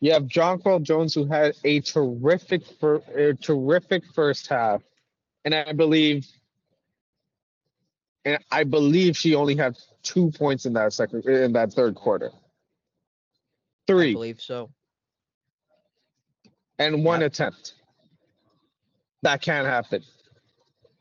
You 0.00 0.12
have 0.12 0.24
Jonquel 0.24 0.82
Jones 0.82 1.14
who 1.14 1.26
had 1.26 1.54
a 1.64 1.80
terrific 1.80 2.64
fir- 2.80 3.02
a 3.14 3.34
terrific 3.34 4.04
first 4.14 4.46
half, 4.46 4.82
and 5.44 5.54
I 5.54 5.72
believe, 5.72 6.26
and 8.24 8.38
I 8.50 8.64
believe 8.64 9.16
she 9.16 9.34
only 9.34 9.56
had 9.56 9.76
two 10.02 10.30
points 10.30 10.66
in 10.66 10.74
that 10.74 10.92
second 10.92 11.24
in 11.26 11.52
that 11.54 11.72
third 11.72 11.94
quarter. 11.96 12.30
Three, 13.88 14.10
I 14.10 14.12
believe 14.12 14.40
so. 14.40 14.70
and 16.78 17.04
one 17.04 17.20
Yep. 17.22 17.32
attempt. 17.32 17.74
That 19.22 19.42
can't 19.42 19.66
happen. 19.66 20.04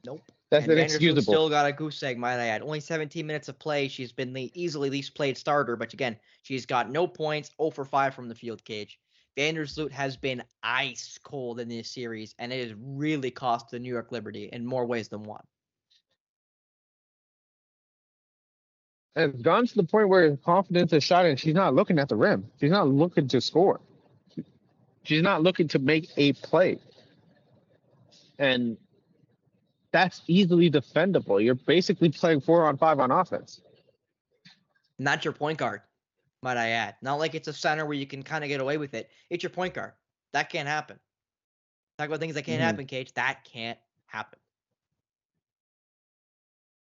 Nope. 0.03 0.21
That's 0.49 0.63
and 0.63 0.73
inexcusable. 0.73 1.21
still 1.21 1.49
got 1.49 1.65
a 1.65 1.73
goose 1.73 2.01
egg, 2.03 2.17
might 2.17 2.39
I 2.39 2.47
add. 2.47 2.61
Only 2.61 2.79
17 2.79 3.25
minutes 3.27 3.49
of 3.49 3.59
play. 3.59 3.87
She's 3.89 4.13
been 4.13 4.31
the 4.31 4.49
easily 4.53 4.89
least 4.89 5.13
played 5.13 5.37
starter, 5.37 5.75
but 5.75 5.91
again, 5.93 6.17
she's 6.43 6.65
got 6.65 6.89
no 6.89 7.05
points, 7.05 7.51
0 7.61 7.71
for 7.71 7.83
5 7.83 8.13
from 8.13 8.29
the 8.29 8.35
field 8.35 8.63
cage. 8.63 8.97
Vandersloot 9.37 9.91
has 9.91 10.17
been 10.17 10.41
ice 10.63 11.19
cold 11.23 11.59
in 11.59 11.67
this 11.67 11.91
series, 11.91 12.33
and 12.39 12.51
it 12.51 12.67
has 12.67 12.77
really 12.79 13.29
cost 13.29 13.69
the 13.69 13.79
New 13.79 13.91
York 13.91 14.11
Liberty 14.11 14.49
in 14.51 14.65
more 14.65 14.85
ways 14.85 15.09
than 15.09 15.23
one. 15.23 15.43
And 19.15 19.33
it's 19.33 19.43
gone 19.43 19.67
to 19.67 19.75
the 19.75 19.83
point 19.83 20.09
where 20.09 20.37
confidence 20.37 20.93
is 20.93 21.03
shot 21.03 21.25
and 21.25 21.39
she's 21.39 21.55
not 21.55 21.73
looking 21.73 21.97
at 21.97 22.07
the 22.07 22.15
rim. 22.15 22.45
She's 22.59 22.69
not 22.69 22.87
looking 22.87 23.27
to 23.29 23.41
score. 23.41 23.81
She's 25.03 25.23
not 25.23 25.41
looking 25.41 25.67
to 25.69 25.79
make 25.79 26.09
a 26.17 26.33
play. 26.33 26.77
And 28.37 28.77
that's 29.91 30.21
easily 30.27 30.69
defendable. 30.69 31.43
You're 31.43 31.55
basically 31.55 32.09
playing 32.09 32.41
four 32.41 32.65
on 32.67 32.77
five 32.77 32.99
on 32.99 33.11
offense. 33.11 33.61
Not 34.99 35.23
your 35.23 35.33
point 35.33 35.59
guard, 35.59 35.81
might 36.41 36.57
I 36.57 36.69
add. 36.69 36.95
Not 37.01 37.15
like 37.15 37.35
it's 37.35 37.47
a 37.47 37.53
center 37.53 37.85
where 37.85 37.97
you 37.97 38.07
can 38.07 38.23
kind 38.23 38.43
of 38.43 38.47
get 38.47 38.59
away 38.61 38.77
with 38.77 38.93
it. 38.93 39.09
It's 39.29 39.43
your 39.43 39.49
point 39.51 39.73
guard. 39.73 39.93
That 40.33 40.49
can't 40.49 40.67
happen. 40.67 40.99
Talk 41.97 42.07
about 42.07 42.19
things 42.19 42.35
that 42.35 42.43
can't 42.43 42.61
Mhm. 42.61 42.65
happen, 42.65 42.85
Cage. 42.85 43.13
That 43.13 43.43
can't 43.43 43.79
happen. 44.07 44.39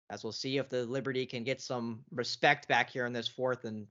As 0.09 0.23
we'll 0.23 0.33
see 0.33 0.57
if 0.57 0.69
the 0.69 0.85
Liberty 0.85 1.25
can 1.25 1.43
get 1.43 1.61
some 1.61 2.03
respect 2.11 2.67
back 2.67 2.89
here 2.89 3.05
in 3.05 3.13
this 3.13 3.27
fourth 3.27 3.65
and 3.65 3.87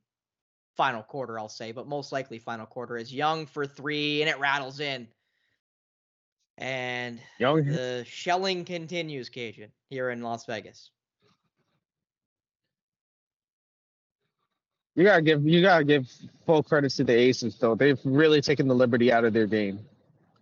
final 0.76 1.02
quarter, 1.02 1.38
I'll 1.38 1.48
say, 1.48 1.72
but 1.72 1.86
most 1.86 2.12
likely 2.12 2.38
final 2.38 2.66
quarter 2.66 2.96
is 2.96 3.12
Young 3.12 3.46
for 3.46 3.66
three 3.66 4.22
and 4.22 4.28
it 4.30 4.38
rattles 4.38 4.80
in. 4.80 5.08
And 6.58 7.20
Young 7.38 7.60
oh, 7.60 7.72
the 7.72 8.04
shelling 8.06 8.64
continues, 8.64 9.30
Kajan, 9.30 9.70
here 9.88 10.10
in 10.10 10.22
Las 10.22 10.46
Vegas. 10.46 10.90
you 14.94 15.04
gotta 15.04 15.22
give 15.22 15.46
you 15.46 15.62
gotta 15.62 15.84
give 15.84 16.10
full 16.46 16.62
credits 16.62 16.96
to 16.96 17.04
the 17.04 17.14
aces 17.14 17.56
though. 17.58 17.74
They've 17.74 17.98
really 18.04 18.40
taken 18.40 18.68
the 18.68 18.74
liberty 18.74 19.12
out 19.12 19.24
of 19.24 19.32
their 19.32 19.46
game 19.46 19.80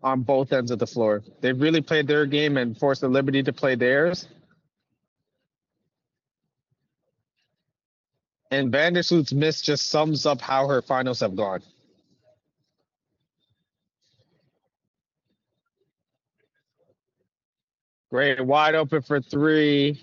on 0.03 0.23
both 0.23 0.53
ends 0.53 0.71
of 0.71 0.79
the 0.79 0.87
floor. 0.87 1.23
They've 1.41 1.61
really 1.61 1.81
played 1.81 2.07
their 2.07 2.27
game 2.27 2.57
and 2.57 2.77
forced 2.77 3.03
the 3.03 3.09
liberty 3.09 3.43
to 3.43 3.53
play 3.53 3.75
theirs. 3.75 4.29
And 8.51 8.73
Vandersloot's 8.73 9.33
miss 9.33 9.63
just 9.63 9.89
sums 9.89 10.27
up 10.27 10.41
how 10.41 10.67
her 10.67 10.83
finals 10.83 11.21
have 11.21 11.37
gone. 11.37 11.63
Great, 18.11 18.41
wide 18.45 18.75
open 18.75 19.03
for 19.03 19.21
three. 19.21 20.03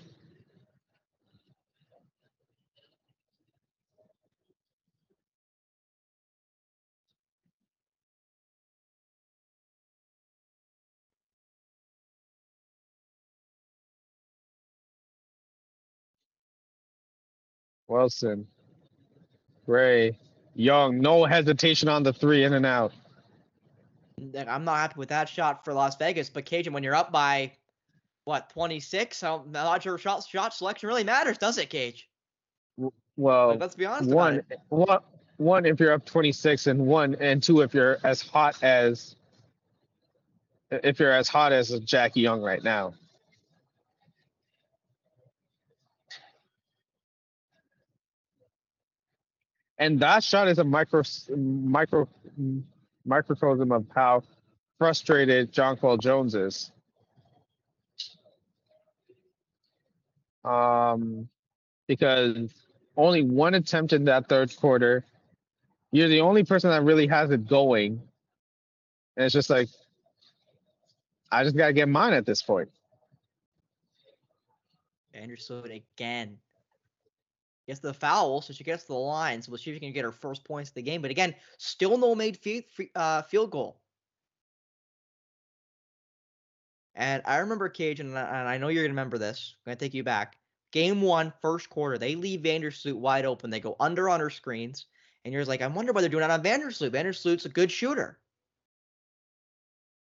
Wilson, 17.88 18.46
Gray, 19.66 20.16
Young, 20.54 21.00
no 21.00 21.24
hesitation 21.24 21.88
on 21.88 22.02
the 22.02 22.12
three 22.12 22.44
in 22.44 22.52
and 22.54 22.66
out. 22.66 22.92
I'm 24.34 24.64
not 24.64 24.76
happy 24.76 24.94
with 24.98 25.08
that 25.10 25.28
shot 25.28 25.64
for 25.64 25.72
Las 25.72 25.96
Vegas, 25.96 26.28
but 26.28 26.44
Kajan, 26.44 26.72
when 26.72 26.82
you're 26.82 26.94
up 26.94 27.12
by 27.12 27.52
what 28.28 28.50
26, 28.50 29.22
I'm 29.22 29.50
not 29.52 29.82
sure 29.82 29.96
shot 29.96 30.22
shot 30.22 30.52
selection 30.52 30.86
really 30.86 31.02
matters, 31.02 31.38
does 31.38 31.56
it, 31.56 31.70
Cage? 31.70 32.10
Well, 33.16 33.48
Like, 33.48 33.60
let's 33.60 33.74
be 33.74 33.86
honest. 33.86 34.10
about 34.10 34.16
one, 34.16 34.42
it. 34.50 34.60
one, 34.68 34.98
one 35.38 35.64
if 35.64 35.80
you're 35.80 35.94
up 35.94 36.04
26, 36.04 36.66
and 36.66 36.86
one 36.86 37.16
and 37.20 37.42
two 37.42 37.62
if 37.62 37.72
you're 37.72 37.96
as 38.04 38.20
hot 38.20 38.62
as 38.62 39.16
if 40.70 41.00
you're 41.00 41.10
as 41.10 41.26
hot 41.26 41.52
as 41.52 41.70
Jackie 41.80 42.20
Young 42.20 42.42
right 42.42 42.62
now. 42.62 42.92
And 49.78 50.00
that 50.00 50.22
shot 50.22 50.48
is 50.48 50.58
a 50.58 50.64
micro 50.64 51.02
micro 51.34 52.06
microcosm 53.06 53.72
of 53.72 53.86
how 53.94 54.22
frustrated 54.76 55.50
Jonquel 55.50 55.98
Jones 55.98 56.34
is. 56.34 56.70
Um, 60.44 61.28
because 61.86 62.52
only 62.96 63.22
one 63.22 63.54
attempt 63.54 63.92
in 63.92 64.04
that 64.04 64.28
third 64.28 64.54
quarter. 64.56 65.04
You're 65.92 66.08
the 66.08 66.20
only 66.20 66.44
person 66.44 66.70
that 66.70 66.82
really 66.82 67.06
has 67.06 67.30
it 67.30 67.48
going. 67.48 68.02
And 69.16 69.24
it's 69.24 69.32
just 69.32 69.50
like, 69.50 69.68
I 71.30 71.44
just 71.44 71.56
got 71.56 71.68
to 71.68 71.72
get 71.72 71.88
mine 71.88 72.12
at 72.12 72.26
this 72.26 72.42
point. 72.42 72.68
Anderson 75.14 75.82
again. 75.96 76.38
Gets 77.66 77.80
the 77.80 77.92
foul, 77.92 78.40
so 78.40 78.54
she 78.54 78.64
gets 78.64 78.84
the 78.84 78.94
line. 78.94 79.42
So 79.42 79.50
we'll 79.50 79.58
see 79.58 79.70
if 79.70 79.76
she 79.76 79.80
can 79.80 79.92
get 79.92 80.04
her 80.04 80.12
first 80.12 80.42
points 80.44 80.70
of 80.70 80.74
the 80.74 80.82
game. 80.82 81.02
But 81.02 81.10
again, 81.10 81.34
still 81.58 81.98
no 81.98 82.14
made 82.14 82.36
field, 82.38 82.64
uh, 82.94 83.22
field 83.22 83.50
goal. 83.50 83.78
And 86.98 87.22
I 87.26 87.36
remember 87.36 87.68
Cage, 87.68 88.00
and 88.00 88.18
I, 88.18 88.22
and 88.40 88.48
I 88.48 88.58
know 88.58 88.68
you're 88.68 88.82
gonna 88.82 88.92
remember 88.92 89.18
this. 89.18 89.54
I'm 89.54 89.70
gonna 89.70 89.76
take 89.76 89.94
you 89.94 90.02
back. 90.02 90.36
Game 90.72 91.00
one, 91.00 91.32
first 91.40 91.70
quarter, 91.70 91.96
they 91.96 92.16
leave 92.16 92.40
Vandersloot 92.40 92.96
wide 92.96 93.24
open. 93.24 93.50
They 93.50 93.60
go 93.60 93.76
under 93.78 94.08
on 94.08 94.18
her 94.18 94.30
screens, 94.30 94.86
and 95.24 95.32
you're 95.32 95.44
like, 95.44 95.62
I 95.62 95.68
wonder 95.68 95.92
why 95.92 96.00
they're 96.00 96.10
doing 96.10 96.26
that 96.26 96.30
on 96.30 96.42
Vandersloot. 96.42 96.90
Vandersloot's 96.90 97.46
a 97.46 97.50
good 97.50 97.70
shooter. 97.70 98.18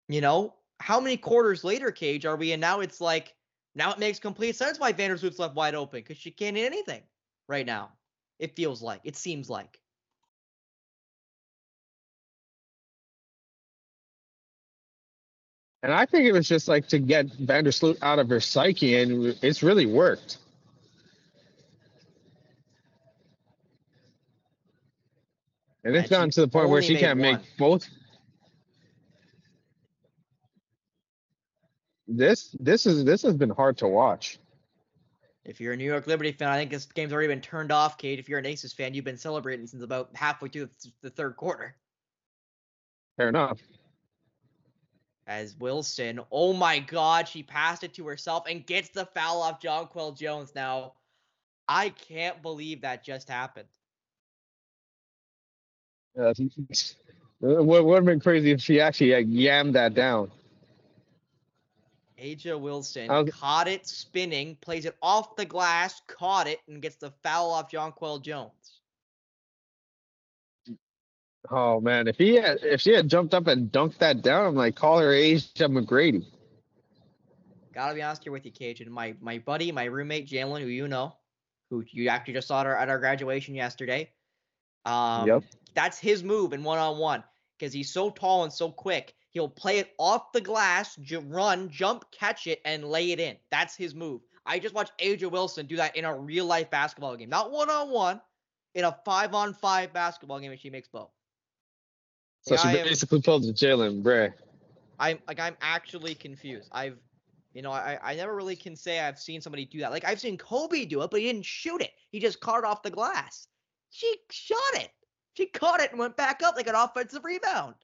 You 0.09 0.21
know, 0.21 0.55
how 0.79 0.99
many 0.99 1.17
quarters 1.17 1.63
later, 1.63 1.91
Cage, 1.91 2.25
are 2.25 2.35
we? 2.35 2.51
And 2.53 2.61
now 2.61 2.79
it's 2.79 2.99
like, 2.99 3.35
now 3.75 3.91
it 3.91 3.99
makes 3.99 4.19
complete 4.19 4.55
sense 4.55 4.79
why 4.79 4.91
Vandersloot's 4.91 5.37
left 5.37 5.55
wide 5.55 5.75
open 5.75 5.99
because 5.99 6.17
she 6.17 6.31
can't 6.31 6.57
hit 6.57 6.65
anything 6.65 7.03
right 7.47 7.65
now. 7.65 7.91
It 8.39 8.55
feels 8.55 8.81
like, 8.81 9.01
it 9.03 9.15
seems 9.15 9.51
like. 9.51 9.79
And 15.83 15.93
I 15.93 16.05
think 16.05 16.25
it 16.25 16.31
was 16.31 16.47
just 16.47 16.67
like 16.67 16.87
to 16.87 16.99
get 16.99 17.27
Vandersloot 17.27 17.97
out 18.01 18.19
of 18.19 18.29
her 18.29 18.39
psyche, 18.39 18.99
and 18.99 19.37
it's 19.41 19.61
really 19.61 19.85
worked. 19.85 20.39
And 25.83 25.95
it's 25.95 26.03
And 26.03 26.09
gotten 26.09 26.29
to 26.31 26.41
the 26.41 26.47
point 26.47 26.69
where 26.69 26.81
she 26.81 26.97
can't 26.97 27.19
make 27.19 27.37
both. 27.57 27.87
This 32.09 32.55
this 32.59 32.85
is 32.85 33.03
this 33.05 33.21
has 33.21 33.35
been 33.35 33.49
hard 33.49 33.77
to 33.79 33.87
watch. 33.87 34.39
If 35.45 35.61
you're 35.61 35.73
a 35.73 35.77
New 35.77 35.85
York 35.85 36.07
Liberty 36.07 36.31
fan, 36.31 36.49
I 36.49 36.57
think 36.57 36.71
this 36.71 36.85
game's 36.85 37.13
already 37.13 37.27
been 37.29 37.41
turned 37.41 37.71
off, 37.71 37.97
Kate. 37.97 38.19
If 38.19 38.27
you're 38.27 38.39
an 38.39 38.45
Aces 38.45 38.73
fan, 38.73 38.93
you've 38.93 39.05
been 39.05 39.17
celebrating 39.17 39.65
since 39.67 39.81
about 39.83 40.09
halfway 40.13 40.49
through 40.49 40.65
the- 40.65 40.91
the 41.03 41.09
third 41.09 41.37
quarter. 41.37 41.75
Fair 43.15 43.29
enough. 43.29 43.59
As 45.27 45.57
Wilson, 45.59 46.21
oh 46.31 46.53
my 46.53 46.79
God, 46.79 47.27
she 47.27 47.43
passed 47.43 47.83
it 47.83 47.93
to 47.95 48.07
herself 48.07 48.45
and 48.49 48.65
gets 48.65 48.89
the 48.89 49.05
foul 49.07 49.41
off 49.41 49.61
Jonquel 49.61 50.17
Jones. 50.17 50.53
Now, 50.55 50.93
I 51.67 51.89
can't 51.89 52.41
believe 52.41 52.81
that 52.81 53.03
just 53.03 53.27
happened. 53.27 53.67
Uh, 56.17 56.33
it 56.39 56.95
would 57.41 57.95
have 57.95 58.05
been 58.05 58.21
crazy 58.21 58.51
if 58.51 58.61
she 58.61 58.79
actually 58.79 59.13
like, 59.13 59.27
yammed 59.27 59.73
that 59.73 59.93
down. 59.93 60.31
A'ja 62.17 62.59
Wilson 62.59 63.09
was- 63.09 63.29
caught 63.29 63.67
it 63.67 63.85
spinning, 63.85 64.55
plays 64.61 64.85
it 64.85 64.95
off 65.01 65.35
the 65.35 65.45
glass, 65.45 66.01
caught 66.07 66.47
it, 66.47 66.61
and 66.67 66.81
gets 66.81 66.95
the 66.95 67.11
foul 67.21 67.51
off 67.51 67.69
Jonquel 67.69 68.21
Jones. 68.21 68.76
Oh 71.49 71.79
man, 71.79 72.07
if 72.07 72.17
he 72.17 72.35
had 72.35 72.59
if 72.63 72.81
she 72.81 72.91
had 72.93 73.07
jumped 73.09 73.33
up 73.33 73.47
and 73.47 73.71
dunked 73.71 73.99
that 73.99 74.21
down, 74.21 74.45
I'm 74.45 74.55
like, 74.55 74.75
call 74.75 74.99
her 74.99 75.11
A'ja 75.11 75.67
McGrady. 75.67 76.25
Gotta 77.73 77.93
be 77.95 78.01
honest 78.01 78.23
here 78.23 78.31
with 78.31 78.45
you, 78.45 78.51
Kajan. 78.51 78.87
My 78.87 79.15
my 79.21 79.37
buddy, 79.39 79.71
my 79.71 79.85
roommate 79.85 80.27
Jalen, 80.27 80.61
who 80.61 80.67
you 80.67 80.87
know, 80.87 81.15
who 81.69 81.83
you 81.91 82.09
actually 82.09 82.33
just 82.33 82.47
saw 82.47 82.61
at 82.61 82.65
our, 82.65 82.75
at 82.75 82.89
our 82.89 82.99
graduation 82.99 83.55
yesterday. 83.55 84.09
Um, 84.85 85.27
Yep. 85.27 85.43
That's 85.75 85.99
his 85.99 86.23
move 86.23 86.53
in 86.53 86.63
one 86.63 86.79
on 86.79 86.97
one. 86.97 87.23
because 87.57 87.71
he's 87.73 87.91
so 87.91 88.09
tall 88.09 88.43
and 88.43 88.53
so 88.53 88.71
quick. 88.71 89.13
He'll 89.29 89.49
play 89.49 89.77
it 89.79 89.91
off 89.99 90.31
the 90.31 90.41
glass, 90.41 90.95
j- 90.97 91.17
run, 91.17 91.69
jump, 91.69 92.05
catch 92.11 92.47
it, 92.47 92.61
and 92.65 92.83
lay 92.83 93.11
it 93.11 93.19
in. 93.19 93.37
That's 93.51 93.75
his 93.75 93.93
move. 93.93 94.21
I 94.45 94.57
just 94.59 94.73
watched 94.73 94.93
A'ja 94.99 95.29
Wilson 95.29 95.67
do 95.67 95.75
that 95.75 95.95
in 95.95 96.05
a 96.05 96.17
real 96.17 96.45
life 96.45 96.71
basketball 96.71 97.15
game, 97.15 97.29
not 97.29 97.51
one 97.51 97.69
on 97.69 97.91
one, 97.91 98.21
in 98.73 98.85
a 98.85 98.97
five 99.05 99.33
on 99.35 99.53
five 99.53 99.93
basketball 99.93 100.39
game, 100.39 100.51
and 100.51 100.59
she 100.59 100.69
makes 100.71 100.87
both. 100.87 101.11
So 102.47 102.55
Yeah, 102.55 102.61
she 102.61 102.67
I 102.69 102.77
am- 102.77 102.87
basically 102.87 103.21
pulled 103.21 103.43
the 103.43 103.51
Jalen 103.51 104.01
Bray. 104.01 104.31
I'm 104.99 105.19
like 105.27 105.39
I'm 105.39 105.57
actually 105.61 106.15
confused. 106.15 106.69
I've 106.71 106.97
you 107.53 107.61
know, 107.61 107.71
I, 107.71 107.97
I 108.01 108.15
never 108.15 108.35
really 108.35 108.55
can 108.55 108.75
say 108.75 108.99
I've 108.99 109.19
seen 109.19 109.41
somebody 109.41 109.65
do 109.65 109.79
that. 109.79 109.91
Like 109.91 110.05
I've 110.05 110.19
seen 110.19 110.37
Kobe 110.37 110.85
do 110.85 111.01
it, 111.01 111.11
but 111.11 111.19
he 111.19 111.25
didn't 111.25 111.45
shoot 111.45 111.81
it. 111.81 111.91
He 112.09 112.19
just 112.19 112.39
caught 112.39 112.59
it 112.59 112.65
off 112.65 112.83
the 112.83 112.89
glass. 112.89 113.47
She 113.89 114.15
shot 114.29 114.57
it. 114.75 114.89
She 115.33 115.47
caught 115.47 115.81
it 115.81 115.91
and 115.91 115.99
went 115.99 116.15
back 116.15 116.41
up 116.41 116.55
like 116.55 116.67
an 116.67 116.75
offensive 116.75 117.25
rebound. 117.25 117.75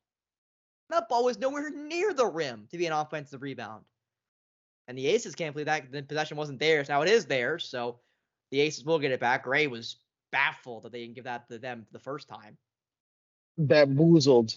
That 0.89 1.09
ball 1.09 1.25
was 1.25 1.39
nowhere 1.39 1.69
near 1.69 2.13
the 2.13 2.25
rim 2.25 2.67
to 2.71 2.77
be 2.77 2.85
an 2.85 2.93
offensive 2.93 3.41
rebound. 3.41 3.83
And 4.87 4.97
the 4.97 5.07
Aces 5.07 5.35
can't 5.35 5.53
believe 5.53 5.65
that 5.65 5.91
the 5.91 6.03
possession 6.03 6.37
wasn't 6.37 6.59
theirs. 6.59 6.87
Now 6.87 7.01
it 7.01 7.09
is 7.09 7.25
theirs, 7.25 7.65
so 7.65 7.99
the 8.51 8.61
Aces 8.61 8.85
will 8.85 8.99
get 8.99 9.11
it 9.11 9.19
back. 9.19 9.45
Ray 9.45 9.67
was 9.67 9.97
baffled 10.31 10.83
that 10.83 10.91
they 10.93 11.01
didn't 11.01 11.15
give 11.15 11.25
that 11.25 11.49
to 11.49 11.59
them 11.59 11.85
the 11.91 11.99
first 11.99 12.29
time. 12.29 12.57
Bamboozled, 13.57 14.55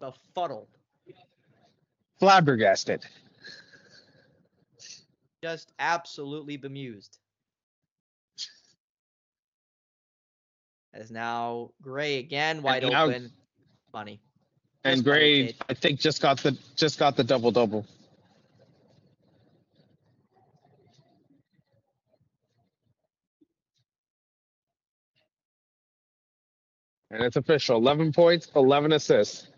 Befuddled. 0.00 0.68
flabbergasted. 2.18 3.04
just 5.42 5.72
absolutely 5.78 6.56
bemused. 6.56 7.18
Is 10.94 11.10
now 11.10 11.70
Gray 11.82 12.18
again, 12.18 12.62
wide 12.62 12.82
now- 12.82 13.04
open. 13.04 13.30
Funny. 13.92 14.20
And 14.84 15.02
Gray. 15.04 15.54
I 15.68 15.74
think, 15.74 16.00
just 16.00 16.22
got 16.22 16.38
the 16.38 16.56
just 16.76 16.98
got 16.98 17.16
the 17.16 17.24
double 17.24 17.50
double. 17.50 17.86
And 27.10 27.22
it's 27.22 27.36
official. 27.36 27.76
11 27.76 28.12
points, 28.12 28.50
11 28.56 28.92
assists. 28.92 29.48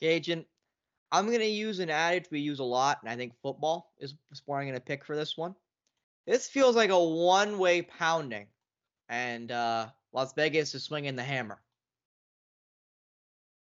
Kajan, 0.00 0.44
I'm 1.10 1.30
gonna 1.30 1.44
use 1.44 1.78
an 1.78 1.90
adage 1.90 2.26
we 2.30 2.40
use 2.40 2.58
a 2.58 2.64
lot, 2.64 2.98
and 3.02 3.10
I 3.10 3.16
think 3.16 3.32
football 3.42 3.92
is 3.98 4.14
the 4.30 4.36
sport 4.36 4.60
I'm 4.60 4.68
gonna 4.68 4.80
pick 4.80 5.04
for 5.04 5.16
this 5.16 5.36
one. 5.36 5.54
This 6.26 6.48
feels 6.48 6.76
like 6.76 6.90
a 6.90 7.02
one-way 7.02 7.82
pounding, 7.82 8.46
and 9.08 9.50
uh, 9.50 9.88
Las 10.12 10.32
Vegas 10.34 10.74
is 10.74 10.84
swinging 10.84 11.16
the 11.16 11.22
hammer. 11.22 11.60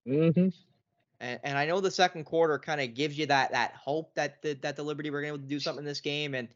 hmm 0.07 0.49
And, 1.21 1.41
and 1.43 1.59
I 1.59 1.67
know 1.67 1.81
the 1.81 1.91
second 1.91 2.25
quarter 2.25 2.59
kind 2.59 2.81
of 2.81 2.95
gives 2.95 3.19
you 3.19 3.27
that 3.27 3.53
that 3.53 3.73
hope 3.75 4.15
that 4.15 4.43
the, 4.43 4.55
that 4.55 4.77
the 4.77 4.83
Liberty 4.83 5.11
were 5.11 5.25
able 5.25 5.39
to 5.39 5.45
do 5.45 5.61
something 5.61 5.83
in 5.83 5.87
this 5.87 6.01
game, 6.01 6.35
and 6.35 6.49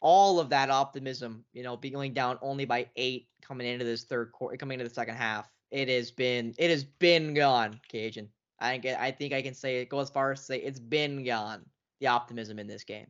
all 0.00 0.38
of 0.38 0.50
that 0.50 0.70
optimism, 0.70 1.44
you 1.52 1.62
know, 1.62 1.76
being 1.76 1.94
going 1.94 2.12
down 2.12 2.38
only 2.42 2.64
by 2.64 2.88
eight 2.96 3.28
coming 3.40 3.66
into 3.66 3.84
this 3.84 4.04
third 4.04 4.32
quarter, 4.32 4.56
coming 4.56 4.78
into 4.78 4.88
the 4.88 4.94
second 4.94 5.16
half, 5.16 5.50
it 5.70 5.88
has 5.88 6.10
been 6.10 6.54
it 6.58 6.70
has 6.70 6.84
been 6.84 7.34
gone, 7.34 7.80
Kajan. 7.92 8.28
I 8.60 8.78
think 8.78 8.98
I 8.98 9.10
think 9.10 9.32
I 9.32 9.42
can 9.42 9.54
say 9.54 9.78
it. 9.78 9.88
Go 9.88 10.00
as 10.00 10.10
far 10.10 10.32
as 10.32 10.44
say 10.44 10.58
it's 10.58 10.80
been 10.80 11.24
gone. 11.24 11.64
The 12.00 12.08
optimism 12.08 12.58
in 12.58 12.66
this 12.66 12.84
game. 12.84 13.06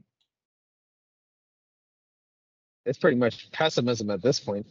It's 2.85 2.99
pretty 2.99 3.17
much 3.17 3.51
pessimism 3.51 4.11
at 4.11 4.23
this 4.23 4.39
point. 4.39 4.67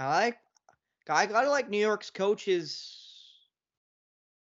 I 0.00 0.08
like 0.08 0.38
I 1.08 1.26
gotta 1.26 1.50
like 1.50 1.68
New 1.68 1.78
York's 1.78 2.10
coaches. 2.10 2.96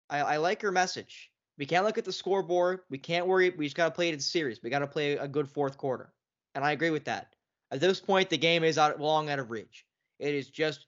I, 0.08 0.20
I 0.20 0.36
like 0.36 0.62
her 0.62 0.72
message. 0.72 1.30
We 1.58 1.66
can't 1.66 1.84
look 1.84 1.98
at 1.98 2.04
the 2.04 2.12
scoreboard. 2.12 2.80
We 2.90 2.98
can't 2.98 3.26
worry. 3.26 3.50
We 3.50 3.66
just 3.66 3.76
gotta 3.76 3.90
play 3.90 4.08
it 4.08 4.14
in 4.14 4.20
series. 4.20 4.62
We 4.62 4.70
gotta 4.70 4.86
play 4.86 5.12
a 5.12 5.28
good 5.28 5.48
fourth 5.48 5.76
quarter. 5.76 6.12
And 6.54 6.64
I 6.64 6.72
agree 6.72 6.90
with 6.90 7.04
that. 7.04 7.34
At 7.70 7.80
this 7.80 8.00
point, 8.00 8.30
the 8.30 8.38
game 8.38 8.62
is 8.64 8.78
out 8.78 9.00
long 9.00 9.28
out 9.30 9.38
of 9.38 9.50
reach. 9.50 9.84
It 10.18 10.34
is 10.34 10.48
just 10.48 10.86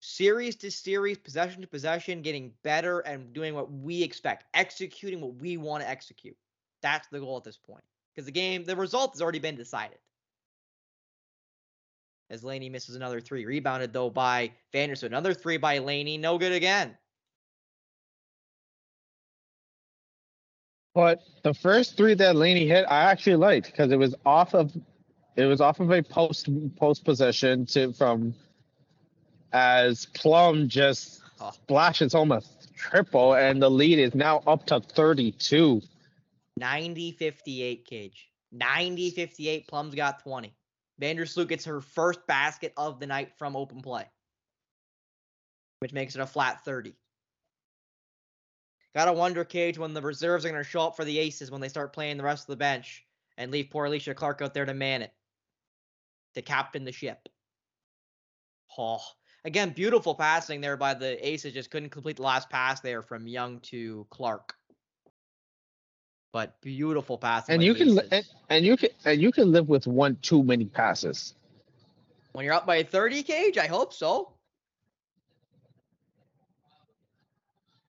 series 0.00 0.56
to 0.56 0.70
series, 0.70 1.18
possession 1.18 1.62
to 1.62 1.68
possession, 1.68 2.22
getting 2.22 2.52
better 2.62 3.00
and 3.00 3.32
doing 3.32 3.54
what 3.54 3.72
we 3.72 4.02
expect, 4.02 4.44
executing 4.54 5.20
what 5.20 5.34
we 5.36 5.56
want 5.56 5.82
to 5.82 5.88
execute. 5.88 6.36
That's 6.82 7.08
the 7.08 7.20
goal 7.20 7.36
at 7.36 7.44
this 7.44 7.56
point. 7.56 7.84
Because 8.14 8.26
the 8.26 8.32
game, 8.32 8.64
the 8.64 8.76
result 8.76 9.12
has 9.14 9.22
already 9.22 9.38
been 9.38 9.56
decided 9.56 9.98
as 12.30 12.42
Laney 12.42 12.68
misses 12.68 12.96
another 12.96 13.20
three. 13.20 13.44
Rebounded 13.44 13.92
though 13.92 14.10
by 14.10 14.52
Vanderson. 14.72 15.06
Another 15.06 15.34
three 15.34 15.56
by 15.56 15.78
Laney. 15.78 16.18
No 16.18 16.38
good 16.38 16.52
again. 16.52 16.96
But 20.94 21.22
the 21.42 21.54
first 21.54 21.96
three 21.96 22.14
that 22.14 22.36
Laney 22.36 22.66
hit, 22.66 22.84
I 22.88 23.10
actually 23.10 23.36
liked 23.36 23.66
because 23.66 23.90
it 23.92 23.96
was 23.96 24.14
off 24.26 24.54
of 24.54 24.72
it 25.36 25.46
was 25.46 25.60
off 25.60 25.80
of 25.80 25.90
a 25.90 26.02
post 26.02 26.48
post 26.76 27.04
possession 27.04 27.64
to 27.66 27.92
from 27.94 28.34
as 29.52 30.06
Plum 30.14 30.68
just 30.68 31.20
Oh. 31.40 31.50
splashes 31.50 32.12
home 32.12 32.30
a 32.30 32.40
triple 32.76 33.34
and 33.34 33.60
the 33.60 33.68
lead 33.68 33.98
is 33.98 34.14
now 34.14 34.42
up 34.46 34.64
to 34.66 34.78
32. 34.80 35.82
90 36.58 37.12
58 37.12 37.84
cage. 37.84 38.28
90 38.52 39.10
58. 39.10 39.66
Plum's 39.66 39.94
got 39.94 40.22
20. 40.22 40.54
Vandersloot 41.02 41.48
gets 41.48 41.64
her 41.64 41.80
first 41.80 42.24
basket 42.28 42.72
of 42.76 43.00
the 43.00 43.06
night 43.06 43.32
from 43.36 43.56
open 43.56 43.82
play, 43.82 44.04
which 45.80 45.92
makes 45.92 46.14
it 46.14 46.20
a 46.20 46.26
flat 46.26 46.64
30. 46.64 46.94
Gotta 48.94 49.12
wonder, 49.12 49.44
Cage, 49.44 49.78
when 49.78 49.94
the 49.94 50.02
reserves 50.02 50.44
are 50.44 50.50
going 50.50 50.62
to 50.62 50.68
show 50.68 50.82
up 50.82 50.94
for 50.94 51.04
the 51.04 51.18
Aces 51.18 51.50
when 51.50 51.60
they 51.60 51.68
start 51.68 51.92
playing 51.92 52.18
the 52.18 52.22
rest 52.22 52.44
of 52.44 52.52
the 52.52 52.56
bench 52.56 53.04
and 53.36 53.50
leave 53.50 53.70
poor 53.70 53.88
Alysha 53.88 54.14
Clark 54.14 54.42
out 54.42 54.54
there 54.54 54.66
to 54.66 54.74
man 54.74 55.02
it, 55.02 55.12
to 56.34 56.42
captain 56.42 56.84
the 56.84 56.92
ship. 56.92 57.28
Oh, 58.78 59.02
again, 59.44 59.70
beautiful 59.70 60.14
passing 60.14 60.60
there 60.60 60.76
by 60.76 60.94
the 60.94 61.26
Aces. 61.26 61.54
Just 61.54 61.70
couldn't 61.70 61.90
complete 61.90 62.16
the 62.16 62.22
last 62.22 62.48
pass 62.48 62.80
there 62.80 63.02
from 63.02 63.26
Young 63.26 63.58
to 63.60 64.06
Clark. 64.10 64.54
But 66.32 66.58
beautiful 66.62 67.18
passing. 67.18 67.54
And 67.54 67.62
you 67.62 67.74
can 67.74 67.98
and, 68.10 68.24
and 68.48 68.64
you 68.64 68.76
can 68.76 68.90
and 69.04 69.20
you 69.20 69.30
can 69.30 69.52
live 69.52 69.68
with 69.68 69.86
one 69.86 70.16
too 70.22 70.42
many 70.42 70.64
passes. 70.64 71.34
When 72.32 72.44
you're 72.46 72.54
up 72.54 72.66
by 72.66 72.82
30, 72.82 73.22
Cage, 73.22 73.58
I 73.58 73.66
hope 73.66 73.92
so. 73.92 74.32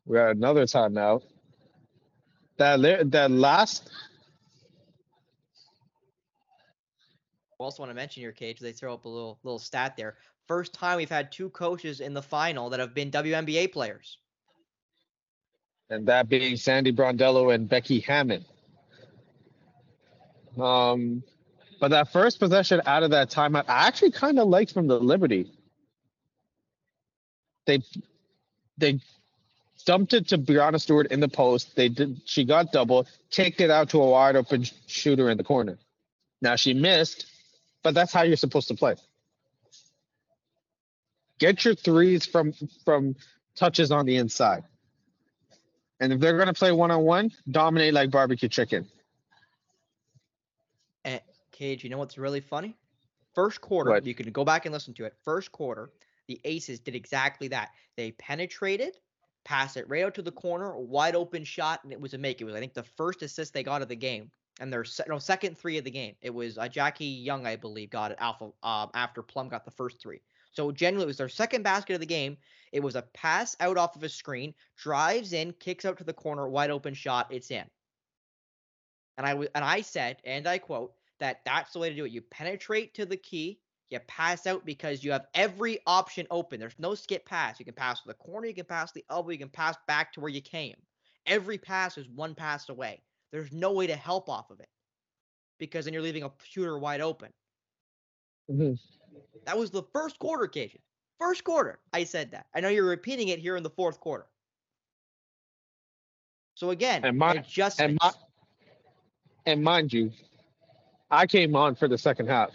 We 0.05 0.17
got 0.17 0.35
another 0.35 0.65
timeout. 0.65 1.23
That 2.57 3.11
that 3.11 3.31
last 3.31 3.89
I 7.59 7.63
also 7.63 7.81
want 7.81 7.91
to 7.91 7.95
mention 7.95 8.21
your 8.21 8.33
Cage. 8.33 8.59
They 8.59 8.73
throw 8.73 8.93
up 8.93 9.05
a 9.05 9.09
little 9.09 9.39
little 9.43 9.59
stat 9.59 9.95
there. 9.95 10.17
First 10.47 10.73
time 10.73 10.97
we've 10.97 11.09
had 11.09 11.31
two 11.31 11.49
coaches 11.51 12.01
in 12.01 12.13
the 12.13 12.21
final 12.21 12.69
that 12.69 12.79
have 12.81 12.93
been 12.93 13.09
WNBA 13.09 13.71
players. 13.71 14.17
And 15.89 16.07
that 16.07 16.29
being 16.29 16.57
Sandy 16.57 16.91
Brondello 16.91 17.53
and 17.53 17.67
Becky 17.69 17.99
Hammon. 17.99 18.45
Um, 20.59 21.23
but 21.79 21.89
that 21.89 22.11
first 22.11 22.39
possession 22.39 22.81
out 22.85 23.03
of 23.03 23.11
that 23.11 23.29
timeout, 23.29 23.65
I 23.67 23.87
actually 23.87 24.11
kind 24.11 24.39
of 24.39 24.47
liked 24.47 24.71
from 24.73 24.87
the 24.87 24.99
Liberty. 24.99 25.51
They 27.65 27.81
they 28.77 28.99
dumped 29.85 30.13
it 30.13 30.29
to 30.29 30.37
Breanna 30.37 30.79
Stewart 30.79 31.07
in 31.07 31.19
the 31.19 31.27
post. 31.27 31.75
They 31.75 31.89
did. 31.89 32.21
She 32.25 32.45
got 32.45 32.71
double, 32.71 33.07
kicked 33.29 33.61
it 33.61 33.69
out 33.69 33.89
to 33.89 34.01
a 34.01 34.09
wide 34.09 34.35
open 34.35 34.65
shooter 34.87 35.29
in 35.29 35.37
the 35.37 35.43
corner. 35.43 35.77
Now 36.41 36.55
she 36.55 36.73
missed, 36.73 37.25
but 37.83 37.93
that's 37.93 38.13
how 38.13 38.23
you're 38.23 38.37
supposed 38.37 38.67
to 38.69 38.75
play. 38.75 38.95
Get 41.39 41.65
your 41.65 41.75
threes 41.75 42.25
from 42.25 42.53
from 42.85 43.15
touches 43.55 43.91
on 43.91 44.05
the 44.05 44.17
inside. 44.17 44.63
And 46.03 46.11
if 46.11 46.19
they're 46.19 46.37
gonna 46.37 46.53
play 46.53 46.73
one 46.73 46.91
on 46.91 47.03
one, 47.03 47.31
dominate 47.49 47.93
like 47.93 48.11
barbecue 48.11 48.49
chicken. 48.49 48.85
And 51.05 51.21
Cage, 51.53 51.81
you 51.85 51.89
know 51.89 51.97
what's 51.97 52.17
really 52.17 52.41
funny? 52.41 52.75
First 53.33 53.61
quarter, 53.61 53.91
What? 53.91 54.05
you 54.05 54.13
can 54.13 54.29
go 54.33 54.43
back 54.43 54.65
and 54.65 54.73
listen 54.73 54.93
to 54.95 55.05
it. 55.05 55.15
First 55.23 55.53
quarter, 55.53 55.91
the 56.27 56.41
Aces 56.43 56.81
did 56.81 56.93
exactly 56.93 57.47
that. 57.47 57.69
They 57.95 58.11
penetrated, 58.11 58.97
passed 59.45 59.77
it 59.77 59.87
right 59.87 60.03
out 60.03 60.13
to 60.15 60.21
the 60.21 60.31
corner, 60.31 60.77
wide 60.77 61.15
open 61.15 61.45
shot, 61.45 61.81
and 61.85 61.93
it 61.93 62.01
was 62.01 62.13
a 62.13 62.17
make. 62.17 62.41
It 62.41 62.43
was, 62.43 62.53
I 62.53 62.59
think, 62.59 62.73
the 62.73 62.83
first 62.83 63.21
assist 63.21 63.53
they 63.53 63.63
got 63.63 63.81
of 63.81 63.87
the 63.87 63.95
game, 63.95 64.29
and 64.59 64.73
their 64.73 64.83
se- 64.83 65.05
no 65.07 65.19
second 65.19 65.57
three 65.57 65.77
of 65.77 65.85
the 65.85 65.91
game. 65.91 66.15
It 66.21 66.33
was 66.33 66.57
uh, 66.57 66.67
Jackie 66.67 67.05
Young, 67.05 67.47
I 67.47 67.55
believe, 67.55 67.89
got 67.91 68.11
it 68.11 68.17
alpha 68.19 68.51
um, 68.61 68.89
after 68.93 69.21
Plum 69.23 69.47
got 69.47 69.63
the 69.63 69.71
first 69.71 70.01
three. 70.01 70.19
So 70.53 70.71
generally, 70.71 71.03
it 71.03 71.07
was 71.07 71.17
their 71.17 71.29
second 71.29 71.63
basket 71.63 71.93
of 71.95 71.99
the 71.99 72.05
game. 72.07 72.37
It 72.71 72.79
was 72.81 72.95
a 72.95 73.01
pass 73.03 73.55
out 73.59 73.77
off 73.77 73.95
of 73.95 74.03
a 74.03 74.09
screen, 74.09 74.55
drives 74.77 75.33
in, 75.33 75.53
kicks 75.53 75.85
out 75.85 75.97
to 75.99 76.03
the 76.05 76.13
corner, 76.13 76.47
wide 76.49 76.71
open 76.71 76.93
shot, 76.95 77.31
it's 77.31 77.51
in. 77.51 77.69
And 79.17 79.25
I 79.27 79.33
and 79.55 79.63
I 79.65 79.81
said, 79.81 80.21
and 80.23 80.47
I 80.47 80.57
quote, 80.59 80.95
that 81.19 81.43
that's 81.45 81.73
the 81.73 81.79
way 81.79 81.89
to 81.89 81.95
do 81.95 82.05
it. 82.05 82.11
You 82.11 82.21
penetrate 82.21 82.93
to 82.95 83.05
the 83.05 83.17
key, 83.17 83.61
you 83.89 83.99
pass 83.99 84.45
out 84.47 84.65
because 84.65 85.03
you 85.03 85.11
have 85.11 85.27
every 85.33 85.79
option 85.87 86.27
open. 86.31 86.59
There's 86.59 86.79
no 86.79 86.93
skip 86.95 87.25
pass. 87.25 87.59
You 87.59 87.65
can 87.65 87.73
pass 87.75 88.01
to 88.01 88.07
the 88.07 88.13
corner, 88.15 88.47
you 88.47 88.53
can 88.55 88.65
pass 88.65 88.91
the 88.91 89.05
elbow, 89.09 89.31
you 89.31 89.37
can 89.39 89.49
pass 89.49 89.77
back 89.87 90.13
to 90.13 90.21
where 90.21 90.29
you 90.31 90.41
came. 90.41 90.75
Every 91.25 91.57
pass 91.57 91.97
is 91.97 92.07
one 92.09 92.35
pass 92.35 92.69
away. 92.69 93.03
There's 93.31 93.51
no 93.51 93.73
way 93.73 93.87
to 93.87 93.95
help 93.95 94.29
off 94.29 94.49
of 94.51 94.59
it 94.59 94.69
because 95.59 95.85
then 95.85 95.93
you're 95.93 96.03
leaving 96.03 96.23
a 96.23 96.31
shooter 96.43 96.77
wide 96.77 97.01
open. 97.01 97.33
Mhm. 98.47 98.77
That 99.45 99.57
was 99.57 99.71
the 99.71 99.83
first 99.93 100.19
quarter, 100.19 100.47
Kajan. 100.47 100.79
First 101.19 101.43
quarter, 101.43 101.79
I 101.93 102.03
said 102.03 102.31
that. 102.31 102.47
I 102.55 102.59
know 102.59 102.69
you're 102.69 102.85
repeating 102.85 103.29
it 103.29 103.39
here 103.39 103.55
in 103.55 103.63
the 103.63 103.69
fourth 103.69 103.99
quarter. 103.99 104.25
So 106.55 106.69
again, 106.71 107.03
And 107.03 107.17
my- 107.17 107.33
adjustments. 107.35 107.79
And 107.79 107.97
my, 108.01 108.11
and 109.45 109.63
mind 109.63 109.91
you, 109.93 110.11
I 111.11 111.25
came 111.27 111.55
on 111.55 111.75
for 111.75 111.87
the 111.87 111.97
second 111.97 112.27
half. 112.27 112.51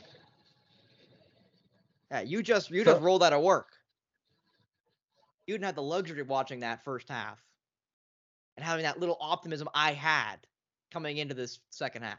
Yeah, 2.11 2.21
you 2.21 2.43
just 2.43 2.71
you 2.71 2.85
So- 2.85 2.93
just 2.93 3.03
rolled 3.03 3.23
out 3.23 3.33
of 3.33 3.43
work. 3.43 3.73
You 5.47 5.55
didn't 5.55 5.65
have 5.65 5.75
the 5.77 5.83
luxury 5.83 6.21
of 6.21 6.29
watching 6.29 6.61
that 6.61 6.85
first 6.85 7.09
half 7.09 7.39
and 8.57 8.65
having 8.65 8.83
that 8.83 9.01
little 9.01 9.17
optimism 9.21 9.69
I 9.75 9.93
had 9.93 10.37
coming 10.91 11.17
into 11.19 11.35
this 11.35 11.61
second 11.71 12.03
half. 12.03 12.19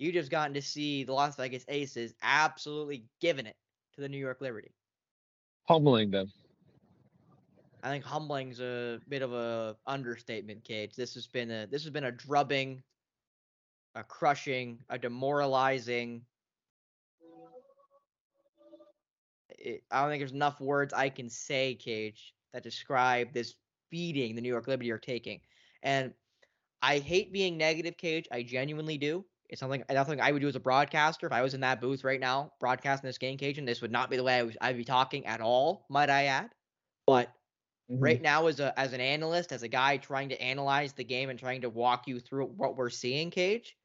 You 0.00 0.12
just 0.12 0.30
gotten 0.30 0.54
to 0.54 0.62
see 0.62 1.04
the 1.04 1.12
Las 1.12 1.36
Vegas 1.36 1.66
Aces 1.68 2.14
absolutely 2.22 3.04
giving 3.20 3.44
it 3.44 3.54
to 3.94 4.00
the 4.00 4.08
New 4.08 4.16
York 4.16 4.40
Liberty. 4.40 4.72
Humbling 5.68 6.10
them. 6.10 6.32
I 7.82 7.90
think 7.90 8.02
humbling's 8.02 8.60
a 8.60 8.98
bit 9.10 9.20
of 9.20 9.34
a 9.34 9.76
understatement, 9.86 10.64
Cage. 10.64 10.94
This 10.96 11.12
has 11.14 11.26
been 11.26 11.50
a 11.50 11.66
this 11.66 11.82
has 11.82 11.90
been 11.90 12.04
a 12.04 12.12
drubbing, 12.12 12.82
a 13.94 14.02
crushing, 14.02 14.78
a 14.88 14.98
demoralizing. 14.98 16.22
It, 19.50 19.82
I 19.90 20.00
don't 20.00 20.08
think 20.10 20.22
there's 20.22 20.32
enough 20.32 20.62
words 20.62 20.94
I 20.94 21.10
can 21.10 21.28
say, 21.28 21.74
Cage, 21.74 22.32
that 22.54 22.62
describe 22.62 23.34
this 23.34 23.54
beating 23.90 24.34
the 24.34 24.40
New 24.40 24.48
York 24.48 24.66
Liberty 24.66 24.90
are 24.92 24.98
taking. 24.98 25.40
And 25.82 26.14
I 26.80 27.00
hate 27.00 27.34
being 27.34 27.58
negative, 27.58 27.98
Cage. 27.98 28.26
I 28.32 28.42
genuinely 28.42 28.96
do. 28.96 29.26
It's 29.50 29.60
something 29.60 29.84
I 29.90 29.94
I 29.96 30.32
would 30.32 30.40
do 30.42 30.48
as 30.48 30.56
a 30.56 30.60
broadcaster 30.60 31.26
if 31.26 31.32
I 31.32 31.42
was 31.42 31.54
in 31.54 31.60
that 31.62 31.80
booth 31.80 32.04
right 32.04 32.20
now 32.20 32.54
broadcasting 32.60 33.08
this 33.08 33.18
game, 33.18 33.36
Cage, 33.38 33.58
and 33.58 33.68
this 33.68 33.82
would 33.82 33.90
not 33.92 34.08
be 34.10 34.16
the 34.16 34.22
way 34.24 34.38
I 34.38 34.42
was 34.44 34.56
I'd 34.60 34.76
be 34.76 34.84
talking 34.84 35.26
at 35.26 35.40
all, 35.40 35.86
might 35.90 36.08
I 36.10 36.24
add. 36.26 36.54
But 37.06 37.34
Mhm. 37.88 38.14
right 38.14 38.22
now 38.22 38.46
as 38.48 38.60
a 38.60 38.78
as 38.78 38.92
an 38.94 39.00
analyst, 39.02 39.52
as 39.52 39.62
a 39.64 39.68
guy 39.68 39.98
trying 39.98 40.30
to 40.30 40.42
analyze 40.42 40.94
the 40.94 41.04
game 41.04 41.30
and 41.30 41.38
trying 41.38 41.62
to 41.62 41.70
walk 41.70 42.08
you 42.08 42.20
through 42.20 42.46
what 42.46 42.76
we're 42.76 42.90
seeing, 42.90 43.30
Cage, 43.32 43.76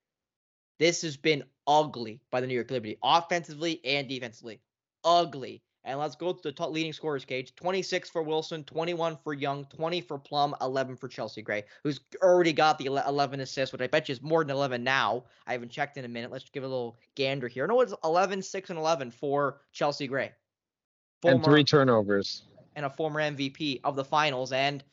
this 0.79 1.01
has 1.03 1.17
been 1.17 1.45
ugly 1.67 2.22
by 2.31 2.41
the 2.41 2.48
New 2.48 2.55
York 2.55 2.72
Liberty, 2.72 2.98
offensively 3.03 3.84
and 3.86 4.10
defensively. 4.10 4.62
Ugly. 5.05 5.63
And 5.86 6.00
let's 6.00 6.15
go 6.15 6.34
to 6.34 6.42
the 6.42 6.51
top 6.51 6.72
leading 6.72 6.92
scorers, 6.94 7.25
Cage. 7.25 7.54
26 7.56 8.10
for 8.10 8.24
Wilson, 8.24 8.63
21 8.63 9.18
for 9.24 9.34
Young, 9.34 9.65
20 9.65 10.01
for 10.01 10.18
Plum, 10.18 10.56
11 10.60 10.96
for 10.96 11.08
Chelsea 11.08 11.44
Gray, 11.44 11.63
who's 11.84 12.00
already 12.24 12.54
got 12.54 12.80
the 12.80 12.86
11 12.86 13.39
assists, 13.39 13.72
which 13.72 13.82
I 13.82 13.88
bet 13.88 14.10
you 14.10 14.13
is 14.13 14.22
more 14.24 14.44
than 14.44 14.56
11 14.56 14.84
now. 14.84 15.25
I 15.46 15.51
haven't 15.51 15.70
checked 15.70 15.98
in 15.98 16.04
a 16.04 16.08
minute. 16.08 16.32
Let's 16.32 16.50
give 16.50 16.63
a 16.63 16.68
little 16.68 16.98
gander 17.13 17.48
here. 17.48 17.68
No, 17.68 17.80
it's 17.82 17.94
11, 18.04 18.42
6, 18.42 18.70
and 18.72 18.80
11 18.80 19.12
for 19.12 19.62
Chelsea 19.74 20.08
Gray. 20.08 20.32
And 21.24 21.44
three 21.44 21.63
turnovers. 21.63 22.44
and 22.75 22.86
a 22.86 22.89
former 22.89 23.22
MVP 23.22 23.82
of 23.84 23.96
the 23.96 24.04
finals 24.04 24.51
and 24.51 24.84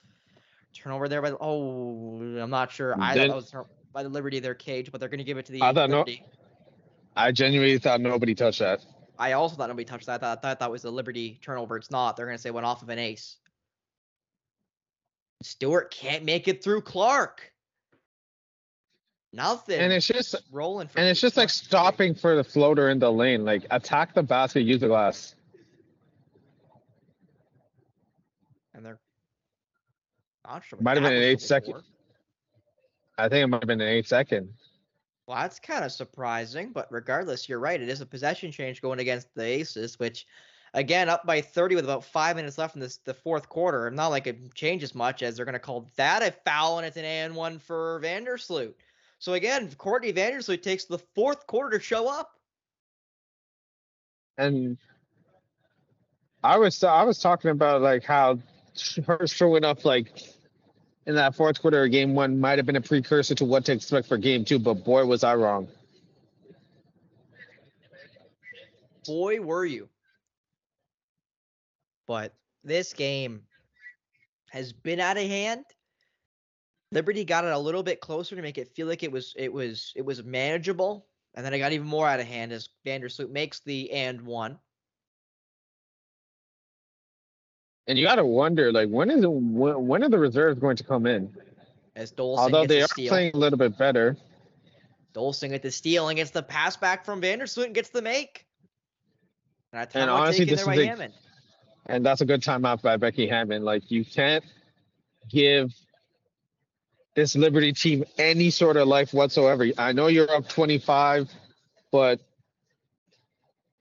turnover 0.74 1.08
there 1.08 1.20
by 1.20 1.30
the, 1.30 1.36
oh 1.40 2.20
I'm 2.40 2.48
not 2.48 2.70
sure 2.70 2.94
I 2.98 3.14
thought 3.14 3.26
that 3.28 3.34
was 3.34 3.54
by 3.92 4.02
the 4.02 4.08
Liberty 4.08 4.38
of 4.38 4.42
their 4.42 4.54
cage, 4.54 4.90
but 4.90 5.00
they're 5.00 5.10
gonna 5.10 5.24
give 5.24 5.36
it 5.36 5.46
to 5.46 5.52
the 5.52 5.62
I 5.62 5.72
thought 5.72 5.90
no- 5.90 6.06
I 7.14 7.32
genuinely 7.32 7.78
thought 7.78 8.00
nobody 8.00 8.34
touched 8.34 8.60
that. 8.60 8.82
I 9.22 9.32
also 9.32 9.54
thought 9.54 9.68
nobody 9.68 9.84
touched 9.84 10.06
that. 10.06 10.14
I 10.14 10.18
thought, 10.18 10.38
I 10.38 10.40
thought 10.40 10.58
that 10.58 10.70
was 10.72 10.82
the 10.82 10.90
Liberty 10.90 11.38
turnover. 11.42 11.76
It's 11.76 11.92
not. 11.92 12.16
They're 12.16 12.26
gonna 12.26 12.38
say 12.38 12.48
it 12.48 12.54
went 12.54 12.66
off 12.66 12.82
of 12.82 12.88
an 12.88 12.98
ace. 12.98 13.36
Stewart 15.42 15.92
can't 15.92 16.24
make 16.24 16.48
it 16.48 16.64
through 16.64 16.82
Clark. 16.82 17.52
Nothing. 19.32 19.78
And 19.78 19.92
it's 19.92 20.08
just 20.08 20.34
rolling 20.50 20.88
for 20.88 20.98
and 20.98 21.08
it's 21.08 21.20
just 21.20 21.36
like 21.36 21.50
stopping 21.50 22.16
for 22.16 22.34
the 22.34 22.42
floater 22.42 22.90
in 22.90 22.98
the 22.98 23.12
lane. 23.12 23.44
Like 23.44 23.64
attack 23.70 24.12
the 24.12 24.24
basket, 24.24 24.62
use 24.62 24.80
the 24.80 24.88
glass. 24.88 25.36
and 28.74 28.84
they're 28.84 28.98
not 30.44 30.64
sure. 30.64 30.80
Might 30.82 30.96
have 30.96 31.04
been 31.04 31.12
an 31.12 31.22
eight 31.22 31.40
second. 31.40 31.76
I 33.16 33.28
think 33.28 33.44
it 33.44 33.46
might 33.46 33.62
have 33.62 33.68
been 33.68 33.80
an 33.80 33.88
eight 33.88 34.08
second. 34.08 34.48
Well, 35.26 35.38
that's 35.38 35.60
kind 35.60 35.84
of 35.84 35.92
surprising, 35.92 36.72
but 36.72 36.90
regardless, 36.90 37.48
you're 37.48 37.60
right. 37.60 37.80
It 37.80 37.88
is 37.88 38.00
a 38.00 38.06
possession 38.06 38.50
change 38.50 38.82
going 38.82 38.98
against 38.98 39.32
the 39.34 39.44
Aces, 39.44 39.98
which, 39.98 40.26
again, 40.74 41.08
up 41.08 41.24
by 41.24 41.40
30 41.40 41.76
with 41.76 41.84
about 41.84 42.04
five 42.04 42.34
minutes 42.34 42.58
left 42.58 42.74
in 42.74 42.80
this 42.80 42.96
the 42.98 43.14
fourth 43.14 43.48
quarter. 43.48 43.90
Not 43.90 44.08
like 44.08 44.26
it 44.26 44.54
changes 44.54 44.94
much, 44.94 45.22
as 45.22 45.36
they're 45.36 45.44
going 45.44 45.52
to 45.52 45.60
call 45.60 45.88
that 45.96 46.22
a 46.22 46.32
foul, 46.44 46.78
and 46.78 46.86
it's 46.86 46.96
an 46.96 47.04
and 47.04 47.36
one 47.36 47.58
for 47.58 48.00
Vandersloot. 48.02 48.74
So 49.20 49.34
again, 49.34 49.70
Courtney 49.78 50.12
Vandersloot 50.12 50.62
takes 50.62 50.86
the 50.86 50.98
fourth 50.98 51.46
quarter 51.46 51.78
to 51.78 51.84
show 51.84 52.08
up. 52.08 52.32
And 54.36 54.76
I 56.42 56.58
was 56.58 56.82
I 56.82 57.04
was 57.04 57.20
talking 57.20 57.50
about 57.50 57.82
like 57.82 58.02
how 58.02 58.40
her 59.06 59.26
showing 59.26 59.64
up 59.64 59.84
like 59.84 60.10
in 61.06 61.14
that 61.16 61.34
fourth 61.34 61.60
quarter 61.60 61.84
of 61.84 61.90
game 61.90 62.14
one 62.14 62.38
might 62.38 62.58
have 62.58 62.66
been 62.66 62.76
a 62.76 62.80
precursor 62.80 63.34
to 63.36 63.44
what 63.44 63.64
to 63.66 63.72
expect 63.72 64.06
for 64.08 64.16
game 64.16 64.44
two, 64.44 64.58
but 64.58 64.84
boy 64.84 65.04
was 65.04 65.24
I 65.24 65.34
wrong. 65.34 65.68
Boy, 69.06 69.40
were 69.40 69.64
you. 69.64 69.88
But 72.06 72.34
this 72.62 72.92
game 72.92 73.42
has 74.50 74.72
been 74.72 75.00
out 75.00 75.16
of 75.16 75.24
hand. 75.24 75.64
Liberty 76.92 77.24
got 77.24 77.44
it 77.44 77.52
a 77.52 77.58
little 77.58 77.82
bit 77.82 78.00
closer 78.00 78.36
to 78.36 78.42
make 78.42 78.58
it 78.58 78.68
feel 78.68 78.86
like 78.86 79.02
it 79.02 79.10
was 79.10 79.32
it 79.36 79.52
was 79.52 79.92
it 79.96 80.04
was 80.04 80.22
manageable, 80.22 81.06
and 81.34 81.44
then 81.44 81.54
it 81.54 81.58
got 81.58 81.72
even 81.72 81.86
more 81.86 82.06
out 82.06 82.20
of 82.20 82.26
hand 82.26 82.52
as 82.52 82.68
Vandersloot 82.86 83.30
makes 83.30 83.60
the 83.60 83.90
and 83.90 84.20
one. 84.20 84.58
And 87.88 87.98
you 87.98 88.06
got 88.06 88.16
to 88.16 88.24
wonder 88.24 88.72
like 88.72 88.88
when 88.88 89.10
is 89.10 89.24
it 89.24 89.30
when, 89.30 89.86
when 89.86 90.04
are 90.04 90.08
the 90.08 90.18
reserves 90.18 90.58
going 90.60 90.76
to 90.76 90.84
come 90.84 91.06
in? 91.06 91.32
As 91.96 92.12
Dolson 92.12 92.38
Although 92.38 92.66
gets 92.66 92.68
they 92.68 92.78
the 92.78 92.84
are 92.84 92.88
steal. 92.88 93.08
playing 93.10 93.30
a 93.34 93.38
little 93.38 93.58
bit 93.58 93.76
better. 93.76 94.16
Dolson 95.14 95.50
gets 95.50 95.62
the 95.62 95.70
steal 95.70 96.08
and 96.08 96.16
gets 96.16 96.30
the 96.30 96.42
pass 96.42 96.76
back 96.76 97.04
from 97.04 97.20
Vandersloot 97.20 97.66
and 97.66 97.74
gets 97.74 97.90
the 97.90 98.00
make. 98.02 98.46
And 99.72 99.88
And 99.94 100.10
honestly, 100.10 100.44
this 100.44 100.64
there 100.64 100.72
is 100.74 100.78
by 100.78 100.82
a- 100.82 100.86
Hammon. 100.86 101.12
And 101.86 102.06
that's 102.06 102.20
a 102.20 102.24
good 102.24 102.40
timeout 102.42 102.80
by 102.82 102.96
Becky 102.96 103.26
Hammon. 103.26 103.64
Like 103.64 103.90
you 103.90 104.04
can't 104.04 104.44
give 105.28 105.72
this 107.16 107.34
Liberty 107.36 107.72
team 107.72 108.04
any 108.16 108.50
sort 108.50 108.76
of 108.76 108.86
life 108.88 109.12
whatsoever. 109.12 109.66
I 109.76 109.92
know 109.92 110.06
you're 110.06 110.30
up 110.30 110.48
25, 110.48 111.28
but 111.90 112.20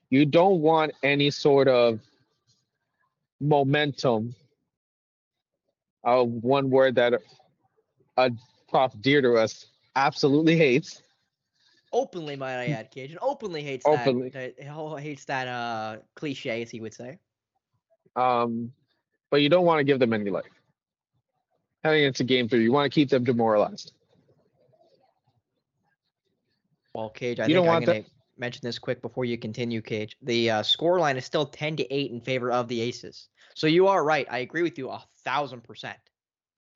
you 0.10 0.26
don't 0.26 0.60
want 0.62 0.92
any 1.04 1.30
sort 1.30 1.68
of 1.70 2.00
momentum. 3.42 4.36
Uh, 6.04 6.24
one 6.24 6.70
word 6.70 6.96
that 6.96 7.14
a 8.18 8.32
prof 8.70 8.94
dear 9.02 9.22
to 9.22 9.36
us 9.36 9.68
absolutely 9.96 10.58
hates. 10.58 11.02
Openly, 11.94 12.36
might 12.38 12.58
I 12.58 12.68
add, 12.68 12.92
Kajan. 12.92 13.18
Openly 13.22 13.64
hates 13.64 13.86
Openly. 13.86 14.30
that. 14.30 14.56
that 14.58 14.68
oh, 14.74 14.96
hates 14.96 15.26
that 15.26 15.48
uh 15.48 15.98
cliche, 16.16 16.62
as 16.62 16.70
he 16.72 16.80
would 16.80 16.94
say. 16.94 17.20
Um, 18.16 18.72
but 19.30 19.42
you 19.42 19.50
don't 19.50 19.66
want 19.66 19.80
to 19.80 19.84
give 19.84 20.00
them 20.00 20.14
any 20.14 20.30
life. 20.30 20.46
Heading 21.84 22.06
into 22.06 22.24
game 22.24 22.48
three, 22.48 22.64
you 22.64 22.72
want 22.72 22.92
to 22.92 22.96
keep 22.96 23.10
them 23.10 23.24
demoralized. 23.24 23.94
Well, 26.94 27.10
Cage, 27.10 27.40
I 27.40 27.48
You 27.48 27.56
don't 27.56 27.68
I'm 27.68 27.74
want 27.74 27.86
going 27.86 28.04
to 28.04 28.10
mention 28.42 28.60
this 28.64 28.80
quick 28.80 29.02
before 29.02 29.24
you 29.24 29.38
continue, 29.38 29.82
Cage. 29.82 30.18
The 30.22 30.50
uh, 30.50 30.64
score 30.64 31.00
line 31.00 31.16
is 31.16 31.24
still 31.24 31.46
10 31.46 31.78
to 31.78 31.94
8 31.94 32.12
in 32.12 32.20
favor 32.20 32.52
of 32.52 32.68
the 32.68 32.82
Aces. 32.82 33.30
So 33.56 33.68
you 33.68 33.88
are 33.88 34.04
right. 34.04 34.28
I 34.30 34.40
agree 34.40 34.64
with 34.64 34.78
you 34.78 34.90
a 34.90 35.02
thousand 35.24 35.64
percent. 35.64 35.98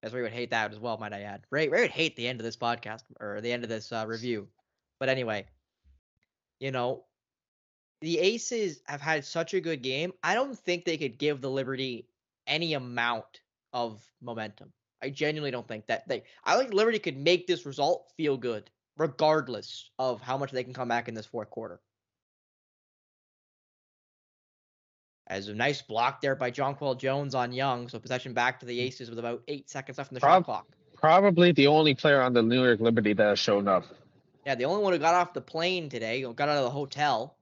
As 0.04 0.14
we 0.14 0.22
would 0.22 0.32
hate 0.32 0.52
that 0.52 0.72
as 0.72 0.80
well, 0.80 0.98
might 0.98 1.14
I 1.14 1.22
add. 1.22 1.44
Ray, 1.50 1.68
Ray 1.68 1.82
would 1.82 1.92
hate 1.92 2.16
the 2.16 2.28
end 2.28 2.40
of 2.40 2.46
this 2.46 2.56
podcast 2.56 3.02
or 3.20 3.42
the 3.42 3.52
end 3.52 3.64
of 3.64 3.70
this 3.70 3.92
uh, 3.92 4.06
review. 4.08 4.48
But 5.00 5.10
anyway, 5.10 5.48
you 6.60 6.72
know, 6.72 7.06
the 8.02 8.20
Aces 8.20 8.82
have 8.86 9.02
had 9.02 9.26
such 9.26 9.56
a 9.56 9.62
good 9.62 9.82
game. 9.82 10.14
I 10.22 10.36
don't 10.36 10.58
think 10.58 10.86
they 10.86 10.98
could 10.98 11.18
give 11.18 11.42
the 11.42 11.50
Liberty 11.50 12.08
any 12.46 12.76
amount 12.76 13.42
of 13.74 14.00
momentum. 14.22 14.72
I 15.02 15.10
genuinely 15.10 15.52
don't 15.52 15.68
think 15.68 15.88
that 15.88 16.08
they. 16.08 16.24
I 16.44 16.58
think 16.58 16.74
Liberty 16.74 17.00
could 17.00 17.18
make 17.18 17.48
this 17.48 17.66
result 17.66 18.12
feel 18.16 18.38
good, 18.38 18.70
regardless 18.98 19.90
of 20.00 20.22
how 20.22 20.38
much 20.38 20.52
they 20.52 20.64
can 20.64 20.74
come 20.74 20.88
back 20.88 21.08
in 21.08 21.14
this 21.14 21.26
fourth 21.26 21.50
quarter. 21.50 21.80
As 25.28 25.48
a 25.48 25.56
nice 25.56 25.82
block 25.82 26.22
there 26.22 26.36
by 26.36 26.52
Jonquel 26.52 27.00
Jones 27.00 27.34
on 27.34 27.52
Young. 27.52 27.90
So 27.90 28.00
possession 28.00 28.34
back 28.34 28.60
to 28.60 28.66
the 28.66 28.80
hmm. 28.80 28.86
Aces 28.86 29.10
with 29.10 29.20
about 29.20 29.42
eight 29.48 29.70
seconds 29.70 29.98
left 29.98 30.12
in 30.12 30.16
the 30.16 30.20
shot 30.22 30.46
clock. 30.46 30.68
Probably 30.96 31.52
the 31.52 31.68
only 31.68 31.96
player 31.96 32.22
on 32.22 32.34
the 32.34 32.44
New 32.44 32.64
York 32.64 32.80
Liberty 32.80 33.14
that 33.14 33.28
has 33.28 33.40
shown 33.40 33.68
up. 33.68 33.86
Yeah, 34.46 34.56
the 34.56 34.66
only 34.66 34.84
one 34.84 34.94
who 34.94 35.00
got 35.00 35.16
off 35.16 35.34
the 35.34 35.42
plane 35.42 35.90
today, 35.90 36.22
got 36.22 36.48
out 36.48 36.58
of 36.58 36.64
the 36.64 36.70
hotel. 36.70 37.36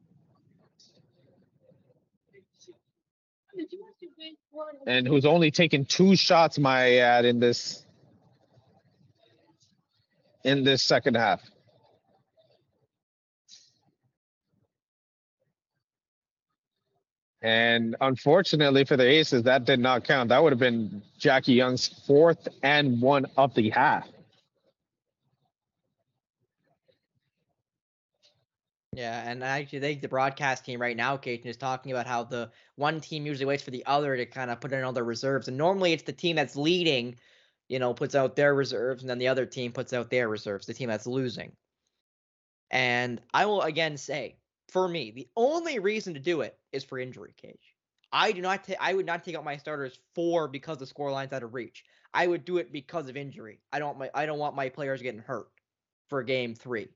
and 4.88 5.08
who's 5.08 5.26
only 5.26 5.52
taken 5.52 5.86
two 5.86 6.16
shots, 6.16 6.58
my 6.58 6.98
ad, 6.98 7.26
in 7.26 7.40
this 7.40 7.83
in 10.44 10.64
this 10.64 10.84
second 10.84 11.16
half. 11.16 11.42
And 17.42 17.98
unfortunately 18.00 18.86
for 18.86 18.96
the 18.96 19.06
Aces, 19.06 19.44
that 19.44 19.66
did 19.66 19.80
not 19.80 20.06
count. 20.06 20.30
That 20.30 20.42
would 20.42 20.54
have 20.54 20.60
been 20.60 21.04
Jackie 21.18 21.54
Young's 21.54 21.88
fourth 22.08 22.48
and 22.64 23.02
one 23.02 23.26
of 23.36 23.54
the 23.54 23.70
half. 23.70 24.08
Yeah, 28.96 29.30
and 29.30 29.44
I 29.44 29.60
actually 29.60 29.80
think 29.80 30.02
the 30.02 30.08
broadcast 30.08 30.66
team 30.66 30.80
right 30.80 30.96
now, 30.96 31.18
Kajan, 31.18 31.48
is 31.48 31.58
talking 31.58 31.92
about 31.92 32.06
how 32.06 32.24
the 32.24 32.52
one 32.76 33.02
team 33.02 33.26
usually 33.26 33.46
waits 33.46 33.64
for 33.64 33.72
the 33.72 33.84
other 33.88 34.16
to 34.16 34.26
kind 34.26 34.52
of 34.52 34.62
put 34.62 34.72
in 34.72 34.84
all 34.84 34.94
their 34.94 35.04
reserves. 35.04 35.48
And 35.48 35.58
normally 35.58 35.94
it's 35.94 36.04
the 36.04 36.14
team 36.14 36.36
that's 36.36 36.56
leading, 36.56 37.16
you 37.70 37.80
know, 37.80 37.94
puts 37.94 38.16
out 38.16 38.36
their 38.36 38.54
reserves, 38.54 39.04
and 39.04 39.10
then 39.10 39.20
the 39.20 39.28
other 39.30 39.46
team 39.46 39.72
puts 39.72 39.94
out 39.94 40.10
their 40.10 40.30
reserves, 40.30 40.66
the 40.68 40.74
team 40.74 40.90
that's 40.90 41.08
losing. 41.08 41.56
And 42.72 43.22
I 43.34 43.46
will 43.46 43.62
again 43.62 43.98
say, 43.98 44.38
for 44.70 44.88
me, 44.88 45.12
the 45.12 45.30
only 45.36 45.80
reason 45.80 46.14
to 46.16 46.20
do 46.20 46.42
it 46.42 46.60
is 46.72 46.84
for 46.84 46.98
injury, 47.00 47.34
Cage. 47.38 47.76
I 48.12 48.32
do 48.32 48.42
not 48.42 48.64
ta- 48.64 48.76
I 48.80 48.94
would 48.94 49.06
not 49.06 49.24
take 49.24 49.36
out 49.36 49.44
my 49.44 49.58
starters 49.58 50.00
for 50.16 50.48
because 50.48 50.78
the 50.78 50.86
score 50.88 51.12
line's 51.12 51.34
out 51.34 51.44
of 51.44 51.54
reach. 51.54 51.86
I 52.14 52.28
would 52.28 52.46
do 52.46 52.58
it 52.58 52.72
because 52.72 53.10
of 53.10 53.18
injury. 53.18 53.60
I 53.72 53.80
don't 53.80 53.98
my 53.98 54.10
I 54.14 54.26
don't 54.26 54.40
want 54.40 54.56
my 54.56 54.70
players 54.70 55.02
getting 55.02 55.22
hurt 55.22 55.48
for 56.10 56.24
game 56.24 56.56
three. 56.56 56.90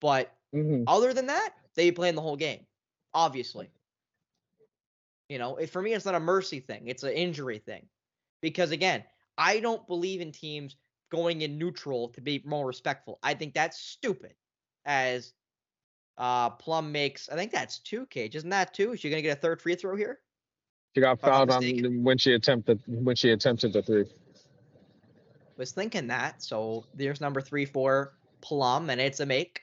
But 0.00 0.36
Mhm. 0.54 0.84
other 0.86 1.14
than 1.14 1.26
that, 1.26 1.54
they 1.74 1.88
be 1.90 1.94
playing 1.96 2.14
the 2.14 2.22
whole 2.22 2.36
game, 2.36 2.66
obviously. 3.14 3.70
You 5.28 5.38
know, 5.38 5.56
it, 5.56 5.70
for 5.70 5.80
me, 5.80 5.94
it's 5.94 6.04
not 6.04 6.14
a 6.14 6.20
mercy 6.20 6.60
thing; 6.60 6.88
it's 6.88 7.04
an 7.04 7.12
injury 7.12 7.58
thing. 7.58 7.88
Because 8.42 8.70
again, 8.70 9.04
I 9.38 9.60
don't 9.60 9.86
believe 9.86 10.20
in 10.20 10.32
teams 10.32 10.76
going 11.10 11.42
in 11.42 11.58
neutral 11.58 12.08
to 12.08 12.20
be 12.20 12.42
more 12.44 12.66
respectful. 12.66 13.18
I 13.22 13.34
think 13.34 13.54
that's 13.54 13.78
stupid. 13.78 14.34
As 14.84 15.32
uh 16.18 16.50
Plum 16.50 16.92
makes, 16.92 17.28
I 17.28 17.36
think 17.36 17.52
that's 17.52 17.78
two. 17.78 18.06
Cage, 18.06 18.36
isn't 18.36 18.50
that 18.50 18.74
two? 18.74 18.92
Is 18.92 19.00
she 19.00 19.10
gonna 19.10 19.22
get 19.22 19.38
a 19.38 19.40
third 19.40 19.60
free 19.62 19.74
throw 19.74 19.96
here? 19.96 20.20
She 20.94 21.00
got 21.00 21.18
If 21.18 21.24
I'm 21.24 21.46
not 21.46 21.62
fouled 21.62 21.86
on 21.86 22.02
when 22.02 22.18
she 22.18 22.32
attempted 22.32 22.80
when 22.86 23.16
she 23.16 23.30
attempted 23.30 23.72
the 23.72 23.82
three. 23.82 24.04
Was 25.56 25.72
thinking 25.72 26.08
that. 26.08 26.42
So 26.42 26.84
there's 26.94 27.20
number 27.20 27.40
three 27.40 27.66
for 27.66 28.14
Plum, 28.40 28.90
and 28.90 29.00
it's 29.00 29.20
a 29.20 29.26
make. 29.26 29.62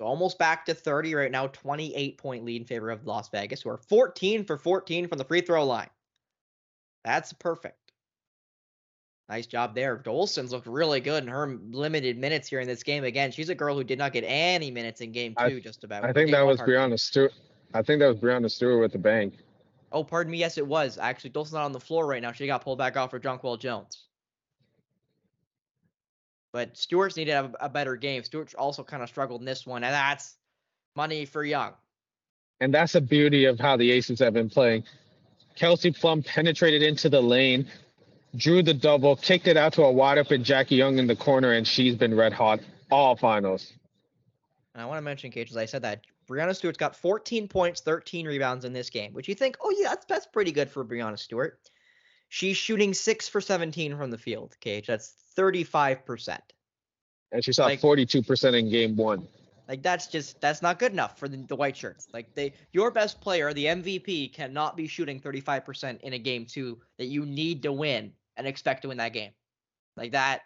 Almost 0.00 0.38
back 0.38 0.66
to 0.66 0.74
30 0.74 1.14
right 1.14 1.30
now, 1.30 1.46
28 1.48 2.18
point 2.18 2.44
lead 2.44 2.60
in 2.62 2.66
favor 2.66 2.90
of 2.90 3.06
Las 3.06 3.28
Vegas, 3.30 3.62
who 3.62 3.70
are 3.70 3.76
14 3.76 4.44
for 4.44 4.58
14 4.58 5.08
from 5.08 5.18
the 5.18 5.24
free 5.24 5.40
throw 5.40 5.64
line. 5.64 5.88
That's 7.04 7.32
perfect. 7.32 7.83
Nice 9.28 9.46
job 9.46 9.74
there. 9.74 9.96
Dolson's 9.96 10.52
looked 10.52 10.66
really 10.66 11.00
good 11.00 11.22
in 11.22 11.28
her 11.28 11.58
limited 11.70 12.18
minutes 12.18 12.48
here 12.48 12.60
in 12.60 12.66
this 12.66 12.82
game. 12.82 13.04
Again, 13.04 13.32
she's 13.32 13.48
a 13.48 13.54
girl 13.54 13.74
who 13.74 13.82
did 13.82 13.98
not 13.98 14.12
get 14.12 14.24
any 14.26 14.70
minutes 14.70 15.00
in 15.00 15.12
game 15.12 15.32
I- 15.36 15.48
two, 15.48 15.60
just 15.60 15.82
about. 15.82 16.04
I 16.04 16.12
think 16.12 16.30
that 16.30 16.42
was. 16.42 16.60
Breanna 16.60 16.98
Stewart. 16.98 17.32
I 17.72 17.82
think 17.82 18.00
that 18.00 18.06
was 18.06 18.18
Breanna 18.18 18.50
Stewart 18.50 18.80
with 18.80 18.92
the 18.92 18.98
bank. 18.98 19.38
Oh, 19.92 20.04
pardon 20.04 20.30
me. 20.30 20.38
Yes, 20.38 20.58
it 20.58 20.66
was. 20.66 20.98
Actually, 20.98 21.30
Dolson's 21.30 21.54
not 21.54 21.64
on 21.64 21.72
the 21.72 21.80
floor 21.80 22.06
right 22.06 22.20
now. 22.20 22.32
She 22.32 22.46
got 22.46 22.62
pulled 22.62 22.78
back 22.78 22.96
off 22.96 23.10
for 23.10 23.20
Jonquel 23.20 23.58
Jones. 23.58 24.04
But 26.52 26.76
Stewart's 26.76 27.16
needed 27.16 27.32
have 27.32 27.56
a 27.60 27.68
better 27.68 27.96
game. 27.96 28.22
Stewart 28.22 28.54
also 28.56 28.84
kind 28.84 29.02
of 29.02 29.08
struggled 29.08 29.40
in 29.40 29.44
this 29.44 29.66
one, 29.66 29.82
and 29.82 29.92
that's 29.92 30.36
money 30.94 31.24
for 31.24 31.44
Young. 31.44 31.72
And 32.60 32.72
that's 32.72 32.92
the 32.92 33.00
beauty 33.00 33.46
of 33.46 33.58
how 33.58 33.76
the 33.76 33.90
Aces 33.90 34.20
have 34.20 34.34
been 34.34 34.48
playing. 34.48 34.84
Kelsey 35.56 35.90
Plum 35.90 36.22
penetrated 36.22 36.82
into 36.82 37.08
the 37.08 37.20
lane, 37.20 37.66
drew 38.36 38.62
the 38.62 38.74
double, 38.74 39.16
kicked 39.16 39.46
it 39.46 39.56
out 39.56 39.72
to 39.74 39.82
a 39.82 39.90
wide 39.90 40.18
open 40.18 40.44
Jackie 40.44 40.76
Young 40.76 40.98
in 40.98 41.06
the 41.06 41.16
corner, 41.16 41.52
and 41.52 41.66
she's 41.66 41.94
been 41.94 42.14
red 42.14 42.32
hot 42.32 42.60
all 42.90 43.16
finals. 43.16 43.72
And 44.74 44.82
I 44.82 44.86
want 44.86 44.98
to 44.98 45.02
mention, 45.02 45.30
Cage, 45.30 45.50
as 45.50 45.56
I 45.56 45.66
said 45.66 45.82
that 45.82 46.00
Breanna 46.28 46.54
Stewart's 46.54 46.78
got 46.78 46.96
14 46.96 47.48
points, 47.48 47.80
13 47.80 48.26
rebounds 48.26 48.64
in 48.64 48.72
this 48.72 48.90
game, 48.90 49.12
which 49.12 49.28
you 49.28 49.34
think, 49.34 49.56
oh 49.62 49.74
yeah, 49.78 49.90
that's 49.90 50.06
that's 50.06 50.26
pretty 50.26 50.52
good 50.52 50.70
for 50.70 50.84
Breanna 50.84 51.18
Stewart. 51.18 51.58
She's 52.28 52.56
shooting 52.56 52.94
six 52.94 53.28
for 53.28 53.40
17 53.40 53.96
from 53.96 54.10
the 54.10 54.18
field, 54.18 54.56
Cage. 54.60 54.86
That's 54.86 55.14
35%. 55.38 56.38
And 57.30 57.44
she 57.44 57.52
shot 57.52 57.66
Like- 57.66 57.80
42% 57.80 58.58
in 58.58 58.70
game 58.70 58.96
one. 58.96 59.28
Like 59.66 59.82
that's 59.82 60.08
just 60.08 60.42
that's 60.42 60.60
not 60.60 60.78
good 60.78 60.92
enough 60.92 61.18
for 61.18 61.26
the, 61.26 61.38
the 61.38 61.56
white 61.56 61.74
shirts. 61.74 62.06
Like 62.12 62.34
they 62.34 62.52
your 62.72 62.90
best 62.90 63.22
player, 63.22 63.54
the 63.54 63.64
MVP, 63.64 64.34
cannot 64.34 64.76
be 64.76 64.86
shooting 64.86 65.18
35% 65.20 66.02
in 66.02 66.12
a 66.12 66.18
game 66.18 66.44
two 66.44 66.78
that 66.98 67.06
you 67.06 67.24
need 67.24 67.62
to 67.62 67.72
win 67.72 68.12
and 68.36 68.46
expect 68.46 68.82
to 68.82 68.88
win 68.88 68.98
that 68.98 69.12
game. 69.12 69.32
Like 69.96 70.12
that 70.12 70.42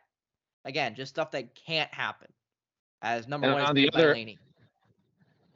again, 0.64 0.94
just 0.94 1.10
stuff 1.10 1.30
that 1.32 1.54
can't 1.54 1.92
happen. 1.92 2.28
As 3.02 3.28
number 3.28 3.46
And 3.46 3.54
one 3.54 3.62
is 3.62 3.68
on 3.68 3.74
the 3.74 3.90
other- 3.92 4.12
Laney. 4.14 4.38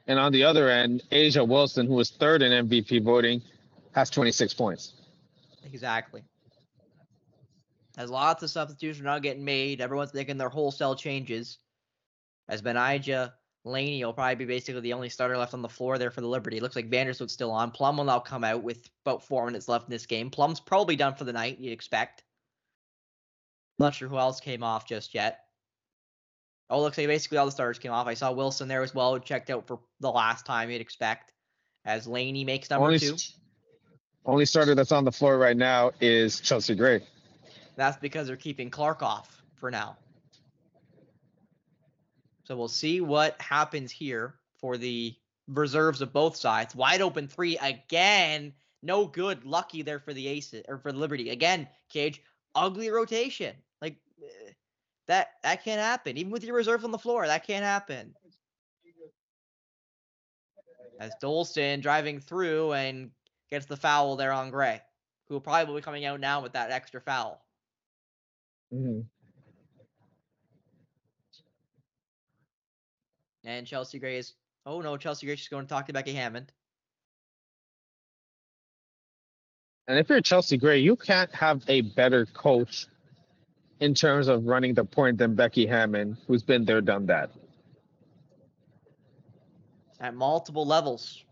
And 0.07 0.19
on 0.19 0.31
the 0.33 0.43
other 0.43 0.69
end, 0.69 1.01
A'ja 1.11 1.47
Wilson, 1.47 1.87
who 1.87 1.93
was 1.93 2.09
third 2.09 2.41
in 2.41 2.67
MVP 2.67 2.99
voting, 3.03 3.41
has 3.93 4.09
26 4.09 4.53
points. 4.53 4.93
Exactly. 5.63 6.23
As 7.97 8.09
lots 8.09 8.43
of 8.43 8.49
substitutions 8.49 9.01
are 9.01 9.05
not 9.05 9.21
getting 9.21 9.45
made, 9.45 9.79
everyone's 9.79 10.13
making 10.13 10.37
their 10.37 10.49
wholesale 10.49 10.95
changes. 10.95 11.59
As 12.49 12.61
Betnijah 12.61 13.31
Laney 13.65 14.03
will 14.03 14.13
probably 14.13 14.35
be 14.35 14.45
basically 14.45 14.81
the 14.81 14.93
only 14.93 15.09
starter 15.09 15.37
left 15.37 15.53
on 15.53 15.61
the 15.61 15.69
floor 15.69 15.97
there 15.97 16.11
for 16.11 16.21
the 16.21 16.27
Liberty. 16.27 16.57
It 16.57 16.63
looks 16.63 16.75
like 16.75 16.89
Vandersloot's 16.89 17.31
still 17.31 17.51
on. 17.51 17.71
Plum 17.71 17.97
will 17.97 18.03
now 18.03 18.19
come 18.19 18.43
out 18.43 18.61
with 18.61 18.89
about 19.05 19.23
four 19.23 19.45
minutes 19.45 19.69
left 19.69 19.87
in 19.87 19.91
this 19.91 20.05
game. 20.05 20.29
Plum's 20.29 20.59
probably 20.59 20.97
done 20.97 21.15
for 21.15 21.23
the 21.23 21.33
night, 21.33 21.59
you'd 21.59 21.71
expect. 21.71 22.23
Not 23.79 23.95
sure 23.95 24.09
who 24.09 24.17
else 24.17 24.41
came 24.41 24.63
off 24.63 24.87
just 24.87 25.13
yet. 25.13 25.39
Oh, 26.69 26.81
looks 26.81 26.97
like 26.97 27.07
basically 27.07 27.37
all 27.37 27.45
the 27.45 27.51
starters 27.51 27.79
came 27.79 27.91
off. 27.91 28.07
I 28.07 28.13
saw 28.15 28.31
Wilson 28.31 28.67
there 28.67 28.83
as 28.83 28.93
well, 28.93 29.13
who 29.13 29.19
checked 29.19 29.49
out 29.49 29.67
for 29.67 29.79
the 29.99 30.11
last 30.11 30.45
time 30.45 30.69
you'd 30.69 30.81
expect. 30.81 31.31
As 31.85 32.07
Laney 32.07 32.43
makes 32.43 32.69
number 32.69 32.87
Only, 32.87 32.99
two. 32.99 33.15
only 34.25 34.45
starter 34.45 34.73
that's 34.75 34.91
on 34.91 35.03
the 35.03 35.11
floor 35.11 35.37
right 35.37 35.57
now 35.57 35.91
is 36.01 36.39
Chelsea 36.39 36.75
Gray. 36.75 37.01
That's 37.75 37.97
because 37.97 38.27
they're 38.27 38.37
keeping 38.37 38.69
Clark 38.69 39.03
off 39.03 39.41
for 39.55 39.69
now. 39.71 39.97
So 42.45 42.57
we'll 42.57 42.67
see 42.67 43.01
what 43.01 43.41
happens 43.41 43.91
here 43.91 44.35
for 44.59 44.77
the 44.77 45.15
reserves 45.47 46.01
of 46.01 46.13
both 46.13 46.35
sides. 46.35 46.75
Wide 46.75 47.01
open 47.01 47.27
three 47.27 47.57
again. 47.57 48.53
No 48.81 49.07
good. 49.07 49.45
Lucky 49.45 49.81
there 49.81 49.99
for 49.99 50.13
the 50.13 50.27
Aces 50.27 50.63
or 50.67 50.77
for 50.77 50.91
Liberty. 50.91 51.29
Again, 51.29 51.67
Cage, 51.89 52.21
ugly 52.55 52.89
rotation. 52.89 53.55
Like 53.81 53.97
eh, 54.21 54.51
that 55.07 55.29
that 55.43 55.63
can't 55.63 55.81
happen. 55.81 56.17
Even 56.17 56.31
with 56.31 56.43
your 56.43 56.55
reserves 56.55 56.83
on 56.83 56.91
the 56.91 56.97
floor, 56.97 57.25
that 57.25 57.47
can't 57.47 57.63
happen. 57.63 58.13
As 60.99 61.13
Dolson 61.21 61.81
driving 61.81 62.19
through 62.19 62.73
and 62.73 63.11
gets 63.49 63.65
the 63.65 63.77
foul 63.77 64.15
there 64.15 64.31
on 64.31 64.51
Gray, 64.51 64.81
who 65.27 65.39
probably 65.39 65.65
will 65.65 65.65
probably 65.65 65.81
be 65.81 65.83
coming 65.83 66.05
out 66.05 66.19
now 66.19 66.41
with 66.41 66.53
that 66.53 66.71
extra 66.71 67.01
foul. 67.01 67.43
Mhm. 68.73 69.05
And 73.43 73.67
Chelsea 73.67 73.99
Gray 73.99 74.17
is. 74.17 74.33
Oh 74.65 74.81
no, 74.81 74.95
Chelsea 74.97 75.25
Gray 75.25 75.35
just 75.35 75.49
going 75.49 75.65
to 75.65 75.69
talk 75.69 75.87
to 75.87 75.93
Becky 75.93 76.13
Hammon. 76.13 76.47
And 79.87 79.99
if 79.99 80.07
you're 80.09 80.21
Chelsea 80.21 80.57
Gray, 80.57 80.79
you 80.79 80.95
can't 80.95 81.33
have 81.35 81.63
a 81.67 81.81
better 81.81 82.25
coach 82.25 82.87
in 83.81 83.93
terms 83.93 84.29
of 84.29 84.45
running 84.45 84.73
the 84.73 84.85
point 84.85 85.17
than 85.17 85.35
Becky 85.35 85.65
Hammon, 85.65 86.17
who's 86.25 86.41
been 86.41 86.63
there, 86.63 86.79
done 86.79 87.05
that. 87.07 87.31
at 90.03 90.13
multiple 90.13 90.65
levels, 90.65 91.23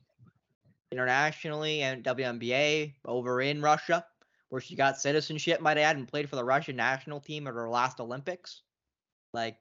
internationally 0.92 1.82
and 1.82 2.04
WNBA 2.04 2.94
over 3.06 3.42
in 3.42 3.62
Russia, 3.62 4.06
where 4.50 4.62
she 4.62 4.76
got 4.76 5.00
citizenship, 5.00 5.62
might 5.62 5.78
add, 5.78 5.98
and 5.98 6.08
played 6.08 6.30
for 6.30 6.38
the 6.38 6.44
Russian 6.44 6.78
national 6.78 7.20
team 7.20 7.48
at 7.48 7.54
her 7.54 7.70
last 7.70 8.00
Olympics. 8.00 8.62
Like, 9.34 9.58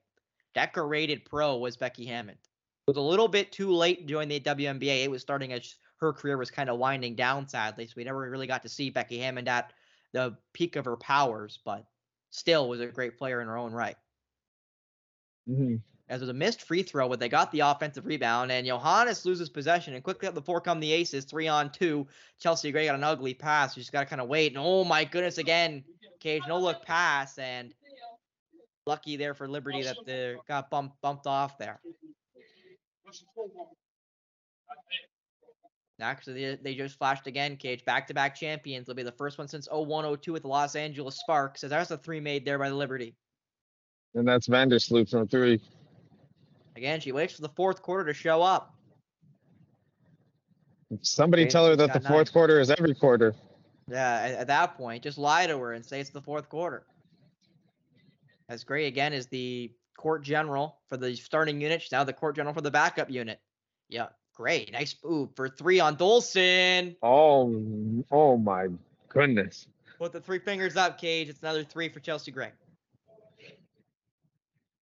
decorated 0.54 1.24
pro 1.24 1.56
was 1.56 1.76
Becky 1.76 2.04
Hammon. 2.04 2.34
It 2.34 2.90
was 2.90 2.96
a 2.96 3.00
little 3.00 3.28
bit 3.28 3.52
too 3.52 3.72
late 3.72 4.00
to 4.00 4.06
join 4.06 4.28
the 4.28 4.40
WNBA. 4.40 5.04
It 5.04 5.10
was 5.10 5.22
starting 5.22 5.52
as 5.52 5.76
her 5.98 6.12
career 6.12 6.38
was 6.38 6.50
kind 6.50 6.70
of 6.70 6.78
winding 6.78 7.14
down, 7.14 7.46
sadly, 7.48 7.86
so 7.86 7.92
we 7.96 8.04
never 8.04 8.28
really 8.30 8.46
got 8.46 8.62
to 8.62 8.68
see 8.68 8.90
Becky 8.90 9.18
Hammon 9.18 9.46
at 9.48 9.72
the 10.12 10.36
peak 10.52 10.76
of 10.76 10.86
her 10.86 10.96
powers, 10.96 11.58
but 11.64 11.84
still 12.30 12.68
was 12.68 12.80
a 12.80 12.86
great 12.86 13.18
player 13.18 13.40
in 13.40 13.48
her 13.48 13.56
own 13.56 13.72
right. 13.72 13.96
Mhm. 15.48 15.82
as 16.08 16.20
it 16.20 16.24
was 16.24 16.28
a 16.28 16.34
missed 16.34 16.62
free 16.62 16.82
throw, 16.82 17.08
but 17.08 17.20
they 17.20 17.28
got 17.28 17.52
the 17.52 17.60
offensive 17.60 18.04
rebound, 18.04 18.50
and 18.50 18.66
Johannes 18.66 19.24
loses 19.24 19.48
possession, 19.48 19.94
and 19.94 20.02
quickly 20.02 20.26
up 20.26 20.34
the 20.34 20.42
four 20.42 20.60
come 20.60 20.80
the 20.80 20.92
Aces, 20.92 21.24
three 21.24 21.46
on 21.46 21.70
two. 21.70 22.08
Chelsea 22.38 22.72
Gray 22.72 22.86
got 22.86 22.96
an 22.96 23.04
ugly 23.04 23.32
pass. 23.32 23.76
You 23.76 23.80
just 23.80 23.92
got 23.92 24.00
to 24.00 24.06
kind 24.06 24.20
of 24.20 24.28
wait, 24.28 24.52
and 24.52 24.58
oh 24.58 24.82
my 24.82 25.04
goodness, 25.04 25.38
again, 25.38 25.84
Cage, 26.18 26.42
no 26.48 26.58
look 26.58 26.84
pass, 26.84 27.38
and 27.38 27.74
lucky 28.90 29.16
there 29.16 29.34
for 29.34 29.46
Liberty 29.46 29.82
that 29.84 29.96
they 30.04 30.34
got 30.48 30.68
bumped 30.68 31.00
bumped 31.00 31.28
off 31.28 31.56
there. 31.58 31.80
Actually, 36.00 36.44
they, 36.44 36.58
they 36.62 36.74
just 36.74 36.98
flashed 36.98 37.26
again, 37.28 37.56
Cage. 37.56 37.84
Back 37.84 38.08
to 38.08 38.14
back 38.14 38.34
champions. 38.34 38.86
They'll 38.86 38.96
be 38.96 39.02
the 39.04 39.12
first 39.12 39.38
one 39.38 39.46
since 39.46 39.68
01 39.70 40.16
02 40.18 40.32
with 40.32 40.42
the 40.42 40.48
Los 40.48 40.74
Angeles 40.74 41.18
Sparks. 41.20 41.60
So 41.60 41.68
there's 41.68 41.90
a 41.90 41.98
three 41.98 42.20
made 42.20 42.44
there 42.44 42.58
by 42.58 42.68
the 42.68 42.74
Liberty. 42.74 43.14
And 44.14 44.26
that's 44.26 44.48
Vandersloot 44.48 45.08
from 45.08 45.28
three. 45.28 45.60
Again, 46.74 47.00
she 47.00 47.12
waits 47.12 47.34
for 47.34 47.42
the 47.42 47.50
fourth 47.50 47.80
quarter 47.82 48.06
to 48.06 48.14
show 48.14 48.42
up. 48.42 48.74
Somebody 51.02 51.42
Okay, 51.42 51.50
tell 51.50 51.66
her 51.66 51.76
that 51.76 51.88
got 51.88 52.02
the 52.02 52.08
nine. 52.08 52.12
fourth 52.12 52.32
quarter 52.32 52.58
is 52.58 52.70
every 52.70 52.94
quarter. 52.94 53.34
Yeah, 53.88 54.20
at, 54.22 54.30
at 54.32 54.46
that 54.48 54.76
point, 54.76 55.04
just 55.04 55.18
lie 55.18 55.46
to 55.46 55.56
her 55.58 55.74
and 55.74 55.84
say 55.84 56.00
it's 56.00 56.10
the 56.10 56.22
fourth 56.22 56.48
quarter. 56.48 56.86
As 58.50 58.64
Gray 58.64 58.86
again 58.86 59.12
is 59.12 59.28
the 59.28 59.70
court 59.96 60.24
general 60.24 60.80
for 60.88 60.96
the 60.96 61.14
starting 61.14 61.60
unit. 61.60 61.82
She's 61.82 61.92
now 61.92 62.02
the 62.02 62.12
court 62.12 62.34
general 62.34 62.52
for 62.52 62.60
the 62.60 62.70
backup 62.70 63.08
unit. 63.08 63.40
Yeah, 63.88 64.08
great. 64.34 64.72
Nice 64.72 64.96
move 65.04 65.30
for 65.36 65.48
three 65.48 65.78
on 65.78 65.96
Dolson. 65.96 66.96
Oh, 67.00 68.04
oh 68.10 68.36
my 68.36 68.66
goodness. 69.08 69.68
Put 70.00 70.10
the 70.10 70.20
three 70.20 70.40
fingers 70.40 70.76
up, 70.76 71.00
Cage. 71.00 71.28
It's 71.28 71.38
another 71.40 71.62
three 71.62 71.88
for 71.88 72.00
Chelsea 72.00 72.32
Gray. 72.32 72.50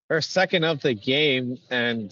Her 0.09 0.23
second 0.23 0.65
of 0.65 0.81
the 0.81 0.95
game, 0.95 1.59
and 1.69 2.11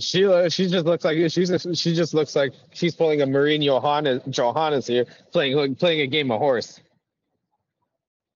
she 0.00 0.50
she 0.50 0.68
just 0.68 0.84
looks 0.84 1.06
like 1.06 1.16
she's 1.30 1.78
she 1.78 1.94
just 1.94 2.12
looks 2.12 2.36
like 2.36 2.52
she's 2.74 2.94
pulling 2.94 3.22
a 3.22 3.26
Marine 3.26 3.62
Johannes 3.62 4.20
Johannes 4.28 4.86
here, 4.86 5.06
playing 5.32 5.76
playing 5.76 6.02
a 6.02 6.06
game 6.06 6.30
of 6.30 6.38
horse. 6.38 6.78